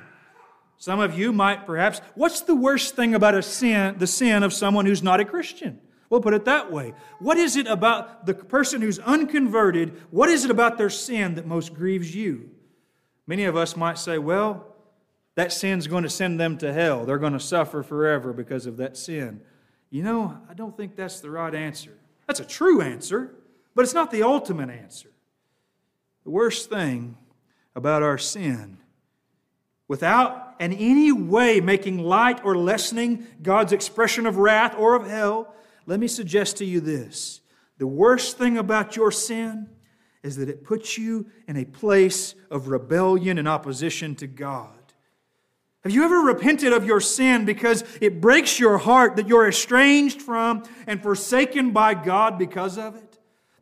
Some 0.78 0.98
of 0.98 1.18
you 1.18 1.30
might 1.30 1.66
perhaps, 1.66 2.00
what's 2.14 2.40
the 2.40 2.54
worst 2.54 2.96
thing 2.96 3.14
about 3.14 3.34
a 3.34 3.42
sin, 3.42 3.96
the 3.98 4.06
sin 4.06 4.42
of 4.42 4.54
someone 4.54 4.86
who's 4.86 5.02
not 5.02 5.20
a 5.20 5.26
Christian? 5.26 5.78
We'll 6.08 6.22
put 6.22 6.32
it 6.32 6.46
that 6.46 6.72
way. 6.72 6.94
What 7.18 7.36
is 7.36 7.56
it 7.56 7.66
about 7.66 8.24
the 8.24 8.32
person 8.32 8.80
who's 8.80 8.98
unconverted? 8.98 10.00
What 10.10 10.30
is 10.30 10.46
it 10.46 10.50
about 10.50 10.78
their 10.78 10.88
sin 10.88 11.34
that 11.34 11.46
most 11.46 11.74
grieves 11.74 12.14
you? 12.14 12.48
Many 13.26 13.44
of 13.44 13.54
us 13.54 13.76
might 13.76 13.98
say, 13.98 14.16
well, 14.16 14.74
that 15.34 15.52
sin's 15.52 15.86
going 15.86 16.04
to 16.04 16.08
send 16.08 16.40
them 16.40 16.56
to 16.56 16.72
hell. 16.72 17.04
They're 17.04 17.18
going 17.18 17.34
to 17.34 17.38
suffer 17.38 17.82
forever 17.82 18.32
because 18.32 18.64
of 18.64 18.78
that 18.78 18.96
sin. 18.96 19.42
You 19.90 20.02
know, 20.02 20.38
I 20.48 20.54
don't 20.54 20.74
think 20.74 20.96
that's 20.96 21.20
the 21.20 21.28
right 21.28 21.54
answer. 21.54 21.92
That's 22.26 22.40
a 22.40 22.46
true 22.46 22.80
answer, 22.80 23.34
but 23.74 23.82
it's 23.82 23.92
not 23.92 24.10
the 24.10 24.22
ultimate 24.22 24.70
answer. 24.70 25.10
The 26.24 26.30
worst 26.30 26.70
thing 26.70 27.16
about 27.74 28.02
our 28.02 28.18
sin, 28.18 28.78
without 29.88 30.56
in 30.58 30.72
any 30.72 31.12
way 31.12 31.60
making 31.60 31.98
light 31.98 32.44
or 32.44 32.56
lessening 32.56 33.26
God's 33.42 33.72
expression 33.72 34.26
of 34.26 34.38
wrath 34.38 34.74
or 34.78 34.94
of 34.94 35.06
hell, 35.06 35.54
let 35.86 36.00
me 36.00 36.08
suggest 36.08 36.56
to 36.58 36.64
you 36.64 36.80
this. 36.80 37.40
The 37.78 37.86
worst 37.86 38.38
thing 38.38 38.56
about 38.56 38.96
your 38.96 39.10
sin 39.10 39.68
is 40.22 40.36
that 40.36 40.48
it 40.48 40.64
puts 40.64 40.96
you 40.96 41.26
in 41.46 41.56
a 41.56 41.64
place 41.64 42.34
of 42.50 42.68
rebellion 42.68 43.36
and 43.36 43.46
opposition 43.46 44.14
to 44.16 44.26
God. 44.26 44.70
Have 45.82 45.92
you 45.92 46.02
ever 46.02 46.20
repented 46.20 46.72
of 46.72 46.86
your 46.86 47.00
sin 47.00 47.44
because 47.44 47.84
it 48.00 48.22
breaks 48.22 48.58
your 48.58 48.78
heart 48.78 49.16
that 49.16 49.28
you're 49.28 49.46
estranged 49.46 50.22
from 50.22 50.62
and 50.86 51.02
forsaken 51.02 51.72
by 51.72 51.92
God 51.92 52.38
because 52.38 52.78
of 52.78 52.96
it? 52.96 53.13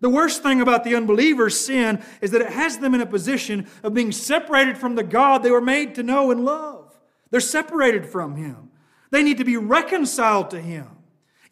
The 0.02 0.10
worst 0.10 0.42
thing 0.42 0.60
about 0.60 0.82
the 0.82 0.96
unbeliever's 0.96 1.58
sin 1.58 2.02
is 2.20 2.32
that 2.32 2.40
it 2.40 2.50
has 2.50 2.78
them 2.78 2.92
in 2.92 3.00
a 3.00 3.06
position 3.06 3.68
of 3.84 3.94
being 3.94 4.10
separated 4.10 4.76
from 4.76 4.96
the 4.96 5.04
God 5.04 5.42
they 5.42 5.50
were 5.52 5.60
made 5.60 5.94
to 5.94 6.02
know 6.02 6.32
and 6.32 6.44
love. 6.44 6.92
They're 7.30 7.38
separated 7.38 8.04
from 8.04 8.34
Him. 8.34 8.72
They 9.12 9.22
need 9.22 9.38
to 9.38 9.44
be 9.44 9.56
reconciled 9.56 10.50
to 10.50 10.60
Him. 10.60 10.88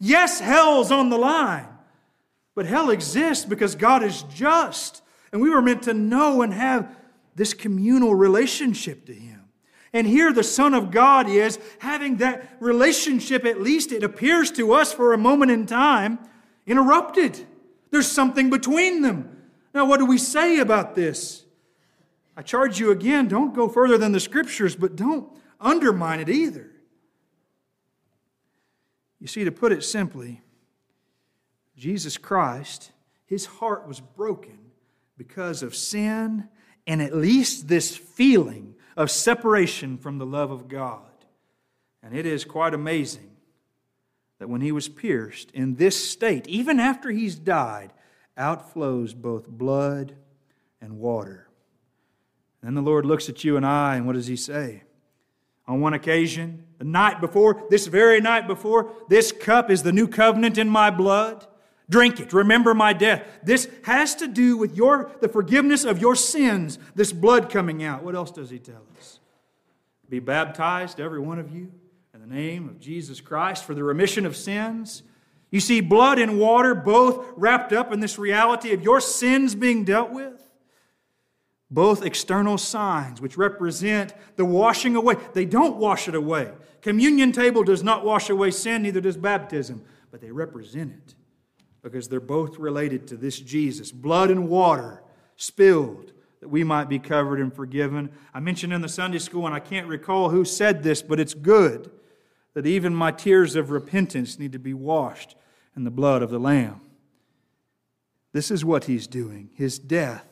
Yes, 0.01 0.41
hell's 0.41 0.91
on 0.91 1.09
the 1.09 1.17
line, 1.17 1.69
but 2.53 2.65
hell 2.65 2.89
exists 2.89 3.45
because 3.45 3.75
God 3.75 4.03
is 4.03 4.23
just. 4.23 5.01
And 5.31 5.41
we 5.41 5.49
were 5.49 5.61
meant 5.61 5.83
to 5.83 5.93
know 5.93 6.41
and 6.41 6.53
have 6.53 6.93
this 7.35 7.53
communal 7.53 8.13
relationship 8.13 9.05
to 9.05 9.13
Him. 9.13 9.45
And 9.93 10.05
here 10.05 10.33
the 10.33 10.43
Son 10.43 10.73
of 10.73 10.91
God 10.91 11.29
is 11.29 11.57
having 11.79 12.17
that 12.17 12.57
relationship, 12.59 13.45
at 13.45 13.61
least 13.61 13.93
it 13.93 14.03
appears 14.03 14.51
to 14.51 14.73
us 14.73 14.91
for 14.91 15.13
a 15.13 15.17
moment 15.17 15.51
in 15.51 15.65
time, 15.65 16.19
interrupted. 16.67 17.47
There's 17.91 18.09
something 18.09 18.49
between 18.49 19.01
them. 19.01 19.37
Now, 19.73 19.85
what 19.85 19.97
do 19.97 20.05
we 20.05 20.17
say 20.17 20.59
about 20.59 20.95
this? 20.95 21.43
I 22.35 22.41
charge 22.41 22.79
you 22.79 22.91
again, 22.91 23.27
don't 23.27 23.53
go 23.53 23.67
further 23.67 23.97
than 23.97 24.13
the 24.13 24.19
scriptures, 24.19 24.75
but 24.75 24.95
don't 24.95 25.29
undermine 25.59 26.19
it 26.19 26.29
either. 26.29 26.71
You 29.19 29.27
see, 29.27 29.43
to 29.43 29.51
put 29.51 29.71
it 29.71 29.83
simply, 29.83 30.41
Jesus 31.77 32.17
Christ, 32.17 32.91
his 33.25 33.45
heart 33.45 33.87
was 33.87 33.99
broken 33.99 34.57
because 35.17 35.61
of 35.61 35.75
sin 35.75 36.47
and 36.87 37.01
at 37.01 37.15
least 37.15 37.67
this 37.67 37.95
feeling 37.95 38.75
of 38.97 39.11
separation 39.11 39.97
from 39.97 40.17
the 40.17 40.25
love 40.25 40.51
of 40.51 40.67
God. 40.67 41.03
And 42.01 42.15
it 42.17 42.25
is 42.25 42.43
quite 42.43 42.73
amazing 42.73 43.30
that 44.41 44.49
when 44.49 44.61
he 44.61 44.71
was 44.71 44.89
pierced 44.89 45.51
in 45.51 45.75
this 45.75 46.09
state, 46.09 46.47
even 46.47 46.79
after 46.79 47.11
he's 47.11 47.35
died, 47.35 47.93
outflows 48.35 49.15
both 49.15 49.47
blood 49.47 50.15
and 50.81 50.97
water. 50.97 51.47
Then 52.63 52.73
the 52.73 52.81
Lord 52.81 53.05
looks 53.05 53.29
at 53.29 53.43
you 53.43 53.55
and 53.55 53.63
I, 53.63 53.97
and 53.97 54.07
what 54.07 54.13
does 54.13 54.25
he 54.25 54.35
say? 54.35 54.81
On 55.67 55.79
one 55.79 55.93
occasion, 55.93 56.65
the 56.79 56.85
night 56.85 57.21
before, 57.21 57.67
this 57.69 57.85
very 57.85 58.19
night 58.19 58.47
before, 58.47 58.91
this 59.09 59.31
cup 59.31 59.69
is 59.69 59.83
the 59.83 59.91
new 59.91 60.07
covenant 60.07 60.57
in 60.57 60.67
my 60.67 60.89
blood. 60.89 61.45
Drink 61.87 62.19
it. 62.19 62.33
Remember 62.33 62.73
my 62.73 62.93
death. 62.93 63.23
This 63.43 63.69
has 63.83 64.15
to 64.15 64.27
do 64.27 64.57
with 64.57 64.75
your, 64.75 65.11
the 65.21 65.29
forgiveness 65.29 65.85
of 65.85 66.01
your 66.01 66.15
sins, 66.15 66.79
this 66.95 67.13
blood 67.13 67.51
coming 67.51 67.83
out. 67.83 68.03
What 68.03 68.15
else 68.15 68.31
does 68.31 68.49
he 68.49 68.57
tell 68.57 68.87
us? 68.97 69.19
Be 70.09 70.17
baptized, 70.17 70.99
every 70.99 71.19
one 71.19 71.37
of 71.37 71.53
you, 71.53 71.71
name 72.31 72.69
of 72.69 72.79
Jesus 72.79 73.19
Christ 73.19 73.65
for 73.65 73.73
the 73.73 73.83
remission 73.83 74.25
of 74.25 74.37
sins. 74.37 75.03
You 75.51 75.59
see, 75.59 75.81
blood 75.81 76.17
and 76.17 76.39
water 76.39 76.73
both 76.73 77.25
wrapped 77.35 77.73
up 77.73 77.91
in 77.91 77.99
this 77.99 78.17
reality 78.17 78.71
of 78.71 78.81
your 78.81 79.01
sins 79.01 79.53
being 79.53 79.83
dealt 79.83 80.11
with. 80.11 80.41
Both 81.69 82.05
external 82.05 82.57
signs, 82.57 83.21
which 83.21 83.37
represent 83.37 84.13
the 84.37 84.45
washing 84.45 84.95
away. 84.95 85.15
They 85.33 85.45
don't 85.45 85.77
wash 85.77 86.07
it 86.07 86.15
away. 86.15 86.51
Communion 86.81 87.31
table 87.31 87.63
does 87.63 87.83
not 87.83 88.03
wash 88.03 88.29
away 88.29 88.51
sin, 88.51 88.81
neither 88.81 89.01
does 89.01 89.17
baptism, 89.17 89.83
but 90.09 90.21
they 90.21 90.31
represent 90.31 90.91
it 90.91 91.15
because 91.81 92.07
they're 92.07 92.19
both 92.19 92.57
related 92.57 93.07
to 93.07 93.17
this 93.17 93.39
Jesus. 93.39 93.91
Blood 93.91 94.31
and 94.31 94.47
water 94.49 95.03
spilled 95.35 96.13
that 96.39 96.49
we 96.49 96.63
might 96.63 96.89
be 96.89 96.99
covered 96.99 97.39
and 97.39 97.53
forgiven. 97.53 98.09
I 98.33 98.39
mentioned 98.39 98.73
in 98.73 98.81
the 98.81 98.89
Sunday 98.89 99.19
school, 99.19 99.45
and 99.45 99.55
I 99.55 99.59
can't 99.59 99.87
recall 99.87 100.29
who 100.29 100.43
said 100.43 100.81
this, 100.83 101.01
but 101.01 101.19
it's 101.19 101.33
good 101.33 101.91
that 102.53 102.65
even 102.65 102.93
my 102.93 103.11
tears 103.11 103.55
of 103.55 103.71
repentance 103.71 104.37
need 104.37 104.51
to 104.51 104.59
be 104.59 104.73
washed 104.73 105.35
in 105.75 105.83
the 105.83 105.91
blood 105.91 106.21
of 106.21 106.29
the 106.29 106.39
Lamb. 106.39 106.81
This 108.33 108.51
is 108.51 108.63
what 108.63 108.85
he's 108.85 109.07
doing 109.07 109.49
his 109.53 109.79
death 109.79 110.25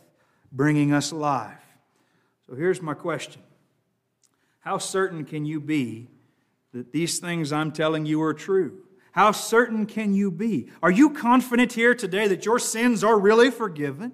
bringing 0.52 0.94
us 0.94 1.12
life. 1.12 1.58
So 2.48 2.56
here's 2.56 2.82
my 2.82 2.94
question 2.94 3.42
How 4.62 4.78
certain 4.78 5.26
can 5.26 5.46
you 5.46 5.60
be 5.60 6.08
that 6.74 6.92
these 6.92 7.20
things 7.20 7.52
I'm 7.52 7.72
telling 7.72 8.06
you 8.06 8.22
are 8.22 8.34
true? 8.34 8.84
How 9.12 9.32
certain 9.32 9.86
can 9.86 10.14
you 10.14 10.32
be? 10.32 10.70
Are 10.84 10.92
you 10.92 11.10
confident 11.10 11.74
here 11.74 11.96
today 11.96 12.28
that 12.28 12.46
your 12.46 12.60
sins 12.60 13.04
are 13.04 13.20
really 13.20 13.50
forgiven? 13.50 14.14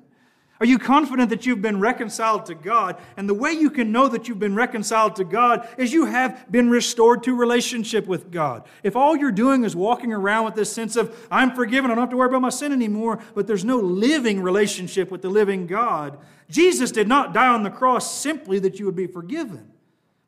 Are 0.59 0.65
you 0.65 0.79
confident 0.79 1.29
that 1.31 1.45
you've 1.45 1.61
been 1.61 1.81
reconciled 1.81 2.45
to 2.45 2.55
God? 2.55 2.97
And 3.17 3.27
the 3.27 3.33
way 3.33 3.51
you 3.51 3.69
can 3.69 3.91
know 3.91 4.07
that 4.07 4.27
you've 4.27 4.39
been 4.39 4.55
reconciled 4.55 5.17
to 5.17 5.25
God 5.25 5.67
is 5.77 5.91
you 5.91 6.05
have 6.05 6.49
been 6.49 6.69
restored 6.69 7.23
to 7.23 7.35
relationship 7.35 8.07
with 8.07 8.31
God. 8.31 8.65
If 8.81 8.95
all 8.95 9.17
you're 9.17 9.33
doing 9.33 9.65
is 9.65 9.75
walking 9.75 10.13
around 10.13 10.45
with 10.45 10.55
this 10.55 10.71
sense 10.71 10.95
of, 10.95 11.27
I'm 11.29 11.53
forgiven, 11.53 11.91
I 11.91 11.95
don't 11.95 12.03
have 12.03 12.09
to 12.11 12.17
worry 12.17 12.29
about 12.29 12.41
my 12.41 12.49
sin 12.49 12.71
anymore, 12.71 13.19
but 13.33 13.47
there's 13.47 13.65
no 13.65 13.77
living 13.77 14.41
relationship 14.41 15.11
with 15.11 15.21
the 15.21 15.29
living 15.29 15.67
God, 15.67 16.17
Jesus 16.49 16.91
did 16.91 17.07
not 17.07 17.33
die 17.33 17.47
on 17.47 17.63
the 17.63 17.69
cross 17.69 18.15
simply 18.15 18.59
that 18.59 18.79
you 18.79 18.85
would 18.85 18.95
be 18.95 19.07
forgiven, 19.07 19.71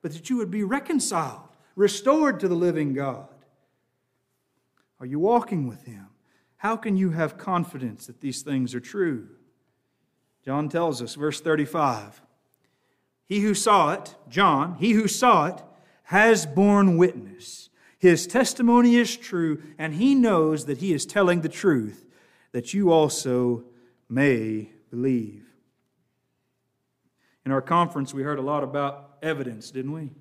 but 0.01 0.11
that 0.13 0.30
you 0.30 0.38
would 0.38 0.51
be 0.51 0.63
reconciled, 0.63 1.55
restored 1.75 2.39
to 2.41 2.47
the 2.47 2.55
living 2.55 2.93
God. 2.93 3.30
Are 4.99 5.05
you 5.05 5.19
walking 5.19 5.67
with 5.67 5.86
Him? 5.86 6.07
How 6.57 6.75
can 6.75 6.97
you 6.97 7.11
have 7.11 7.38
confidence 7.38 8.07
that 8.07 8.19
these 8.19 8.41
things 8.41 8.73
are 8.73 8.80
true? 8.80 9.30
John 10.47 10.69
tells 10.69 11.01
us, 11.01 11.15
verse 11.15 11.41
35 11.41 12.21
He 13.25 13.41
who 13.41 13.53
saw 13.53 13.91
it, 13.91 14.15
John, 14.29 14.75
he 14.75 14.91
who 14.93 15.05
saw 15.05 15.47
it, 15.47 15.61
has 16.03 16.45
borne 16.45 16.95
witness. 16.95 17.69
His 17.99 18.25
testimony 18.25 18.95
is 18.95 19.17
true, 19.17 19.61
and 19.77 19.95
he 19.95 20.15
knows 20.15 20.63
that 20.63 20.77
he 20.77 20.93
is 20.93 21.05
telling 21.05 21.41
the 21.41 21.49
truth, 21.49 22.05
that 22.53 22.73
you 22.73 22.93
also 22.93 23.65
may 24.07 24.69
believe. 24.89 25.43
In 27.45 27.51
our 27.51 27.61
conference, 27.61 28.13
we 28.13 28.23
heard 28.23 28.39
a 28.39 28.41
lot 28.41 28.63
about 28.63 29.17
evidence, 29.21 29.69
didn't 29.69 29.91
we? 29.91 30.11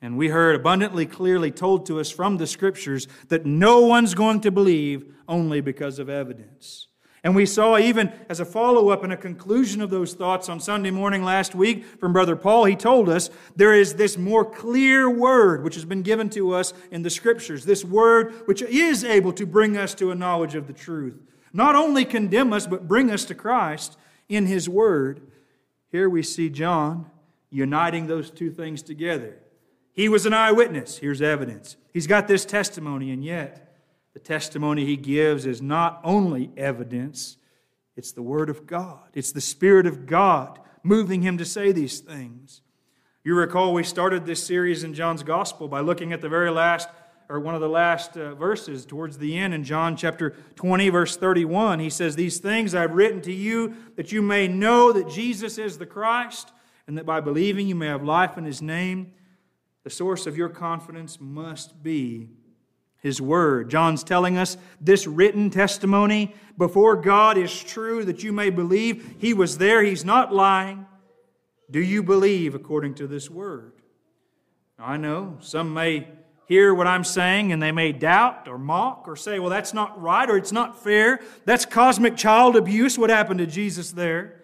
And 0.00 0.16
we 0.16 0.28
heard 0.28 0.56
abundantly 0.56 1.04
clearly 1.04 1.50
told 1.50 1.84
to 1.86 2.00
us 2.00 2.10
from 2.10 2.38
the 2.38 2.46
scriptures 2.46 3.06
that 3.28 3.44
no 3.44 3.82
one's 3.82 4.14
going 4.14 4.40
to 4.40 4.50
believe 4.50 5.12
only 5.28 5.60
because 5.60 5.98
of 5.98 6.08
evidence. 6.08 6.86
And 7.22 7.34
we 7.34 7.44
saw, 7.44 7.76
even 7.76 8.12
as 8.30 8.40
a 8.40 8.46
follow 8.46 8.88
up 8.88 9.04
and 9.04 9.12
a 9.12 9.16
conclusion 9.16 9.82
of 9.82 9.90
those 9.90 10.14
thoughts 10.14 10.48
on 10.48 10.58
Sunday 10.58 10.90
morning 10.90 11.22
last 11.22 11.54
week 11.54 11.84
from 11.98 12.14
Brother 12.14 12.34
Paul, 12.34 12.64
he 12.64 12.76
told 12.76 13.10
us 13.10 13.28
there 13.54 13.74
is 13.74 13.94
this 13.94 14.16
more 14.16 14.44
clear 14.44 15.10
word 15.10 15.62
which 15.62 15.74
has 15.74 15.84
been 15.84 16.02
given 16.02 16.30
to 16.30 16.54
us 16.54 16.72
in 16.90 17.02
the 17.02 17.10
scriptures. 17.10 17.66
This 17.66 17.84
word 17.84 18.46
which 18.46 18.62
is 18.62 19.04
able 19.04 19.34
to 19.34 19.44
bring 19.44 19.76
us 19.76 19.94
to 19.96 20.10
a 20.10 20.14
knowledge 20.14 20.54
of 20.54 20.66
the 20.66 20.72
truth. 20.72 21.20
Not 21.52 21.74
only 21.74 22.06
condemn 22.06 22.52
us, 22.54 22.66
but 22.66 22.88
bring 22.88 23.10
us 23.10 23.26
to 23.26 23.34
Christ 23.34 23.98
in 24.28 24.46
his 24.46 24.68
word. 24.68 25.20
Here 25.90 26.08
we 26.08 26.22
see 26.22 26.48
John 26.48 27.10
uniting 27.50 28.06
those 28.06 28.30
two 28.30 28.50
things 28.50 28.82
together. 28.82 29.36
He 29.92 30.08
was 30.08 30.24
an 30.24 30.32
eyewitness. 30.32 30.98
Here's 30.98 31.20
evidence. 31.20 31.76
He's 31.92 32.06
got 32.06 32.28
this 32.28 32.44
testimony, 32.46 33.10
and 33.10 33.24
yet 33.24 33.69
the 34.12 34.20
testimony 34.20 34.84
he 34.84 34.96
gives 34.96 35.46
is 35.46 35.62
not 35.62 36.00
only 36.02 36.50
evidence, 36.56 37.36
it's 37.96 38.12
the 38.12 38.22
Word 38.22 38.50
of 38.50 38.66
God. 38.66 39.08
It's 39.14 39.32
the 39.32 39.40
Spirit 39.40 39.86
of 39.86 40.06
God 40.06 40.58
moving 40.82 41.22
him 41.22 41.38
to 41.38 41.44
say 41.44 41.72
these 41.72 42.00
things. 42.00 42.62
You 43.22 43.34
recall 43.34 43.74
we 43.74 43.84
started 43.84 44.24
this 44.24 44.42
series 44.42 44.82
in 44.82 44.94
John's 44.94 45.22
Gospel 45.22 45.68
by 45.68 45.80
looking 45.80 46.12
at 46.12 46.22
the 46.22 46.28
very 46.28 46.50
last, 46.50 46.88
or 47.28 47.38
one 47.38 47.54
of 47.54 47.60
the 47.60 47.68
last 47.68 48.16
uh, 48.16 48.34
verses 48.34 48.86
towards 48.86 49.18
the 49.18 49.36
end 49.36 49.52
in 49.52 49.62
John 49.62 49.96
chapter 49.96 50.34
20, 50.56 50.88
verse 50.88 51.16
31. 51.16 51.78
He 51.78 51.90
says, 51.90 52.16
These 52.16 52.38
things 52.38 52.74
I've 52.74 52.94
written 52.94 53.20
to 53.22 53.32
you 53.32 53.76
that 53.96 54.10
you 54.10 54.22
may 54.22 54.48
know 54.48 54.92
that 54.92 55.10
Jesus 55.10 55.58
is 55.58 55.76
the 55.76 55.86
Christ, 55.86 56.50
and 56.86 56.96
that 56.96 57.06
by 57.06 57.20
believing 57.20 57.68
you 57.68 57.74
may 57.74 57.88
have 57.88 58.02
life 58.02 58.38
in 58.38 58.44
his 58.44 58.62
name. 58.62 59.12
The 59.84 59.90
source 59.90 60.26
of 60.26 60.36
your 60.36 60.48
confidence 60.48 61.18
must 61.20 61.82
be 61.82 62.30
His 63.00 63.20
Word. 63.20 63.70
John's 63.70 64.04
telling 64.04 64.36
us 64.36 64.56
this 64.80 65.06
written 65.06 65.50
testimony 65.50 66.34
before 66.56 66.96
God 66.96 67.38
is 67.38 67.62
true 67.62 68.04
that 68.04 68.22
you 68.22 68.32
may 68.32 68.50
believe 68.50 69.16
He 69.18 69.34
was 69.34 69.58
there, 69.58 69.82
He's 69.82 70.04
not 70.04 70.32
lying. 70.32 70.86
Do 71.70 71.80
you 71.80 72.02
believe 72.02 72.54
according 72.54 72.94
to 72.96 73.06
this 73.06 73.30
Word? 73.30 73.72
I 74.78 74.96
know 74.96 75.36
some 75.40 75.74
may 75.74 76.08
hear 76.46 76.74
what 76.74 76.86
I'm 76.86 77.04
saying 77.04 77.52
and 77.52 77.62
they 77.62 77.70
may 77.70 77.92
doubt 77.92 78.48
or 78.48 78.58
mock 78.58 79.04
or 79.06 79.14
say, 79.14 79.38
well, 79.38 79.50
that's 79.50 79.72
not 79.72 80.00
right 80.00 80.28
or 80.28 80.36
it's 80.36 80.52
not 80.52 80.82
fair. 80.82 81.20
That's 81.44 81.64
cosmic 81.64 82.16
child 82.16 82.56
abuse. 82.56 82.98
What 82.98 83.08
happened 83.08 83.38
to 83.38 83.46
Jesus 83.46 83.92
there? 83.92 84.42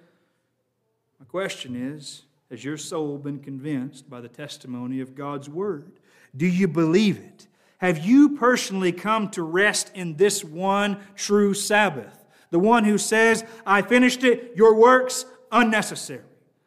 My 1.19 1.27
question 1.27 1.75
is 1.75 2.23
has 2.51 2.65
your 2.65 2.77
soul 2.77 3.19
been 3.19 3.41
convinced 3.41 4.09
by 4.09 4.21
the 4.21 4.29
testimony 4.29 5.01
of 5.01 5.17
God's 5.17 5.49
Word? 5.49 5.99
Do 6.37 6.47
you 6.47 6.69
believe 6.69 7.19
it? 7.19 7.49
Have 7.79 8.05
you 8.05 8.31
personally 8.31 8.93
come 8.93 9.29
to 9.31 9.43
rest 9.43 9.91
in 9.95 10.17
this 10.17 10.43
one 10.43 10.99
true 11.15 11.55
Sabbath? 11.55 12.25
The 12.51 12.59
one 12.59 12.85
who 12.85 12.99
says, 12.99 13.45
I 13.67 13.83
finished 13.83 14.25
it, 14.25 14.53
your 14.57 14.75
works 14.75 15.27
unnecessary. 15.53 16.23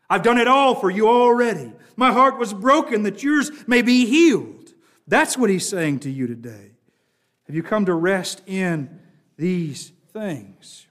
I've 0.10 0.24
done 0.24 0.38
it 0.38 0.48
all 0.48 0.76
for 0.76 0.90
you 0.90 1.08
already. 1.08 1.72
My 1.96 2.12
heart 2.12 2.38
was 2.38 2.54
broken 2.54 3.04
that 3.04 3.24
yours 3.24 3.52
may 3.68 3.82
be 3.82 4.06
healed. 4.06 4.74
That's 5.08 5.38
what 5.38 5.50
he's 5.50 5.68
saying 5.68 6.00
to 6.02 6.10
you 6.10 6.28
today. 6.28 6.72
Have 7.48 7.56
you 7.56 7.64
come 7.64 7.86
to 7.86 7.94
rest 7.94 8.42
in 8.46 9.00
these 9.38 9.92
things? 10.14 10.88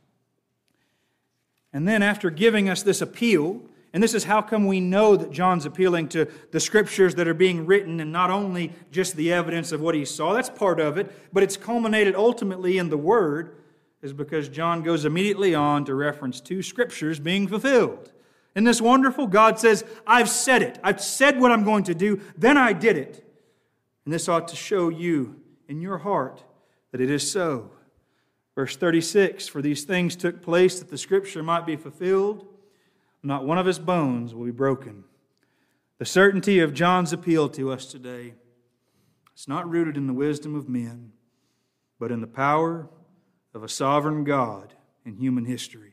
And 1.72 1.86
then, 1.86 2.02
after 2.02 2.30
giving 2.30 2.68
us 2.68 2.82
this 2.82 3.00
appeal, 3.00 3.62
And 3.92 4.02
this 4.02 4.14
is 4.14 4.24
how 4.24 4.42
come 4.42 4.66
we 4.66 4.80
know 4.80 5.16
that 5.16 5.30
John's 5.30 5.64
appealing 5.64 6.08
to 6.10 6.26
the 6.50 6.60
scriptures 6.60 7.14
that 7.14 7.26
are 7.26 7.34
being 7.34 7.64
written 7.64 8.00
and 8.00 8.12
not 8.12 8.30
only 8.30 8.72
just 8.90 9.16
the 9.16 9.32
evidence 9.32 9.72
of 9.72 9.80
what 9.80 9.94
he 9.94 10.04
saw. 10.04 10.34
That's 10.34 10.50
part 10.50 10.78
of 10.78 10.98
it, 10.98 11.10
but 11.32 11.42
it's 11.42 11.56
culminated 11.56 12.14
ultimately 12.14 12.76
in 12.76 12.90
the 12.90 12.98
Word, 12.98 13.56
is 14.02 14.12
because 14.12 14.48
John 14.48 14.82
goes 14.82 15.04
immediately 15.04 15.54
on 15.54 15.86
to 15.86 15.94
reference 15.94 16.40
two 16.40 16.62
scriptures 16.62 17.18
being 17.18 17.48
fulfilled. 17.48 18.12
Isn't 18.54 18.64
this 18.64 18.80
wonderful? 18.80 19.26
God 19.26 19.58
says, 19.58 19.84
I've 20.06 20.28
said 20.28 20.62
it. 20.62 20.78
I've 20.82 21.00
said 21.00 21.40
what 21.40 21.50
I'm 21.50 21.64
going 21.64 21.84
to 21.84 21.94
do, 21.94 22.20
then 22.36 22.58
I 22.58 22.74
did 22.74 22.98
it. 22.98 23.24
And 24.04 24.12
this 24.12 24.28
ought 24.28 24.48
to 24.48 24.56
show 24.56 24.90
you 24.90 25.40
in 25.66 25.80
your 25.80 25.98
heart 25.98 26.42
that 26.92 27.00
it 27.00 27.10
is 27.10 27.30
so. 27.30 27.70
Verse 28.54 28.76
36 28.76 29.48
For 29.48 29.62
these 29.62 29.84
things 29.84 30.14
took 30.14 30.42
place 30.42 30.78
that 30.78 30.90
the 30.90 30.98
scripture 30.98 31.42
might 31.42 31.64
be 31.64 31.76
fulfilled 31.76 32.46
not 33.28 33.44
one 33.44 33.58
of 33.58 33.66
his 33.66 33.78
bones 33.78 34.34
will 34.34 34.46
be 34.46 34.50
broken. 34.50 35.04
The 35.98 36.06
certainty 36.06 36.60
of 36.60 36.72
John's 36.72 37.12
appeal 37.12 37.48
to 37.50 37.70
us 37.70 37.86
today 37.86 38.34
is 39.36 39.46
not 39.46 39.68
rooted 39.68 39.96
in 39.96 40.06
the 40.06 40.14
wisdom 40.14 40.54
of 40.54 40.68
men, 40.68 41.12
but 42.00 42.10
in 42.10 42.22
the 42.22 42.26
power 42.26 42.88
of 43.54 43.62
a 43.62 43.68
sovereign 43.68 44.24
God 44.24 44.72
in 45.04 45.16
human 45.16 45.44
history. 45.44 45.92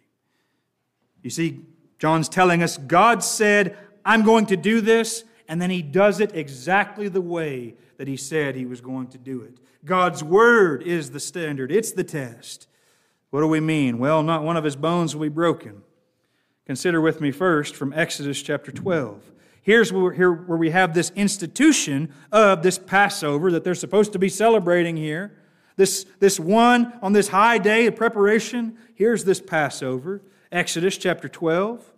You 1.21 1.29
see, 1.29 1.65
John's 1.99 2.29
telling 2.29 2.63
us 2.63 2.77
God 2.77 3.21
said, 3.21 3.77
I'm 4.05 4.23
going 4.23 4.45
to 4.47 4.57
do 4.57 4.79
this, 4.79 5.25
and 5.49 5.61
then 5.61 5.69
he 5.69 5.81
does 5.81 6.21
it 6.21 6.36
exactly 6.36 7.09
the 7.09 7.21
way 7.21 7.75
that 7.97 8.07
he 8.07 8.15
said 8.15 8.55
he 8.55 8.65
was 8.65 8.79
going 8.79 9.07
to 9.07 9.17
do 9.17 9.41
it. 9.41 9.57
God's 9.83 10.23
word 10.23 10.83
is 10.83 11.11
the 11.11 11.19
standard, 11.19 11.71
it's 11.71 11.91
the 11.91 12.03
test. 12.03 12.67
What 13.29 13.41
do 13.41 13.47
we 13.47 13.59
mean? 13.59 13.97
Well, 13.97 14.23
not 14.23 14.43
one 14.43 14.55
of 14.55 14.63
his 14.63 14.77
bones 14.77 15.13
will 15.13 15.23
be 15.23 15.29
broken. 15.29 15.81
Consider 16.66 16.99
with 16.99 17.22
me 17.22 17.32
first 17.32 17.76
from 17.76 17.93
Exodus 17.93 18.41
chapter 18.41 18.72
12. 18.72 19.32
Here's 19.61 19.91
where, 19.93 20.11
here, 20.11 20.32
where 20.32 20.57
we 20.57 20.72
have 20.72 20.93
this 20.93 21.11
institution 21.16 22.13
of 22.32 22.63
this 22.63 22.78
Passover 22.78 23.51
that 23.51 23.63
they're 23.63 23.76
supposed 23.76 24.13
to 24.13 24.20
be 24.20 24.30
celebrating 24.30 24.97
here. 24.97 25.36
This, 25.76 26.05
this 26.20 26.39
one 26.39 26.93
on 27.01 27.13
this 27.13 27.30
high 27.30 27.57
day 27.57 27.86
of 27.88 27.95
preparation. 27.95 28.78
Here's 28.93 29.24
this 29.26 29.41
Passover. 29.41 30.22
Exodus 30.51 30.97
chapter 30.97 31.28
12. 31.28 31.93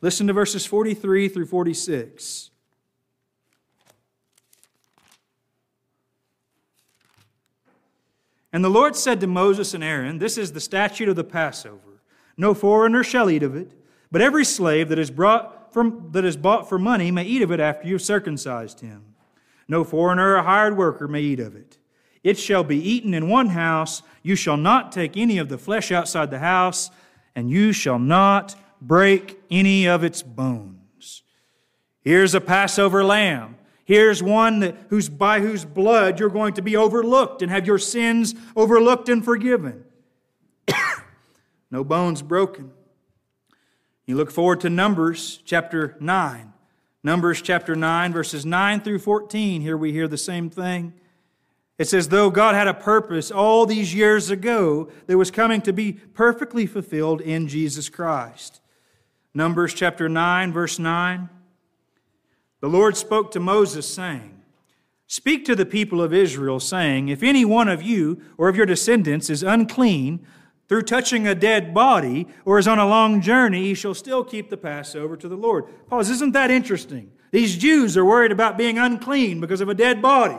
Listen 0.00 0.26
to 0.28 0.32
verses 0.32 0.64
43 0.66 1.28
through 1.28 1.46
46. 1.46 2.50
And 8.52 8.64
the 8.64 8.70
Lord 8.70 8.96
said 8.96 9.20
to 9.20 9.26
Moses 9.26 9.74
and 9.74 9.84
Aaron, 9.84 10.18
This 10.18 10.38
is 10.38 10.52
the 10.52 10.60
statute 10.60 11.08
of 11.08 11.16
the 11.16 11.24
Passover. 11.24 11.87
No 12.38 12.54
foreigner 12.54 13.02
shall 13.02 13.28
eat 13.28 13.42
of 13.42 13.56
it, 13.56 13.72
but 14.12 14.22
every 14.22 14.44
slave 14.44 14.88
that 14.88 14.98
is, 14.98 15.10
brought 15.10 15.74
from, 15.74 16.10
that 16.12 16.24
is 16.24 16.36
bought 16.36 16.68
for 16.68 16.78
money 16.78 17.10
may 17.10 17.24
eat 17.24 17.42
of 17.42 17.50
it 17.50 17.58
after 17.58 17.86
you 17.88 17.94
have 17.94 18.02
circumcised 18.02 18.80
him. 18.80 19.16
No 19.66 19.82
foreigner 19.82 20.36
or 20.36 20.42
hired 20.42 20.76
worker 20.76 21.08
may 21.08 21.20
eat 21.20 21.40
of 21.40 21.56
it. 21.56 21.78
It 22.22 22.38
shall 22.38 22.62
be 22.62 22.78
eaten 22.78 23.12
in 23.12 23.28
one 23.28 23.48
house. 23.48 24.02
You 24.22 24.36
shall 24.36 24.56
not 24.56 24.92
take 24.92 25.16
any 25.16 25.38
of 25.38 25.48
the 25.48 25.58
flesh 25.58 25.90
outside 25.90 26.30
the 26.30 26.38
house, 26.38 26.90
and 27.34 27.50
you 27.50 27.72
shall 27.72 27.98
not 27.98 28.54
break 28.80 29.40
any 29.50 29.86
of 29.86 30.04
its 30.04 30.22
bones. 30.22 31.22
Here's 32.02 32.34
a 32.34 32.40
Passover 32.40 33.04
lamb. 33.04 33.56
Here's 33.84 34.22
one 34.22 34.60
that, 34.60 34.76
whose, 34.90 35.08
by 35.08 35.40
whose 35.40 35.64
blood 35.64 36.20
you're 36.20 36.28
going 36.28 36.54
to 36.54 36.62
be 36.62 36.76
overlooked 36.76 37.42
and 37.42 37.50
have 37.50 37.66
your 37.66 37.78
sins 37.78 38.34
overlooked 38.54 39.08
and 39.08 39.24
forgiven 39.24 39.84
no 41.70 41.84
bones 41.84 42.22
broken. 42.22 42.72
You 44.06 44.16
look 44.16 44.30
forward 44.30 44.60
to 44.60 44.70
Numbers 44.70 45.42
chapter 45.44 45.96
9. 46.00 46.52
Numbers 47.04 47.42
chapter 47.42 47.76
9, 47.76 48.12
verses 48.12 48.44
9 48.44 48.80
through 48.80 48.98
14. 48.98 49.60
Here 49.60 49.76
we 49.76 49.92
hear 49.92 50.08
the 50.08 50.16
same 50.16 50.50
thing. 50.50 50.94
It's 51.78 51.94
as 51.94 52.08
though 52.08 52.28
God 52.28 52.54
had 52.54 52.66
a 52.66 52.74
purpose 52.74 53.30
all 53.30 53.64
these 53.66 53.94
years 53.94 54.30
ago 54.30 54.90
that 55.06 55.16
was 55.16 55.30
coming 55.30 55.60
to 55.62 55.72
be 55.72 55.92
perfectly 55.92 56.66
fulfilled 56.66 57.20
in 57.20 57.46
Jesus 57.46 57.88
Christ. 57.88 58.60
Numbers 59.32 59.74
chapter 59.74 60.08
9, 60.08 60.52
verse 60.52 60.78
9. 60.78 61.28
The 62.60 62.68
Lord 62.68 62.96
spoke 62.96 63.30
to 63.32 63.40
Moses, 63.40 63.88
saying, 63.88 64.42
Speak 65.06 65.44
to 65.44 65.54
the 65.54 65.64
people 65.64 66.02
of 66.02 66.12
Israel, 66.12 66.58
saying, 66.58 67.08
If 67.08 67.22
any 67.22 67.44
one 67.44 67.68
of 67.68 67.80
you 67.80 68.20
or 68.36 68.48
of 68.48 68.56
your 68.56 68.66
descendants 68.66 69.30
is 69.30 69.44
unclean 69.44 70.26
through 70.68 70.82
touching 70.82 71.26
a 71.26 71.34
dead 71.34 71.72
body 71.72 72.26
or 72.44 72.58
is 72.58 72.68
on 72.68 72.78
a 72.78 72.86
long 72.86 73.20
journey, 73.20 73.64
he 73.64 73.74
shall 73.74 73.94
still 73.94 74.22
keep 74.22 74.50
the 74.50 74.56
Passover 74.56 75.16
to 75.16 75.28
the 75.28 75.36
Lord. 75.36 75.64
Pause, 75.88 76.10
isn't 76.10 76.32
that 76.32 76.50
interesting? 76.50 77.10
These 77.30 77.56
Jews 77.56 77.96
are 77.96 78.04
worried 78.04 78.32
about 78.32 78.58
being 78.58 78.78
unclean 78.78 79.40
because 79.40 79.60
of 79.60 79.68
a 79.68 79.74
dead 79.74 80.00
body. 80.02 80.38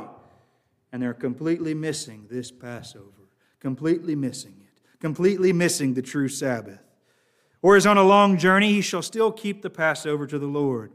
And 0.92 1.02
they're 1.02 1.14
completely 1.14 1.74
missing 1.74 2.28
this 2.30 2.52
Passover, 2.52 3.30
completely 3.60 4.16
missing 4.16 4.56
it, 4.62 4.82
completely 5.00 5.54
missing 5.54 5.94
the 5.94 6.02
true 6.02 6.28
Sabbath. 6.28 6.80
Or 7.62 7.76
is 7.76 7.86
on 7.86 7.98
a 7.98 8.04
long 8.04 8.38
journey, 8.38 8.72
he 8.72 8.82
shall 8.82 9.02
still 9.02 9.32
keep 9.32 9.62
the 9.62 9.70
Passover 9.70 10.26
to 10.26 10.40
the 10.40 10.48
Lord. 10.48 10.92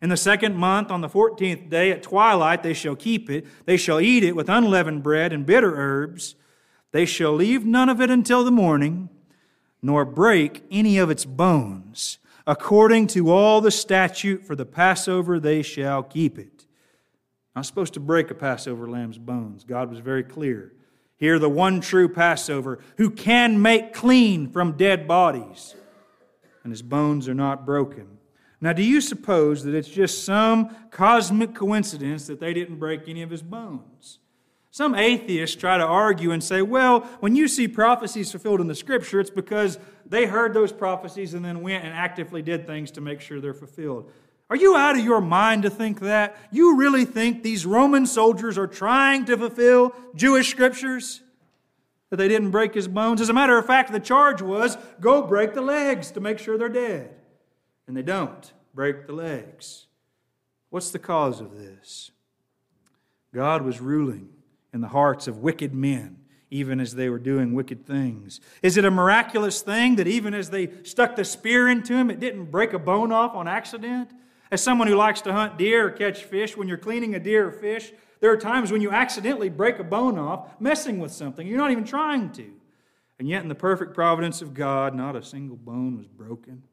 In 0.00 0.08
the 0.08 0.16
second 0.16 0.54
month, 0.54 0.90
on 0.90 1.00
the 1.00 1.08
fourteenth 1.08 1.68
day 1.68 1.90
at 1.90 2.02
twilight, 2.02 2.62
they 2.62 2.74
shall 2.74 2.94
keep 2.94 3.28
it. 3.28 3.46
They 3.64 3.76
shall 3.76 4.00
eat 4.00 4.22
it 4.22 4.36
with 4.36 4.48
unleavened 4.48 5.02
bread 5.02 5.32
and 5.32 5.44
bitter 5.44 5.74
herbs. 5.74 6.34
They 6.96 7.04
shall 7.04 7.34
leave 7.34 7.66
none 7.66 7.90
of 7.90 8.00
it 8.00 8.10
until 8.10 8.42
the 8.42 8.50
morning, 8.50 9.10
nor 9.82 10.06
break 10.06 10.64
any 10.70 10.96
of 10.96 11.10
its 11.10 11.26
bones. 11.26 12.18
According 12.46 13.08
to 13.08 13.30
all 13.30 13.60
the 13.60 13.70
statute 13.70 14.46
for 14.46 14.56
the 14.56 14.64
Passover, 14.64 15.38
they 15.38 15.60
shall 15.60 16.02
keep 16.02 16.38
it. 16.38 16.64
Not 17.54 17.66
supposed 17.66 17.92
to 17.92 18.00
break 18.00 18.30
a 18.30 18.34
Passover 18.34 18.88
lamb's 18.88 19.18
bones. 19.18 19.62
God 19.62 19.90
was 19.90 19.98
very 19.98 20.22
clear. 20.22 20.72
Here, 21.18 21.38
the 21.38 21.50
one 21.50 21.82
true 21.82 22.08
Passover 22.08 22.78
who 22.96 23.10
can 23.10 23.60
make 23.60 23.92
clean 23.92 24.48
from 24.50 24.78
dead 24.78 25.06
bodies, 25.06 25.74
and 26.64 26.72
his 26.72 26.80
bones 26.80 27.28
are 27.28 27.34
not 27.34 27.66
broken. 27.66 28.16
Now, 28.58 28.72
do 28.72 28.82
you 28.82 29.02
suppose 29.02 29.64
that 29.64 29.74
it's 29.74 29.86
just 29.86 30.24
some 30.24 30.74
cosmic 30.90 31.54
coincidence 31.54 32.26
that 32.28 32.40
they 32.40 32.54
didn't 32.54 32.78
break 32.78 33.06
any 33.06 33.20
of 33.20 33.28
his 33.28 33.42
bones? 33.42 34.20
Some 34.76 34.94
atheists 34.94 35.56
try 35.56 35.78
to 35.78 35.86
argue 35.86 36.32
and 36.32 36.44
say, 36.44 36.60
well, 36.60 37.00
when 37.20 37.34
you 37.34 37.48
see 37.48 37.66
prophecies 37.66 38.30
fulfilled 38.30 38.60
in 38.60 38.66
the 38.66 38.74
scripture, 38.74 39.20
it's 39.20 39.30
because 39.30 39.78
they 40.04 40.26
heard 40.26 40.52
those 40.52 40.70
prophecies 40.70 41.32
and 41.32 41.42
then 41.42 41.62
went 41.62 41.86
and 41.86 41.94
actively 41.94 42.42
did 42.42 42.66
things 42.66 42.90
to 42.90 43.00
make 43.00 43.22
sure 43.22 43.40
they're 43.40 43.54
fulfilled. 43.54 44.12
Are 44.50 44.56
you 44.56 44.76
out 44.76 44.98
of 44.98 45.02
your 45.02 45.22
mind 45.22 45.62
to 45.62 45.70
think 45.70 46.00
that? 46.00 46.36
You 46.50 46.76
really 46.76 47.06
think 47.06 47.42
these 47.42 47.64
Roman 47.64 48.04
soldiers 48.04 48.58
are 48.58 48.66
trying 48.66 49.24
to 49.24 49.38
fulfill 49.38 49.94
Jewish 50.14 50.50
scriptures? 50.50 51.22
That 52.10 52.16
they 52.16 52.28
didn't 52.28 52.50
break 52.50 52.74
his 52.74 52.86
bones? 52.86 53.22
As 53.22 53.30
a 53.30 53.32
matter 53.32 53.56
of 53.56 53.64
fact, 53.64 53.92
the 53.92 53.98
charge 53.98 54.42
was 54.42 54.76
go 55.00 55.22
break 55.22 55.54
the 55.54 55.62
legs 55.62 56.10
to 56.10 56.20
make 56.20 56.38
sure 56.38 56.58
they're 56.58 56.68
dead. 56.68 57.14
And 57.88 57.96
they 57.96 58.02
don't 58.02 58.52
break 58.74 59.06
the 59.06 59.14
legs. 59.14 59.86
What's 60.68 60.90
the 60.90 60.98
cause 60.98 61.40
of 61.40 61.56
this? 61.56 62.10
God 63.32 63.62
was 63.62 63.80
ruling 63.80 64.35
in 64.76 64.82
the 64.82 64.88
hearts 64.88 65.26
of 65.26 65.38
wicked 65.38 65.74
men, 65.74 66.18
even 66.50 66.78
as 66.78 66.94
they 66.94 67.08
were 67.08 67.18
doing 67.18 67.54
wicked 67.54 67.86
things? 67.86 68.40
Is 68.62 68.76
it 68.76 68.84
a 68.84 68.90
miraculous 68.90 69.62
thing 69.62 69.96
that 69.96 70.06
even 70.06 70.34
as 70.34 70.50
they 70.50 70.70
stuck 70.84 71.16
the 71.16 71.24
spear 71.24 71.66
into 71.66 71.94
him, 71.94 72.10
it 72.10 72.20
didn't 72.20 72.50
break 72.50 72.74
a 72.74 72.78
bone 72.78 73.10
off 73.10 73.34
on 73.34 73.48
accident? 73.48 74.10
As 74.50 74.62
someone 74.62 74.86
who 74.86 74.94
likes 74.94 75.22
to 75.22 75.32
hunt 75.32 75.56
deer 75.56 75.86
or 75.86 75.90
catch 75.90 76.24
fish, 76.24 76.56
when 76.56 76.68
you're 76.68 76.76
cleaning 76.76 77.14
a 77.14 77.18
deer 77.18 77.48
or 77.48 77.52
fish, 77.52 77.90
there 78.20 78.30
are 78.30 78.36
times 78.36 78.70
when 78.70 78.82
you 78.82 78.90
accidentally 78.90 79.48
break 79.48 79.78
a 79.78 79.84
bone 79.84 80.18
off 80.18 80.60
messing 80.60 80.98
with 80.98 81.10
something. 81.10 81.46
You're 81.46 81.58
not 81.58 81.72
even 81.72 81.84
trying 81.84 82.30
to. 82.32 82.52
And 83.18 83.26
yet, 83.26 83.42
in 83.42 83.48
the 83.48 83.54
perfect 83.54 83.94
providence 83.94 84.42
of 84.42 84.52
God, 84.52 84.94
not 84.94 85.16
a 85.16 85.22
single 85.22 85.56
bone 85.56 85.96
was 85.96 86.06
broken. 86.06 86.64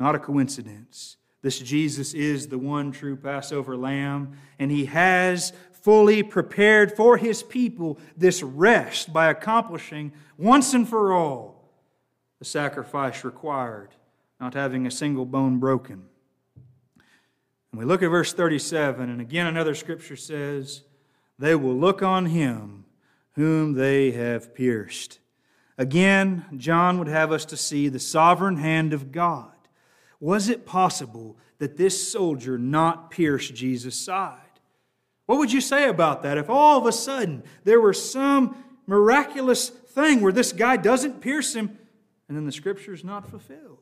Not 0.00 0.16
a 0.16 0.18
coincidence. 0.18 1.16
This 1.42 1.58
Jesus 1.58 2.14
is 2.14 2.48
the 2.48 2.58
one 2.58 2.90
true 2.90 3.16
Passover 3.16 3.76
lamb, 3.76 4.32
and 4.58 4.70
he 4.70 4.86
has 4.86 5.52
fully 5.70 6.22
prepared 6.22 6.96
for 6.96 7.16
his 7.16 7.42
people 7.42 7.98
this 8.16 8.42
rest 8.42 9.12
by 9.12 9.28
accomplishing 9.28 10.12
once 10.36 10.74
and 10.74 10.88
for 10.88 11.12
all 11.12 11.70
the 12.38 12.44
sacrifice 12.44 13.24
required, 13.24 13.90
not 14.40 14.54
having 14.54 14.86
a 14.86 14.90
single 14.90 15.24
bone 15.24 15.58
broken. 15.58 16.04
And 17.70 17.78
we 17.78 17.84
look 17.84 18.02
at 18.02 18.08
verse 18.08 18.32
37, 18.32 19.08
and 19.08 19.20
again 19.20 19.46
another 19.46 19.74
scripture 19.74 20.16
says, 20.16 20.82
They 21.38 21.54
will 21.54 21.76
look 21.76 22.02
on 22.02 22.26
him 22.26 22.84
whom 23.32 23.74
they 23.74 24.10
have 24.10 24.54
pierced. 24.54 25.20
Again, 25.76 26.44
John 26.56 26.98
would 26.98 27.06
have 27.06 27.30
us 27.30 27.44
to 27.46 27.56
see 27.56 27.88
the 27.88 28.00
sovereign 28.00 28.56
hand 28.56 28.92
of 28.92 29.12
God. 29.12 29.52
Was 30.20 30.48
it 30.48 30.66
possible 30.66 31.36
that 31.58 31.76
this 31.76 32.10
soldier 32.10 32.58
not 32.58 33.10
pierce 33.10 33.48
Jesus' 33.48 34.00
side? 34.00 34.40
What 35.26 35.38
would 35.38 35.52
you 35.52 35.60
say 35.60 35.88
about 35.88 36.22
that 36.22 36.38
if 36.38 36.48
all 36.48 36.78
of 36.78 36.86
a 36.86 36.92
sudden 36.92 37.42
there 37.64 37.80
were 37.80 37.92
some 37.92 38.56
miraculous 38.86 39.68
thing 39.68 40.20
where 40.20 40.32
this 40.32 40.52
guy 40.52 40.76
doesn't 40.76 41.20
pierce 41.20 41.54
him 41.54 41.78
and 42.28 42.36
then 42.36 42.46
the 42.46 42.52
scripture 42.52 42.94
is 42.94 43.04
not 43.04 43.28
fulfilled? 43.28 43.78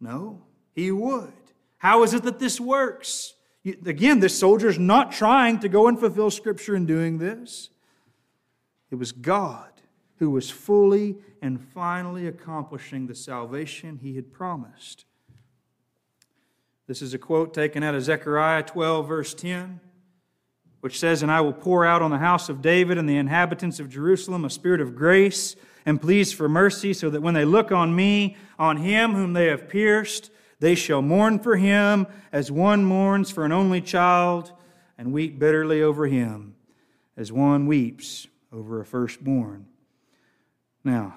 No, 0.00 0.42
He 0.74 0.90
would. 0.90 1.32
How 1.78 2.02
is 2.02 2.14
it 2.14 2.22
that 2.24 2.38
this 2.38 2.60
works? 2.60 3.34
Again, 3.64 4.20
this 4.20 4.38
soldier's 4.38 4.78
not 4.78 5.12
trying 5.12 5.58
to 5.60 5.68
go 5.68 5.88
and 5.88 5.98
fulfill 5.98 6.30
Scripture 6.30 6.74
in 6.74 6.86
doing 6.86 7.18
this. 7.18 7.70
It 8.90 8.94
was 8.94 9.12
God 9.12 9.70
who 10.16 10.30
was 10.30 10.50
fully 10.50 11.16
and 11.42 11.60
finally 11.60 12.26
accomplishing 12.26 13.06
the 13.06 13.14
salvation 13.14 13.98
he 14.02 14.16
had 14.16 14.32
promised. 14.32 15.04
This 16.88 17.02
is 17.02 17.12
a 17.12 17.18
quote 17.18 17.52
taken 17.52 17.82
out 17.82 17.94
of 17.94 18.02
Zechariah 18.02 18.62
12, 18.62 19.06
verse 19.06 19.34
10, 19.34 19.78
which 20.80 20.98
says, 20.98 21.22
And 21.22 21.30
I 21.30 21.42
will 21.42 21.52
pour 21.52 21.84
out 21.84 22.00
on 22.00 22.10
the 22.10 22.16
house 22.16 22.48
of 22.48 22.62
David 22.62 22.96
and 22.96 23.06
the 23.06 23.18
inhabitants 23.18 23.78
of 23.78 23.90
Jerusalem 23.90 24.46
a 24.46 24.50
spirit 24.50 24.80
of 24.80 24.96
grace 24.96 25.54
and 25.84 26.00
pleas 26.00 26.32
for 26.32 26.48
mercy, 26.48 26.94
so 26.94 27.10
that 27.10 27.20
when 27.20 27.34
they 27.34 27.44
look 27.44 27.70
on 27.72 27.94
me, 27.94 28.38
on 28.58 28.78
him 28.78 29.12
whom 29.12 29.34
they 29.34 29.48
have 29.48 29.68
pierced, 29.68 30.30
they 30.60 30.74
shall 30.74 31.02
mourn 31.02 31.38
for 31.38 31.56
him 31.56 32.06
as 32.32 32.50
one 32.50 32.86
mourns 32.86 33.30
for 33.30 33.44
an 33.44 33.52
only 33.52 33.82
child, 33.82 34.52
and 34.96 35.12
weep 35.12 35.38
bitterly 35.38 35.82
over 35.82 36.06
him 36.06 36.54
as 37.18 37.30
one 37.30 37.66
weeps 37.66 38.26
over 38.50 38.80
a 38.80 38.86
firstborn. 38.86 39.66
Now, 40.84 41.16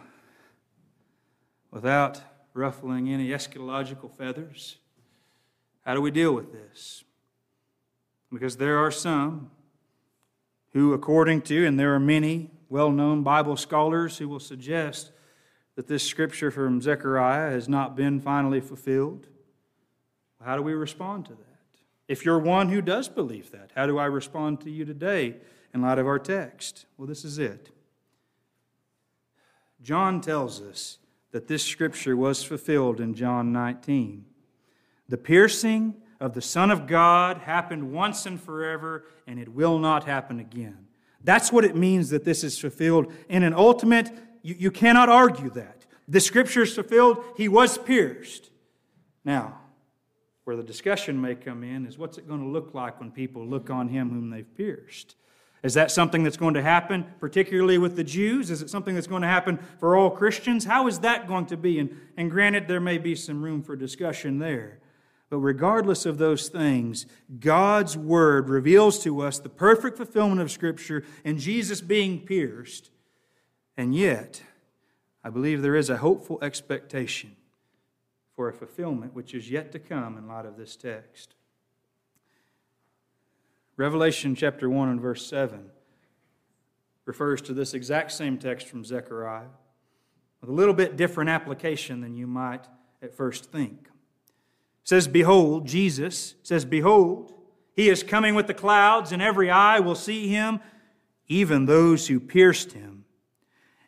without 1.71 2.21
ruffling 2.53 3.09
any 3.09 3.29
eschatological 3.29 4.11
feathers, 4.17 4.75
how 5.85 5.93
do 5.93 6.01
we 6.01 6.11
deal 6.11 6.33
with 6.33 6.51
this? 6.51 7.03
Because 8.31 8.57
there 8.57 8.77
are 8.77 8.91
some 8.91 9.51
who, 10.73 10.93
according 10.93 11.41
to, 11.43 11.65
and 11.65 11.79
there 11.79 11.93
are 11.93 11.99
many 11.99 12.49
well 12.69 12.91
known 12.91 13.23
Bible 13.23 13.57
scholars 13.57 14.17
who 14.17 14.29
will 14.29 14.39
suggest 14.39 15.11
that 15.75 15.87
this 15.87 16.03
scripture 16.03 16.51
from 16.51 16.81
Zechariah 16.81 17.51
has 17.51 17.67
not 17.67 17.95
been 17.95 18.19
finally 18.19 18.61
fulfilled. 18.61 19.27
How 20.43 20.55
do 20.55 20.61
we 20.61 20.73
respond 20.73 21.25
to 21.25 21.33
that? 21.33 21.81
If 22.07 22.25
you're 22.25 22.39
one 22.39 22.69
who 22.69 22.81
does 22.81 23.07
believe 23.07 23.51
that, 23.51 23.71
how 23.75 23.85
do 23.85 23.97
I 23.97 24.05
respond 24.05 24.61
to 24.61 24.71
you 24.71 24.85
today 24.85 25.35
in 25.73 25.81
light 25.81 25.99
of 25.99 26.07
our 26.07 26.19
text? 26.19 26.85
Well, 26.97 27.07
this 27.07 27.23
is 27.23 27.37
it. 27.37 27.69
John 29.81 30.21
tells 30.21 30.61
us 30.61 30.97
that 31.31 31.47
this 31.47 31.63
scripture 31.63 32.15
was 32.15 32.43
fulfilled 32.43 32.99
in 32.99 33.13
John 33.13 33.51
19. 33.51 34.25
The 35.11 35.17
piercing 35.17 35.95
of 36.21 36.33
the 36.33 36.41
Son 36.41 36.71
of 36.71 36.87
God 36.87 37.39
happened 37.39 37.91
once 37.91 38.25
and 38.25 38.41
forever, 38.41 39.03
and 39.27 39.37
it 39.37 39.49
will 39.49 39.77
not 39.77 40.05
happen 40.05 40.39
again. 40.39 40.87
That's 41.21 41.51
what 41.51 41.65
it 41.65 41.75
means 41.75 42.11
that 42.11 42.23
this 42.23 42.45
is 42.45 42.57
fulfilled. 42.57 43.11
In 43.27 43.43
an 43.43 43.53
ultimate, 43.53 44.09
you, 44.41 44.55
you 44.57 44.71
cannot 44.71 45.09
argue 45.09 45.49
that. 45.49 45.85
The 46.07 46.21
scripture 46.21 46.61
is 46.61 46.73
fulfilled, 46.73 47.25
he 47.35 47.49
was 47.49 47.77
pierced. 47.77 48.51
Now, 49.25 49.59
where 50.45 50.55
the 50.55 50.63
discussion 50.63 51.19
may 51.19 51.35
come 51.35 51.61
in 51.65 51.85
is 51.85 51.97
what's 51.97 52.17
it 52.17 52.25
going 52.25 52.39
to 52.39 52.47
look 52.47 52.73
like 52.73 52.97
when 53.01 53.11
people 53.11 53.45
look 53.45 53.69
on 53.69 53.89
him 53.89 54.11
whom 54.11 54.29
they've 54.29 54.55
pierced? 54.55 55.15
Is 55.61 55.73
that 55.73 55.91
something 55.91 56.23
that's 56.23 56.37
going 56.37 56.53
to 56.53 56.61
happen, 56.61 57.05
particularly 57.19 57.77
with 57.77 57.97
the 57.97 58.05
Jews? 58.05 58.49
Is 58.49 58.61
it 58.61 58.69
something 58.69 58.95
that's 58.95 59.07
going 59.07 59.23
to 59.23 59.27
happen 59.27 59.59
for 59.77 59.97
all 59.97 60.09
Christians? 60.09 60.63
How 60.63 60.87
is 60.87 60.99
that 60.99 61.27
going 61.27 61.47
to 61.47 61.57
be? 61.57 61.79
And, 61.79 61.99
and 62.15 62.31
granted, 62.31 62.69
there 62.69 62.79
may 62.79 62.97
be 62.97 63.13
some 63.13 63.43
room 63.43 63.61
for 63.61 63.75
discussion 63.75 64.39
there. 64.39 64.79
But 65.31 65.37
regardless 65.37 66.05
of 66.05 66.17
those 66.17 66.49
things, 66.49 67.05
God's 67.39 67.95
Word 67.97 68.49
reveals 68.49 69.01
to 69.03 69.21
us 69.21 69.39
the 69.39 69.47
perfect 69.47 69.95
fulfillment 69.95 70.41
of 70.41 70.51
Scripture 70.51 71.05
and 71.23 71.39
Jesus 71.39 71.79
being 71.79 72.19
pierced. 72.19 72.91
And 73.77 73.95
yet, 73.95 74.43
I 75.23 75.29
believe 75.29 75.61
there 75.61 75.77
is 75.77 75.89
a 75.89 75.95
hopeful 75.95 76.37
expectation 76.41 77.37
for 78.35 78.49
a 78.49 78.53
fulfillment 78.53 79.15
which 79.15 79.33
is 79.33 79.49
yet 79.49 79.71
to 79.71 79.79
come 79.79 80.17
in 80.17 80.27
light 80.27 80.45
of 80.45 80.57
this 80.57 80.75
text. 80.75 81.33
Revelation 83.77 84.35
chapter 84.35 84.69
1 84.69 84.89
and 84.89 84.99
verse 84.99 85.25
7 85.25 85.71
refers 87.05 87.41
to 87.43 87.53
this 87.53 87.73
exact 87.73 88.11
same 88.11 88.37
text 88.37 88.67
from 88.67 88.83
Zechariah 88.83 89.47
with 90.41 90.49
a 90.49 90.53
little 90.53 90.73
bit 90.73 90.97
different 90.97 91.29
application 91.29 92.01
than 92.01 92.15
you 92.15 92.27
might 92.27 92.67
at 93.01 93.15
first 93.15 93.45
think. 93.45 93.87
Says, 94.83 95.07
Behold, 95.07 95.67
Jesus 95.67 96.35
says, 96.43 96.65
Behold, 96.65 97.33
he 97.75 97.89
is 97.89 98.03
coming 98.03 98.35
with 98.35 98.47
the 98.47 98.53
clouds, 98.53 99.11
and 99.11 99.21
every 99.21 99.49
eye 99.49 99.79
will 99.79 99.95
see 99.95 100.27
him, 100.27 100.59
even 101.27 101.65
those 101.65 102.07
who 102.07 102.19
pierced 102.19 102.73
him. 102.73 103.05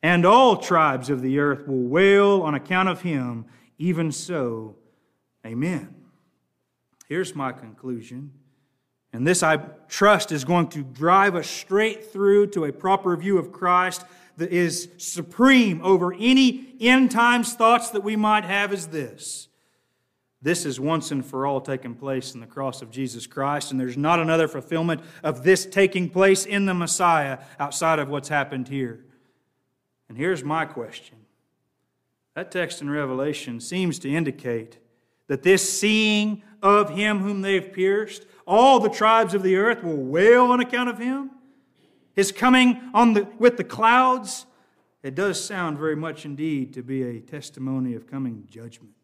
And 0.01 0.25
all 0.25 0.57
tribes 0.57 1.09
of 1.09 1.21
the 1.21 1.39
earth 1.39 1.67
will 1.67 1.83
wail 1.83 2.41
on 2.41 2.55
account 2.55 2.89
of 2.89 3.01
him. 3.01 3.45
Even 3.77 4.11
so, 4.11 4.75
amen. 5.45 5.95
Here's 7.07 7.35
my 7.35 7.51
conclusion. 7.51 8.31
And 9.13 9.27
this, 9.27 9.43
I 9.43 9.57
trust, 9.87 10.31
is 10.31 10.43
going 10.43 10.69
to 10.69 10.83
drive 10.83 11.35
us 11.35 11.47
straight 11.47 12.11
through 12.11 12.47
to 12.47 12.65
a 12.65 12.73
proper 12.73 13.15
view 13.15 13.37
of 13.37 13.51
Christ 13.51 14.03
that 14.37 14.51
is 14.51 14.89
supreme 14.97 15.81
over 15.83 16.13
any 16.13 16.75
end 16.81 17.11
times 17.11 17.53
thoughts 17.53 17.91
that 17.91 18.03
we 18.03 18.15
might 18.15 18.45
have 18.45 18.73
is 18.73 18.87
this. 18.87 19.47
This 20.43 20.65
is 20.65 20.77
once 20.77 21.09
and 21.11 21.25
for 21.25 21.47
all 21.47 21.61
taken 21.61 21.95
place 21.95 22.33
in 22.33 22.41
the 22.41 22.45
cross 22.45 22.81
of 22.81 22.91
Jesus 22.91 23.25
Christ, 23.25 23.71
and 23.71 23.79
there's 23.79 23.95
not 23.95 24.19
another 24.19 24.49
fulfillment 24.49 24.99
of 25.23 25.43
this 25.43 25.65
taking 25.65 26.09
place 26.09 26.45
in 26.45 26.65
the 26.65 26.73
Messiah 26.73 27.39
outside 27.59 27.97
of 27.97 28.09
what's 28.09 28.27
happened 28.27 28.67
here. 28.67 29.05
And 30.09 30.17
here's 30.17 30.43
my 30.43 30.65
question 30.65 31.17
that 32.35 32.51
text 32.51 32.81
in 32.81 32.89
Revelation 32.89 33.61
seems 33.61 33.99
to 33.99 34.13
indicate 34.13 34.79
that 35.27 35.43
this 35.43 35.79
seeing 35.79 36.43
of 36.61 36.89
him 36.89 37.19
whom 37.19 37.41
they've 37.41 37.71
pierced, 37.71 38.25
all 38.45 38.81
the 38.81 38.89
tribes 38.89 39.33
of 39.33 39.43
the 39.43 39.55
earth 39.55 39.81
will 39.81 40.03
wail 40.03 40.45
on 40.47 40.59
account 40.59 40.89
of 40.89 40.97
him. 40.97 41.31
His 42.15 42.33
coming 42.33 42.81
on 42.93 43.13
the, 43.13 43.27
with 43.39 43.55
the 43.55 43.63
clouds, 43.63 44.45
it 45.03 45.15
does 45.15 45.41
sound 45.41 45.77
very 45.77 45.95
much 45.95 46.25
indeed 46.25 46.73
to 46.73 46.83
be 46.83 47.03
a 47.03 47.21
testimony 47.21 47.93
of 47.93 48.07
coming 48.07 48.45
judgment. 48.49 49.02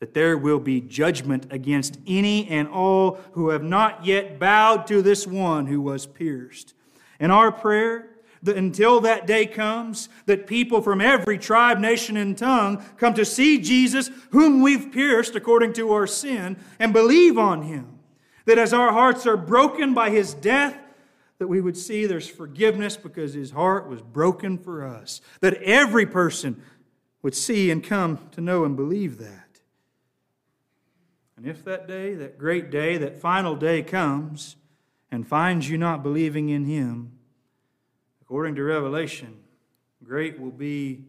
That 0.00 0.14
there 0.14 0.38
will 0.38 0.60
be 0.60 0.80
judgment 0.80 1.46
against 1.50 1.98
any 2.06 2.48
and 2.48 2.68
all 2.68 3.18
who 3.32 3.48
have 3.48 3.64
not 3.64 4.04
yet 4.04 4.38
bowed 4.38 4.86
to 4.86 5.02
this 5.02 5.26
one 5.26 5.66
who 5.66 5.80
was 5.80 6.06
pierced. 6.06 6.74
And 7.18 7.32
our 7.32 7.50
prayer 7.50 8.08
that 8.42 8.56
until 8.56 9.00
that 9.00 9.26
day 9.26 9.46
comes, 9.46 10.08
that 10.26 10.46
people 10.46 10.80
from 10.80 11.00
every 11.00 11.38
tribe, 11.38 11.78
nation, 11.78 12.16
and 12.16 12.36
tongue 12.36 12.84
come 12.96 13.14
to 13.14 13.24
see 13.24 13.58
Jesus, 13.58 14.10
whom 14.30 14.62
we've 14.62 14.92
pierced 14.92 15.34
according 15.34 15.72
to 15.74 15.92
our 15.92 16.06
sin, 16.06 16.56
and 16.78 16.92
believe 16.92 17.36
on 17.36 17.62
him. 17.62 17.98
That 18.44 18.58
as 18.58 18.72
our 18.72 18.92
hearts 18.92 19.26
are 19.26 19.36
broken 19.36 19.94
by 19.94 20.10
his 20.10 20.34
death, 20.34 20.78
that 21.38 21.48
we 21.48 21.60
would 21.60 21.76
see 21.76 22.06
there's 22.06 22.28
forgiveness 22.28 22.96
because 22.96 23.34
his 23.34 23.52
heart 23.52 23.88
was 23.88 24.02
broken 24.02 24.58
for 24.58 24.84
us. 24.84 25.20
That 25.40 25.62
every 25.62 26.06
person 26.06 26.62
would 27.22 27.34
see 27.34 27.70
and 27.70 27.82
come 27.82 28.18
to 28.32 28.40
know 28.40 28.64
and 28.64 28.76
believe 28.76 29.18
that. 29.18 29.47
And 31.38 31.46
if 31.46 31.64
that 31.64 31.88
day, 31.88 32.12
that 32.14 32.36
great 32.36 32.70
day, 32.70 32.98
that 32.98 33.18
final 33.18 33.56
day 33.56 33.82
comes 33.82 34.56
and 35.10 35.26
finds 35.26 35.70
you 35.70 35.78
not 35.78 36.02
believing 36.02 36.50
in 36.50 36.66
him, 36.66 37.18
According 38.28 38.56
to 38.56 38.62
Revelation, 38.62 39.38
great 40.04 40.38
will 40.38 40.50
be 40.50 41.06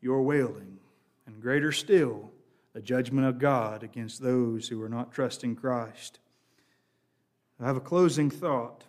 your 0.00 0.22
wailing, 0.22 0.78
and 1.26 1.42
greater 1.42 1.72
still 1.72 2.30
the 2.74 2.80
judgment 2.80 3.26
of 3.26 3.40
God 3.40 3.82
against 3.82 4.22
those 4.22 4.68
who 4.68 4.80
are 4.80 4.88
not 4.88 5.10
trusting 5.10 5.56
Christ. 5.56 6.20
I 7.58 7.66
have 7.66 7.76
a 7.76 7.80
closing 7.80 8.30
thought. 8.30 8.84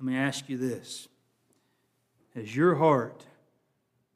Let 0.00 0.04
me 0.04 0.16
ask 0.16 0.48
you 0.48 0.58
this 0.58 1.06
Has 2.34 2.56
your 2.56 2.74
heart 2.74 3.24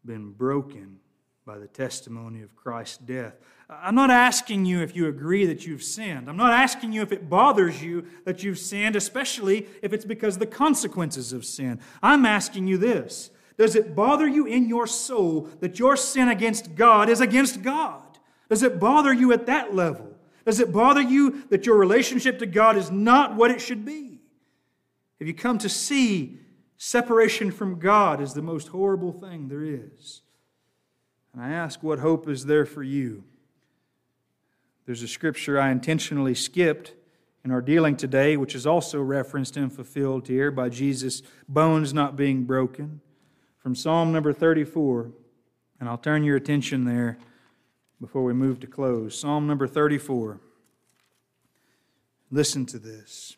been 0.04 0.32
broken 0.32 0.98
by 1.46 1.58
the 1.58 1.68
testimony 1.68 2.42
of 2.42 2.56
Christ's 2.56 2.98
death? 2.98 3.34
I'm 3.82 3.94
not 3.94 4.10
asking 4.10 4.64
you 4.64 4.82
if 4.82 4.94
you 4.94 5.06
agree 5.06 5.46
that 5.46 5.66
you've 5.66 5.82
sinned. 5.82 6.28
I'm 6.28 6.36
not 6.36 6.52
asking 6.52 6.92
you 6.92 7.02
if 7.02 7.12
it 7.12 7.28
bothers 7.28 7.82
you 7.82 8.06
that 8.24 8.42
you've 8.42 8.58
sinned, 8.58 8.96
especially 8.96 9.66
if 9.82 9.92
it's 9.92 10.04
because 10.04 10.36
of 10.36 10.40
the 10.40 10.46
consequences 10.46 11.32
of 11.32 11.44
sin. 11.44 11.80
I'm 12.02 12.26
asking 12.26 12.66
you 12.66 12.78
this 12.78 13.30
Does 13.56 13.76
it 13.76 13.94
bother 13.94 14.26
you 14.26 14.46
in 14.46 14.68
your 14.68 14.86
soul 14.86 15.48
that 15.60 15.78
your 15.78 15.96
sin 15.96 16.28
against 16.28 16.74
God 16.74 17.08
is 17.08 17.20
against 17.20 17.62
God? 17.62 18.02
Does 18.48 18.62
it 18.62 18.78
bother 18.78 19.12
you 19.12 19.32
at 19.32 19.46
that 19.46 19.74
level? 19.74 20.14
Does 20.44 20.60
it 20.60 20.72
bother 20.72 21.00
you 21.00 21.44
that 21.48 21.66
your 21.66 21.78
relationship 21.78 22.38
to 22.40 22.46
God 22.46 22.76
is 22.76 22.90
not 22.90 23.34
what 23.34 23.50
it 23.50 23.60
should 23.60 23.84
be? 23.84 24.20
Have 25.18 25.28
you 25.28 25.34
come 25.34 25.58
to 25.58 25.68
see 25.68 26.38
separation 26.76 27.50
from 27.50 27.78
God 27.78 28.20
as 28.20 28.34
the 28.34 28.42
most 28.42 28.68
horrible 28.68 29.12
thing 29.12 29.48
there 29.48 29.64
is? 29.64 30.22
And 31.32 31.42
I 31.42 31.50
ask, 31.50 31.82
what 31.82 31.98
hope 31.98 32.28
is 32.28 32.46
there 32.46 32.66
for 32.66 32.82
you? 32.82 33.24
There's 34.86 35.02
a 35.02 35.08
scripture 35.08 35.58
I 35.58 35.70
intentionally 35.70 36.34
skipped 36.34 36.92
in 37.44 37.50
our 37.50 37.60
dealing 37.60 37.96
today, 37.96 38.36
which 38.36 38.54
is 38.54 38.66
also 38.66 39.00
referenced 39.00 39.56
and 39.56 39.72
fulfilled 39.72 40.28
here 40.28 40.50
by 40.50 40.68
Jesus' 40.68 41.22
bones 41.48 41.92
not 41.92 42.16
being 42.16 42.44
broken, 42.44 43.00
from 43.58 43.74
Psalm 43.74 44.12
number 44.12 44.32
34. 44.32 45.10
And 45.80 45.88
I'll 45.88 45.98
turn 45.98 46.24
your 46.24 46.36
attention 46.36 46.84
there 46.84 47.18
before 48.00 48.24
we 48.24 48.32
move 48.32 48.60
to 48.60 48.66
close. 48.66 49.18
Psalm 49.18 49.46
number 49.46 49.66
34. 49.66 50.40
Listen 52.30 52.66
to 52.66 52.78
this. 52.78 53.36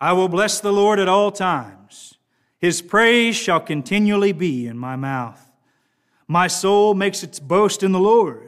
I 0.00 0.12
will 0.12 0.28
bless 0.28 0.60
the 0.60 0.72
Lord 0.72 0.98
at 0.98 1.08
all 1.08 1.30
times. 1.30 2.14
His 2.58 2.82
praise 2.82 3.36
shall 3.36 3.60
continually 3.60 4.32
be 4.32 4.66
in 4.66 4.78
my 4.78 4.96
mouth. 4.96 5.50
My 6.26 6.46
soul 6.46 6.94
makes 6.94 7.22
its 7.22 7.40
boast 7.40 7.82
in 7.82 7.92
the 7.92 8.00
Lord. 8.00 8.47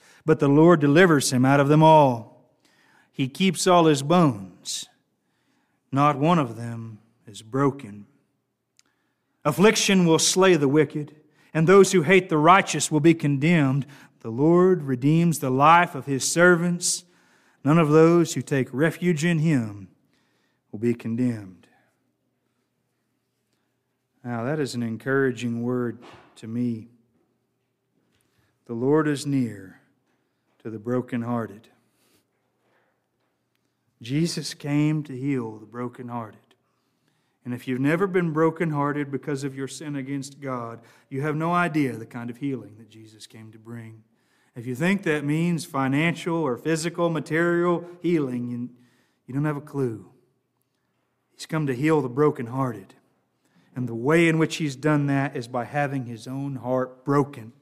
but 0.25 0.39
the 0.39 0.47
Lord 0.47 0.79
delivers 0.79 1.31
him 1.31 1.45
out 1.45 1.59
of 1.59 1.67
them 1.67 1.83
all. 1.83 2.51
He 3.11 3.27
keeps 3.27 3.67
all 3.67 3.85
his 3.85 4.03
bones. 4.03 4.87
Not 5.91 6.17
one 6.17 6.39
of 6.39 6.55
them 6.55 6.99
is 7.27 7.41
broken. 7.41 8.05
Affliction 9.43 10.05
will 10.05 10.19
slay 10.19 10.55
the 10.55 10.67
wicked, 10.67 11.15
and 11.53 11.67
those 11.67 11.91
who 11.91 12.03
hate 12.03 12.29
the 12.29 12.37
righteous 12.37 12.91
will 12.91 12.99
be 12.99 13.13
condemned. 13.13 13.85
The 14.21 14.29
Lord 14.29 14.83
redeems 14.83 15.39
the 15.39 15.49
life 15.49 15.95
of 15.95 16.05
his 16.05 16.29
servants. 16.29 17.03
None 17.63 17.77
of 17.77 17.89
those 17.89 18.33
who 18.33 18.41
take 18.41 18.69
refuge 18.71 19.25
in 19.25 19.39
him 19.39 19.89
will 20.71 20.79
be 20.79 20.93
condemned. 20.93 21.67
Now, 24.23 24.43
that 24.43 24.59
is 24.59 24.75
an 24.75 24.83
encouraging 24.83 25.63
word 25.63 25.99
to 26.37 26.47
me. 26.47 26.89
The 28.67 28.73
Lord 28.73 29.07
is 29.07 29.25
near 29.25 29.80
to 30.61 30.69
the 30.69 30.79
brokenhearted. 30.79 31.69
Jesus 34.01 34.53
came 34.53 35.03
to 35.03 35.17
heal 35.17 35.57
the 35.57 35.65
brokenhearted. 35.65 36.39
And 37.43 37.53
if 37.53 37.67
you've 37.67 37.79
never 37.79 38.05
been 38.05 38.31
brokenhearted 38.31 39.11
because 39.11 39.43
of 39.43 39.55
your 39.55 39.67
sin 39.67 39.95
against 39.95 40.39
God, 40.39 40.81
you 41.09 41.21
have 41.21 41.35
no 41.35 41.53
idea 41.53 41.93
the 41.93 42.05
kind 42.05 42.29
of 42.29 42.37
healing 42.37 42.75
that 42.77 42.89
Jesus 42.89 43.25
came 43.25 43.51
to 43.51 43.57
bring. 43.57 44.03
If 44.55 44.67
you 44.67 44.75
think 44.75 45.03
that 45.03 45.23
means 45.23 45.65
financial 45.65 46.35
or 46.35 46.57
physical, 46.57 47.09
material 47.09 47.85
healing, 48.01 48.49
you, 48.49 48.69
you 49.25 49.33
don't 49.33 49.45
have 49.45 49.57
a 49.57 49.61
clue. 49.61 50.11
He's 51.33 51.45
come 51.47 51.65
to 51.67 51.75
heal 51.75 52.01
the 52.01 52.09
brokenhearted. 52.09 52.93
And 53.75 53.87
the 53.87 53.95
way 53.95 54.27
in 54.27 54.37
which 54.37 54.57
he's 54.57 54.75
done 54.75 55.07
that 55.07 55.35
is 55.35 55.47
by 55.47 55.63
having 55.63 56.05
his 56.05 56.27
own 56.27 56.57
heart 56.57 57.05
broken 57.05 57.53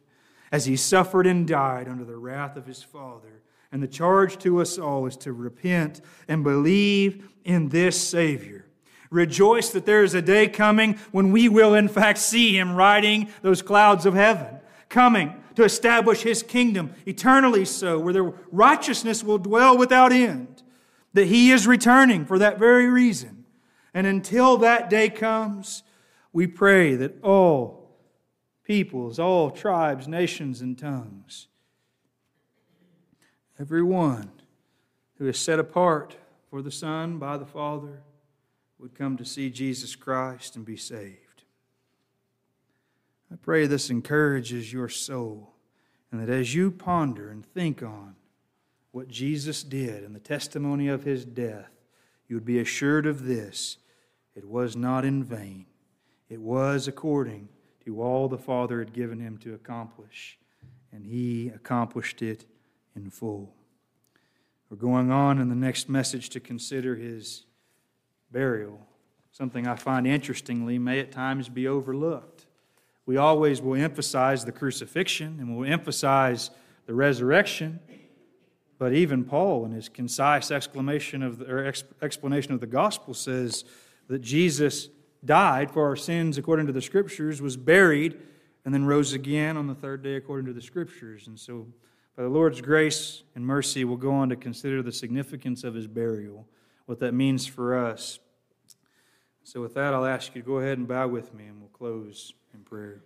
as 0.52 0.66
he 0.66 0.76
suffered 0.76 1.28
and 1.28 1.48
died 1.48 1.88
under 1.88 2.04
the 2.04 2.18
wrath 2.18 2.56
of 2.56 2.66
his 2.66 2.84
Father. 2.84 3.42
And 3.72 3.84
the 3.84 3.88
charge 3.88 4.38
to 4.40 4.62
us 4.62 4.78
all 4.78 5.06
is 5.06 5.16
to 5.18 5.34
repent 5.34 6.02
and 6.28 6.44
believe 6.44 7.30
in 7.44 7.70
this 7.70 8.00
Savior. 8.00 8.66
Rejoice 9.12 9.70
that 9.72 9.86
there 9.86 10.04
is 10.04 10.14
a 10.14 10.22
day 10.22 10.48
coming 10.48 10.98
when 11.12 11.32
we 11.32 11.50
will, 11.50 11.74
in 11.74 11.88
fact, 11.88 12.20
see 12.20 12.58
him 12.58 12.76
riding 12.76 13.30
those 13.42 13.62
clouds 13.62 14.06
of 14.06 14.14
heaven, 14.14 14.60
coming 14.88 15.36
to 15.56 15.64
establish 15.64 16.22
his 16.22 16.44
kingdom, 16.44 16.94
eternally 17.06 17.66
so, 17.66 18.00
where 18.00 18.14
the 18.14 18.34
righteousness 18.52 19.24
will 19.24 19.38
dwell 19.38 19.78
without 19.78 20.12
end. 20.12 20.64
That 21.14 21.26
he 21.26 21.52
is 21.52 21.66
returning 21.66 22.26
for 22.26 22.38
that 22.38 22.60
very 22.60 22.88
reason. 22.88 23.46
And 23.94 24.06
until 24.06 24.58
that 24.58 24.90
day 24.90 25.10
comes, 25.10 25.84
we 26.32 26.46
pray 26.46 26.96
that 26.96 27.22
all 27.24 27.79
peoples, 28.70 29.18
all 29.18 29.50
tribes, 29.50 30.08
nations, 30.08 30.62
and 30.62 30.78
tongues, 30.78 31.48
everyone 33.60 34.30
who 35.18 35.28
is 35.28 35.40
set 35.40 35.58
apart 35.58 36.16
for 36.52 36.62
the 36.62 36.70
Son 36.70 37.18
by 37.18 37.36
the 37.36 37.48
Father, 37.48 38.04
would 38.78 38.94
come 38.94 39.18
to 39.18 39.26
see 39.26 39.50
Jesus 39.50 39.96
Christ 39.96 40.56
and 40.56 40.64
be 40.64 40.78
saved. 40.78 41.46
I 43.34 43.38
pray 43.38 43.66
this 43.66 43.90
encourages 43.90 44.72
your 44.72 44.88
soul, 44.88 45.56
and 46.12 46.22
that 46.22 46.30
as 46.30 46.54
you 46.54 46.70
ponder 46.70 47.32
and 47.32 47.44
think 47.44 47.82
on 47.82 48.18
what 48.92 49.08
Jesus 49.08 49.64
did 49.64 50.04
and 50.04 50.14
the 50.14 50.20
testimony 50.20 50.90
of 50.90 51.06
his 51.06 51.26
death, 51.26 51.72
you 52.28 52.36
would 52.36 52.46
be 52.46 52.60
assured 52.60 53.08
of 53.08 53.26
this 53.26 53.78
it 54.36 54.46
was 54.46 54.76
not 54.76 55.06
in 55.06 55.24
vain. 55.24 55.66
It 56.30 56.40
was 56.40 56.88
according 56.88 57.50
to 57.86 58.02
all 58.02 58.28
the 58.28 58.38
Father 58.38 58.80
had 58.80 58.94
given 58.94 59.20
him 59.20 59.38
to 59.40 59.54
accomplish, 59.54 60.38
and 60.92 61.06
he 61.06 61.50
accomplished 61.50 62.22
it 62.22 62.46
in 62.96 63.10
full. 63.10 63.54
We're 64.70 64.78
going 64.78 65.12
on 65.12 65.40
in 65.40 65.50
the 65.50 65.56
next 65.56 65.90
message 65.90 66.30
to 66.30 66.40
consider 66.40 66.96
his 66.96 67.46
burial, 68.32 68.88
something 69.32 69.68
I 69.68 69.76
find 69.76 70.06
interestingly 70.06 70.78
may 70.78 71.00
at 71.00 71.12
times 71.12 71.50
be 71.50 71.68
overlooked 71.68 72.46
we 73.10 73.18
always 73.18 73.60
will 73.60 73.74
emphasize 73.74 74.46
the 74.46 74.52
crucifixion 74.52 75.38
and 75.40 75.58
we'll 75.58 75.68
emphasize 75.68 76.52
the 76.86 76.94
resurrection. 76.94 77.80
But 78.78 78.94
even 78.94 79.24
Paul, 79.24 79.66
in 79.66 79.72
his 79.72 79.90
concise 79.90 80.52
exclamation 80.52 81.24
of 81.24 81.40
the, 81.40 81.52
or 81.52 81.74
explanation 82.04 82.54
of 82.54 82.60
the 82.60 82.68
gospel, 82.68 83.16
says 83.16 83.66
that 84.10 84.20
Jesus 84.20 84.90
died 85.24 85.72
for 85.72 85.88
our 85.88 85.96
sins 85.96 86.38
according 86.38 86.68
to 86.68 86.74
the 86.74 86.82
scriptures, 86.82 87.42
was 87.42 87.58
buried, 87.58 88.18
and 88.66 88.74
then 88.74 88.86
rose 88.86 89.14
again 89.14 89.58
on 89.58 89.68
the 89.68 89.76
third 89.76 90.04
day 90.04 90.16
according 90.16 90.46
to 90.46 90.54
the 90.54 90.62
scriptures. 90.62 91.28
And 91.28 91.40
so, 91.40 91.68
by 92.16 92.24
the 92.24 92.30
Lord's 92.30 92.60
grace 92.60 93.24
and 93.36 93.46
mercy, 93.46 93.86
we'll 93.86 93.98
go 93.98 94.12
on 94.12 94.30
to 94.30 94.36
consider 94.36 94.82
the 94.82 94.92
significance 94.92 95.64
of 95.64 95.74
his 95.74 95.88
burial, 95.88 96.46
what 96.86 97.00
that 97.00 97.14
means 97.14 97.48
for 97.48 97.78
us. 97.78 98.20
So, 99.44 99.62
with 99.62 99.74
that, 99.76 99.94
I'll 99.94 100.06
ask 100.06 100.36
you 100.36 100.42
to 100.42 100.48
go 100.48 100.58
ahead 100.58 100.78
and 100.78 100.88
bow 100.88 101.08
with 101.08 101.34
me, 101.34 101.46
and 101.46 101.60
we'll 101.60 101.70
close 101.70 102.34
in 102.54 102.62
prayer. 102.62 103.02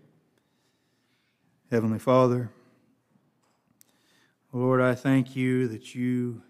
Heavenly 1.69 1.99
Father, 1.99 2.51
Lord, 4.51 4.81
I 4.81 4.93
thank 4.93 5.35
you 5.35 5.67
that 5.69 5.95
you 5.95 6.43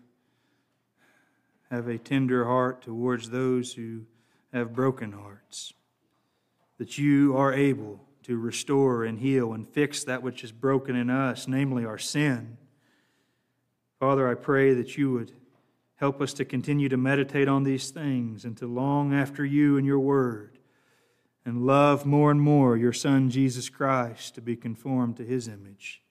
have 1.69 1.87
a 1.87 1.97
tender 1.97 2.45
heart 2.45 2.81
towards 2.81 3.29
those 3.29 3.73
who 3.73 4.05
have 4.53 4.73
broken 4.73 5.11
hearts, 5.11 5.73
that 6.77 6.97
you 6.97 7.35
are 7.35 7.51
able 7.51 7.99
to 8.23 8.37
restore 8.37 9.03
and 9.03 9.19
heal 9.19 9.53
and 9.53 9.67
fix 9.67 10.03
that 10.03 10.23
which 10.23 10.43
is 10.43 10.51
broken 10.51 10.95
in 10.95 11.09
us, 11.09 11.47
namely 11.47 11.85
our 11.85 11.97
sin. 11.97 12.57
Father, 13.99 14.27
I 14.27 14.35
pray 14.35 14.73
that 14.73 14.97
you 14.97 15.11
would 15.11 15.33
help 15.95 16.21
us 16.21 16.33
to 16.33 16.45
continue 16.45 16.89
to 16.89 16.97
meditate 16.97 17.47
on 17.47 17.63
these 17.63 17.89
things 17.89 18.45
and 18.45 18.57
to 18.57 18.67
long 18.67 19.13
after 19.13 19.43
you 19.43 19.77
and 19.77 19.85
your 19.85 19.99
word 19.99 20.57
and 21.45 21.65
love 21.65 22.05
more 22.05 22.31
and 22.31 22.41
more 22.41 22.77
your 22.77 22.93
Son, 22.93 23.29
Jesus 23.29 23.69
Christ, 23.69 24.35
to 24.35 24.41
be 24.41 24.55
conformed 24.55 25.17
to 25.17 25.25
his 25.25 25.47
image. 25.47 26.01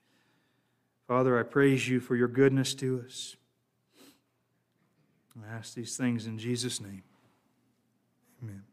Father, 1.07 1.38
I 1.38 1.43
praise 1.43 1.88
you 1.88 2.01
for 2.01 2.16
your 2.16 2.28
goodness 2.28 2.74
to 2.76 3.03
us. 3.05 3.36
I 5.43 5.55
ask 5.55 5.74
these 5.74 5.97
things 5.97 6.26
in 6.26 6.38
Jesus' 6.38 6.80
name. 6.80 7.03
Amen. 8.43 8.72